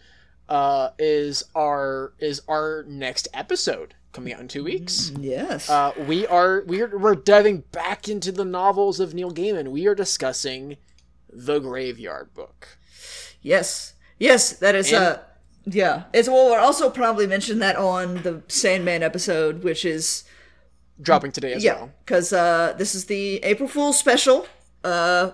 uh 0.49 0.91
is 0.99 1.43
our 1.55 2.12
is 2.18 2.43
our 2.49 2.85
next 2.87 3.28
episode 3.32 3.95
coming 4.12 4.32
out 4.35 4.41
in 4.41 4.49
two 4.49 4.62
weeks. 4.64 5.11
Yes. 5.18 5.70
uh 5.70 5.93
we 6.07 6.26
are 6.26 6.62
we 6.66 6.82
are 6.82 6.99
we're 6.99 7.14
diving 7.14 7.61
back 7.72 8.09
into 8.09 8.30
the 8.30 8.45
novels 8.45 9.01
of 9.01 9.14
neil 9.14 9.32
gaiman. 9.32 9.68
We 9.68 9.87
are 9.87 9.95
discussing 9.95 10.76
the 11.32 11.59
graveyard 11.61 12.35
book 12.35 12.76
yes. 13.45 13.95
Yes, 14.18 14.55
that 14.59 14.74
is, 14.74 14.92
And- 14.92 15.05
uh, 15.05 15.18
yeah. 15.66 16.05
It's, 16.12 16.28
well, 16.28 16.47
we'll 16.47 16.55
also 16.61 16.90
probably 16.90 17.26
mention 17.28 17.61
that 17.61 17.76
on 17.76 18.22
the 18.22 18.42
Sandman 18.49 19.03
episode, 19.05 19.62
which 19.62 19.84
is, 19.84 20.24
dropping 21.01 21.30
today 21.32 21.53
as 21.53 21.62
yeah, 21.64 21.74
well 21.74 21.90
because, 22.05 22.32
uh, 22.32 22.72
this 22.78 22.95
is 22.97 23.05
the 23.07 23.38
April 23.45 23.68
Fool's 23.68 23.99
special. 23.99 24.47
Uh, 24.84 25.30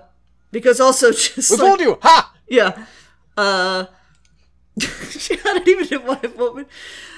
because 0.52 0.80
also 0.80 1.10
just. 1.22 1.50
we 1.50 1.56
like- 1.56 1.66
fooled 1.66 1.80
you 1.80 1.98
ha 2.02 2.32
Yeah. 2.48 2.84
Uh 3.36 3.86
I 4.80 5.36
don't 5.44 5.68
even 5.68 5.88
know 5.90 6.06
why 6.06 6.16
what 6.36 6.66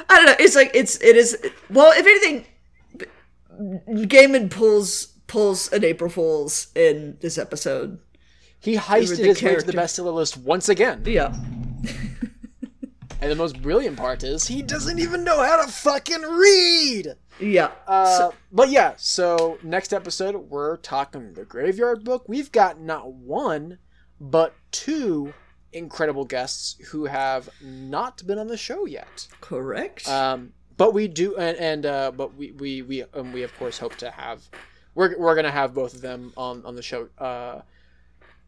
I 0.09 0.17
don't 0.17 0.27
know. 0.27 0.37
It's 0.41 0.57
like 0.57 0.73
it's 0.75 1.01
it 1.01 1.17
is 1.17 1.37
well, 1.71 1.93
if 1.95 2.05
anything 2.07 2.47
Gaiman 4.09 4.51
pulls 4.51 5.07
pulls 5.27 5.71
an 5.73 5.85
April 5.85 6.11
Fool's 6.11 6.69
in 6.75 7.17
this 7.21 7.39
episode. 7.39 7.99
He 8.63 8.77
heisted 8.77 9.19
his 9.19 9.21
way 9.21 9.35
to 9.35 9.41
character. 9.41 9.73
the 9.73 9.77
bestseller 9.79 10.15
list 10.15 10.37
once 10.37 10.69
again 10.69 11.03
Yeah. 11.07 11.35
and 13.21 13.31
the 13.31 13.37
most 13.37 13.61
brilliant 13.63 13.97
part 13.97 14.23
is 14.25 14.47
he 14.47 14.63
doesn't 14.63 14.99
even 14.99 15.25
know 15.25 15.43
how 15.43 15.65
to 15.65 15.71
fucking 15.71 16.23
read 16.23 17.15
Yeah. 17.41 17.71
Uh, 17.87 18.31
but 18.51 18.69
yeah, 18.71 18.95
so 18.97 19.59
next 19.63 19.93
episode 19.93 20.37
we're 20.51 20.77
talking 20.79 21.35
the 21.35 21.45
Graveyard 21.45 22.05
Book. 22.05 22.25
We've 22.29 22.51
got 22.53 22.81
not 22.81 23.13
one, 23.13 23.79
but 24.21 24.55
two 24.71 25.33
incredible 25.73 26.25
guests 26.25 26.77
who 26.91 27.07
have 27.07 27.49
not 27.63 28.27
been 28.27 28.39
on 28.39 28.47
the 28.49 28.57
show 28.57 28.87
yet. 28.87 29.27
correct. 29.41 30.09
Um, 30.09 30.53
but 30.77 30.95
we 30.95 31.07
do, 31.09 31.37
and, 31.37 31.57
and 31.59 31.87
uh, 31.87 32.11
but 32.13 32.35
we 32.35 32.53
we 32.53 32.83
we 32.83 33.03
um, 33.15 33.33
we 33.33 33.43
of 33.43 33.57
course 33.59 33.79
hope 33.79 33.95
to 33.97 34.11
have. 34.11 34.43
We're 34.95 35.17
we're 35.19 35.35
gonna 35.35 35.51
have 35.51 35.75
both 35.75 35.95
of 35.95 36.01
them 36.01 36.33
on 36.37 36.65
on 36.65 36.75
the 36.77 36.83
show 36.83 37.09
uh, 37.19 37.61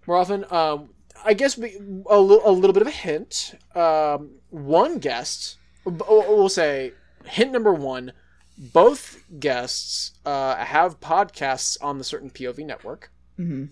more 0.07 0.17
often. 0.17 0.45
Um, 0.53 0.91
I 1.25 1.35
guess 1.35 1.57
we 1.57 1.77
a, 2.11 2.19
li- 2.21 2.41
a 2.45 2.51
little 2.53 2.73
bit 2.73 2.83
of 2.83 2.89
a 2.89 2.93
hint. 2.93 3.55
Um, 3.75 4.33
one 4.51 4.99
guest, 4.99 5.57
we'll 5.85 5.97
we'll 6.09 6.49
say 6.49 6.93
hint 7.25 7.53
number 7.53 7.73
one. 7.73 8.13
Both 8.57 9.25
guests 9.41 10.13
uh, 10.25 10.57
have 10.57 11.01
podcasts 11.01 11.77
on 11.83 11.99
the 11.99 12.05
certain 12.05 12.31
POV 12.31 12.65
network. 12.65 13.11
Mhm. 13.39 13.71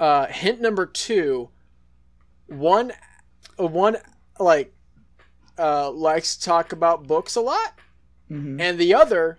Uh, 0.00 0.26
hint 0.26 0.60
number 0.60 0.86
two. 0.86 1.50
One, 2.46 2.92
one 3.56 3.96
like 4.38 4.72
uh, 5.58 5.90
likes 5.90 6.36
to 6.36 6.44
talk 6.44 6.72
about 6.72 7.06
books 7.06 7.34
a 7.36 7.40
lot, 7.40 7.74
Mhm. 8.30 8.60
and 8.60 8.78
the 8.78 8.94
other 8.94 9.38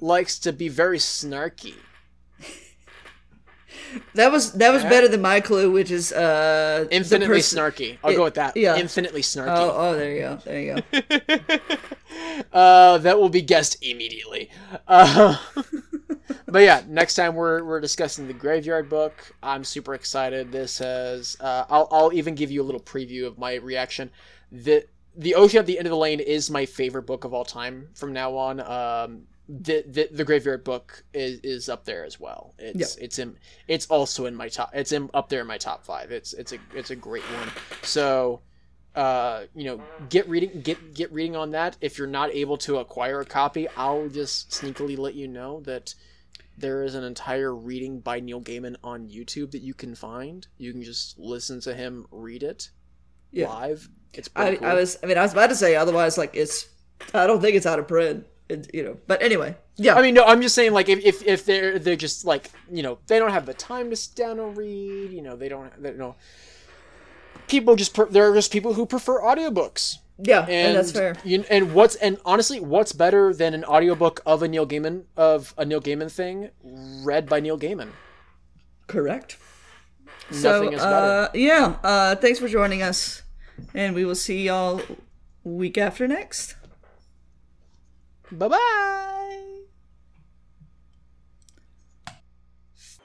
likes 0.00 0.38
to 0.38 0.52
be 0.52 0.68
very 0.68 0.98
snarky. 0.98 1.74
That 4.14 4.30
was 4.32 4.52
that 4.52 4.72
was 4.72 4.82
better 4.84 5.08
than 5.08 5.20
my 5.22 5.40
clue, 5.40 5.70
which 5.70 5.90
is 5.90 6.12
uh 6.12 6.86
Infinitely 6.90 7.28
person- 7.38 7.58
snarky. 7.58 7.98
I'll 8.04 8.10
it- 8.12 8.16
go 8.16 8.24
with 8.24 8.34
that. 8.34 8.56
yeah. 8.56 8.76
Infinitely 8.76 9.22
snarky. 9.22 9.48
Oh, 9.56 9.72
oh, 9.74 9.96
there 9.96 10.12
you 10.12 10.20
go. 10.20 10.36
There 10.44 10.60
you 10.60 10.74
go. 10.74 11.58
Uh, 12.52 12.98
that 12.98 13.18
will 13.18 13.28
be 13.28 13.40
guessed 13.42 13.76
immediately. 13.82 14.50
Uh, 14.88 15.36
but 16.46 16.60
yeah, 16.62 16.82
next 16.88 17.14
time 17.14 17.34
we're 17.34 17.62
we're 17.64 17.80
discussing 17.80 18.26
the 18.26 18.32
Graveyard 18.34 18.88
Book. 18.88 19.32
I'm 19.42 19.62
super 19.62 19.94
excited. 19.94 20.50
This 20.50 20.78
has. 20.78 21.36
Uh, 21.40 21.64
I'll 21.70 21.88
I'll 21.90 22.12
even 22.12 22.34
give 22.34 22.50
you 22.50 22.62
a 22.62 22.64
little 22.64 22.80
preview 22.80 23.26
of 23.26 23.38
my 23.38 23.54
reaction. 23.54 24.10
The 24.50 24.84
the 25.16 25.34
Ocean 25.36 25.60
at 25.60 25.66
the 25.66 25.78
End 25.78 25.86
of 25.86 25.90
the 25.90 25.96
Lane 25.96 26.18
is 26.20 26.50
my 26.50 26.66
favorite 26.66 27.02
book 27.06 27.24
of 27.24 27.32
all 27.32 27.44
time 27.44 27.88
from 27.94 28.12
now 28.12 28.36
on. 28.36 28.60
Um, 28.60 29.22
the 29.50 29.84
the, 29.86 30.08
the 30.12 30.24
Graveyard 30.24 30.62
Book 30.62 31.02
is, 31.12 31.40
is 31.40 31.68
up 31.68 31.84
there 31.84 32.04
as 32.04 32.20
well. 32.20 32.54
It's 32.58 32.96
it's 32.96 33.18
in 33.18 33.36
it's 33.66 33.86
also 33.86 34.26
in 34.26 34.34
my 34.36 34.48
top. 34.48 34.70
It's 34.72 34.92
in 34.92 35.10
up 35.12 35.28
there 35.28 35.40
in 35.40 35.46
my 35.48 35.58
top 35.58 35.84
five. 35.84 36.12
It's 36.12 36.32
it's 36.34 36.52
a 36.52 36.58
it's 36.74 36.90
a 36.90 36.96
great 36.96 37.24
one. 37.24 37.48
So 37.82 38.42
uh, 38.94 39.44
you 39.54 39.64
know, 39.64 39.82
get 40.08 40.28
reading, 40.28 40.60
get 40.60 40.94
get 40.94 41.12
reading 41.12 41.34
on 41.34 41.50
that. 41.52 41.76
If 41.80 41.98
you're 41.98 42.06
not 42.06 42.30
able 42.30 42.56
to 42.58 42.78
acquire 42.78 43.20
a 43.20 43.24
copy, 43.24 43.66
I'll 43.76 44.08
just 44.08 44.50
sneakily 44.50 44.96
let 44.96 45.14
you 45.14 45.26
know 45.26 45.60
that 45.62 45.94
there 46.56 46.82
is 46.84 46.94
an 46.94 47.02
entire 47.04 47.54
reading 47.54 48.00
by 48.00 48.20
Neil 48.20 48.40
Gaiman 48.40 48.76
on 48.84 49.08
YouTube 49.08 49.52
that 49.52 49.62
you 49.62 49.74
can 49.74 49.94
find. 49.94 50.46
You 50.58 50.72
can 50.72 50.82
just 50.82 51.18
listen 51.18 51.60
to 51.62 51.74
him 51.74 52.06
read 52.10 52.42
it 52.42 52.70
Yeah. 53.32 53.48
live. 53.48 53.88
It's 54.12 54.28
I, 54.36 54.56
cool. 54.56 54.66
I 54.66 54.74
was 54.74 54.98
I 55.02 55.06
mean 55.06 55.18
I 55.18 55.22
was 55.22 55.32
about 55.32 55.48
to 55.48 55.56
say 55.56 55.74
otherwise 55.74 56.18
like 56.18 56.36
it's 56.36 56.68
I 57.14 57.26
don't 57.26 57.40
think 57.40 57.56
it's 57.56 57.66
out 57.66 57.78
of 57.78 57.88
print. 57.88 58.26
You 58.72 58.84
know. 58.84 58.96
But 59.06 59.22
anyway. 59.22 59.56
Yeah. 59.76 59.94
I 59.94 60.02
mean, 60.02 60.14
no, 60.14 60.24
I'm 60.24 60.42
just 60.42 60.54
saying, 60.54 60.72
like, 60.72 60.90
if, 60.90 61.02
if, 61.02 61.26
if 61.26 61.46
they're 61.46 61.78
they're 61.78 61.96
just 61.96 62.26
like, 62.26 62.50
you 62.70 62.82
know, 62.82 62.98
they 63.06 63.18
don't 63.18 63.30
have 63.30 63.46
the 63.46 63.54
time 63.54 63.88
to 63.90 63.96
sit 63.96 64.14
down 64.14 64.38
and 64.38 64.56
read. 64.56 65.10
You 65.10 65.22
know, 65.22 65.36
they 65.36 65.48
don't, 65.48 65.70
they, 65.82 65.92
you 65.92 65.96
know, 65.96 66.16
people 67.48 67.76
just 67.76 67.94
pre- 67.94 68.10
there 68.10 68.30
are 68.30 68.34
just 68.34 68.52
people 68.52 68.74
who 68.74 68.84
prefer 68.84 69.20
audiobooks. 69.22 69.98
yeah, 70.18 70.42
and, 70.42 70.50
and 70.50 70.76
that's 70.76 70.92
fair. 70.92 71.16
You, 71.24 71.44
and 71.50 71.72
what's 71.72 71.94
and 71.96 72.18
honestly, 72.26 72.60
what's 72.60 72.92
better 72.92 73.32
than 73.32 73.54
an 73.54 73.64
audiobook 73.64 74.20
of 74.26 74.42
a 74.42 74.48
Neil 74.48 74.66
Gaiman 74.66 75.04
of 75.16 75.54
a 75.56 75.64
Neil 75.64 75.80
Gaiman 75.80 76.10
thing 76.12 76.50
read 76.62 77.26
by 77.26 77.40
Neil 77.40 77.58
Gaiman? 77.58 77.90
Correct. 78.86 79.38
Nothing 80.30 80.42
so, 80.42 80.72
is 80.72 80.80
uh, 80.82 81.28
yeah, 81.34 81.76
uh, 81.82 82.16
thanks 82.16 82.38
for 82.38 82.48
joining 82.48 82.82
us, 82.82 83.22
and 83.74 83.94
we 83.94 84.04
will 84.04 84.14
see 84.14 84.46
y'all 84.46 84.82
week 85.42 85.78
after 85.78 86.06
next. 86.06 86.54
Bye 88.32 88.48
bye. 88.48 89.60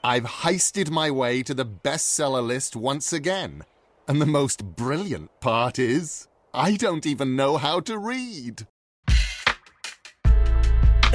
I've 0.04 0.24
heisted 0.24 0.92
my 0.92 1.10
way 1.10 1.42
to 1.42 1.56
the 1.56 1.66
bestseller 1.66 2.46
list 2.46 2.76
once 2.76 3.12
again. 3.12 3.64
And 4.08 4.22
the 4.22 4.28
most 4.28 4.64
brilliant 4.76 5.32
part 5.40 5.80
is, 5.80 6.28
I 6.54 6.76
don't 6.76 7.08
even 7.08 7.36
know 7.36 7.58
how 7.58 7.80
to 7.82 7.98
read. 7.98 8.68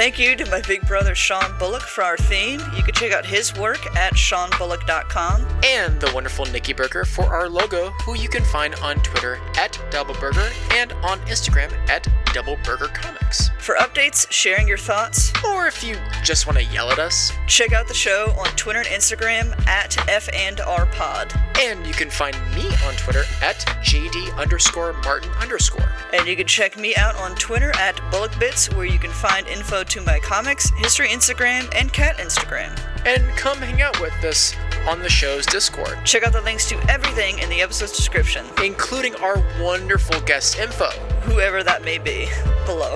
Thank 0.00 0.18
you 0.18 0.34
to 0.34 0.50
my 0.50 0.62
big 0.62 0.88
brother 0.88 1.14
Sean 1.14 1.58
Bullock 1.58 1.82
for 1.82 2.02
our 2.02 2.16
theme. 2.16 2.58
You 2.74 2.82
can 2.82 2.94
check 2.94 3.12
out 3.12 3.26
his 3.26 3.54
work 3.54 3.84
at 3.94 4.14
seanbullock.com. 4.14 5.46
And 5.62 6.00
the 6.00 6.10
wonderful 6.14 6.46
Nicki 6.46 6.72
Berger 6.72 7.04
for 7.04 7.24
our 7.24 7.50
logo, 7.50 7.90
who 8.06 8.16
you 8.16 8.26
can 8.26 8.42
find 8.42 8.74
on 8.76 8.96
Twitter 9.02 9.38
at 9.58 9.72
DoubleBerger 9.90 10.50
and 10.72 10.94
on 11.04 11.20
Instagram 11.26 11.70
at 11.90 12.04
DoubleBergerComics. 12.32 13.50
For 13.60 13.74
updates, 13.74 14.26
sharing 14.32 14.66
your 14.66 14.78
thoughts, 14.78 15.32
or 15.44 15.66
if 15.66 15.84
you 15.84 15.96
just 16.24 16.46
want 16.46 16.58
to 16.58 16.64
yell 16.64 16.90
at 16.90 16.98
us, 16.98 17.32
check 17.46 17.74
out 17.74 17.86
the 17.86 17.92
show 17.92 18.32
on 18.38 18.46
Twitter 18.56 18.78
and 18.78 18.88
Instagram 18.88 19.52
at 19.66 19.98
F 20.08 20.30
and 20.32 20.60
R 20.60 20.86
Pod. 20.86 21.34
And 21.60 21.86
you 21.86 21.92
can 21.92 22.08
find 22.08 22.34
me 22.54 22.66
on 22.86 22.94
Twitter 22.94 23.24
at 23.42 23.56
JD 23.82 24.34
underscore 24.38 24.94
Martin 25.04 25.30
underscore. 25.42 25.92
And 26.14 26.26
you 26.26 26.36
can 26.36 26.46
check 26.46 26.78
me 26.78 26.96
out 26.96 27.16
on 27.16 27.34
Twitter 27.34 27.70
at 27.76 27.96
BullockBits, 28.10 28.74
where 28.74 28.86
you 28.86 28.98
can 28.98 29.10
find 29.10 29.46
info 29.46 29.84
to 29.90 30.00
my 30.02 30.20
comics, 30.20 30.70
history 30.76 31.08
Instagram, 31.08 31.68
and 31.74 31.92
cat 31.92 32.18
Instagram. 32.18 32.78
And 33.04 33.26
come 33.36 33.58
hang 33.58 33.82
out 33.82 34.00
with 34.00 34.12
us 34.22 34.54
on 34.88 35.00
the 35.00 35.08
show's 35.08 35.44
Discord. 35.46 35.98
Check 36.04 36.22
out 36.22 36.32
the 36.32 36.42
links 36.42 36.68
to 36.68 36.76
everything 36.88 37.40
in 37.40 37.50
the 37.50 37.60
episode's 37.60 37.96
description, 37.96 38.46
including 38.62 39.16
our 39.16 39.42
wonderful 39.60 40.20
guest 40.20 40.60
info, 40.60 40.90
whoever 41.22 41.64
that 41.64 41.84
may 41.84 41.98
be, 41.98 42.28
below. 42.66 42.94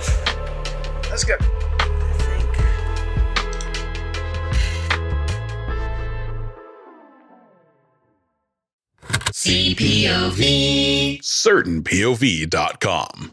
That's 1.11 1.25
good. 1.25 1.41
CPOV. 9.33 11.21
CertainPOV.com. 11.23 13.33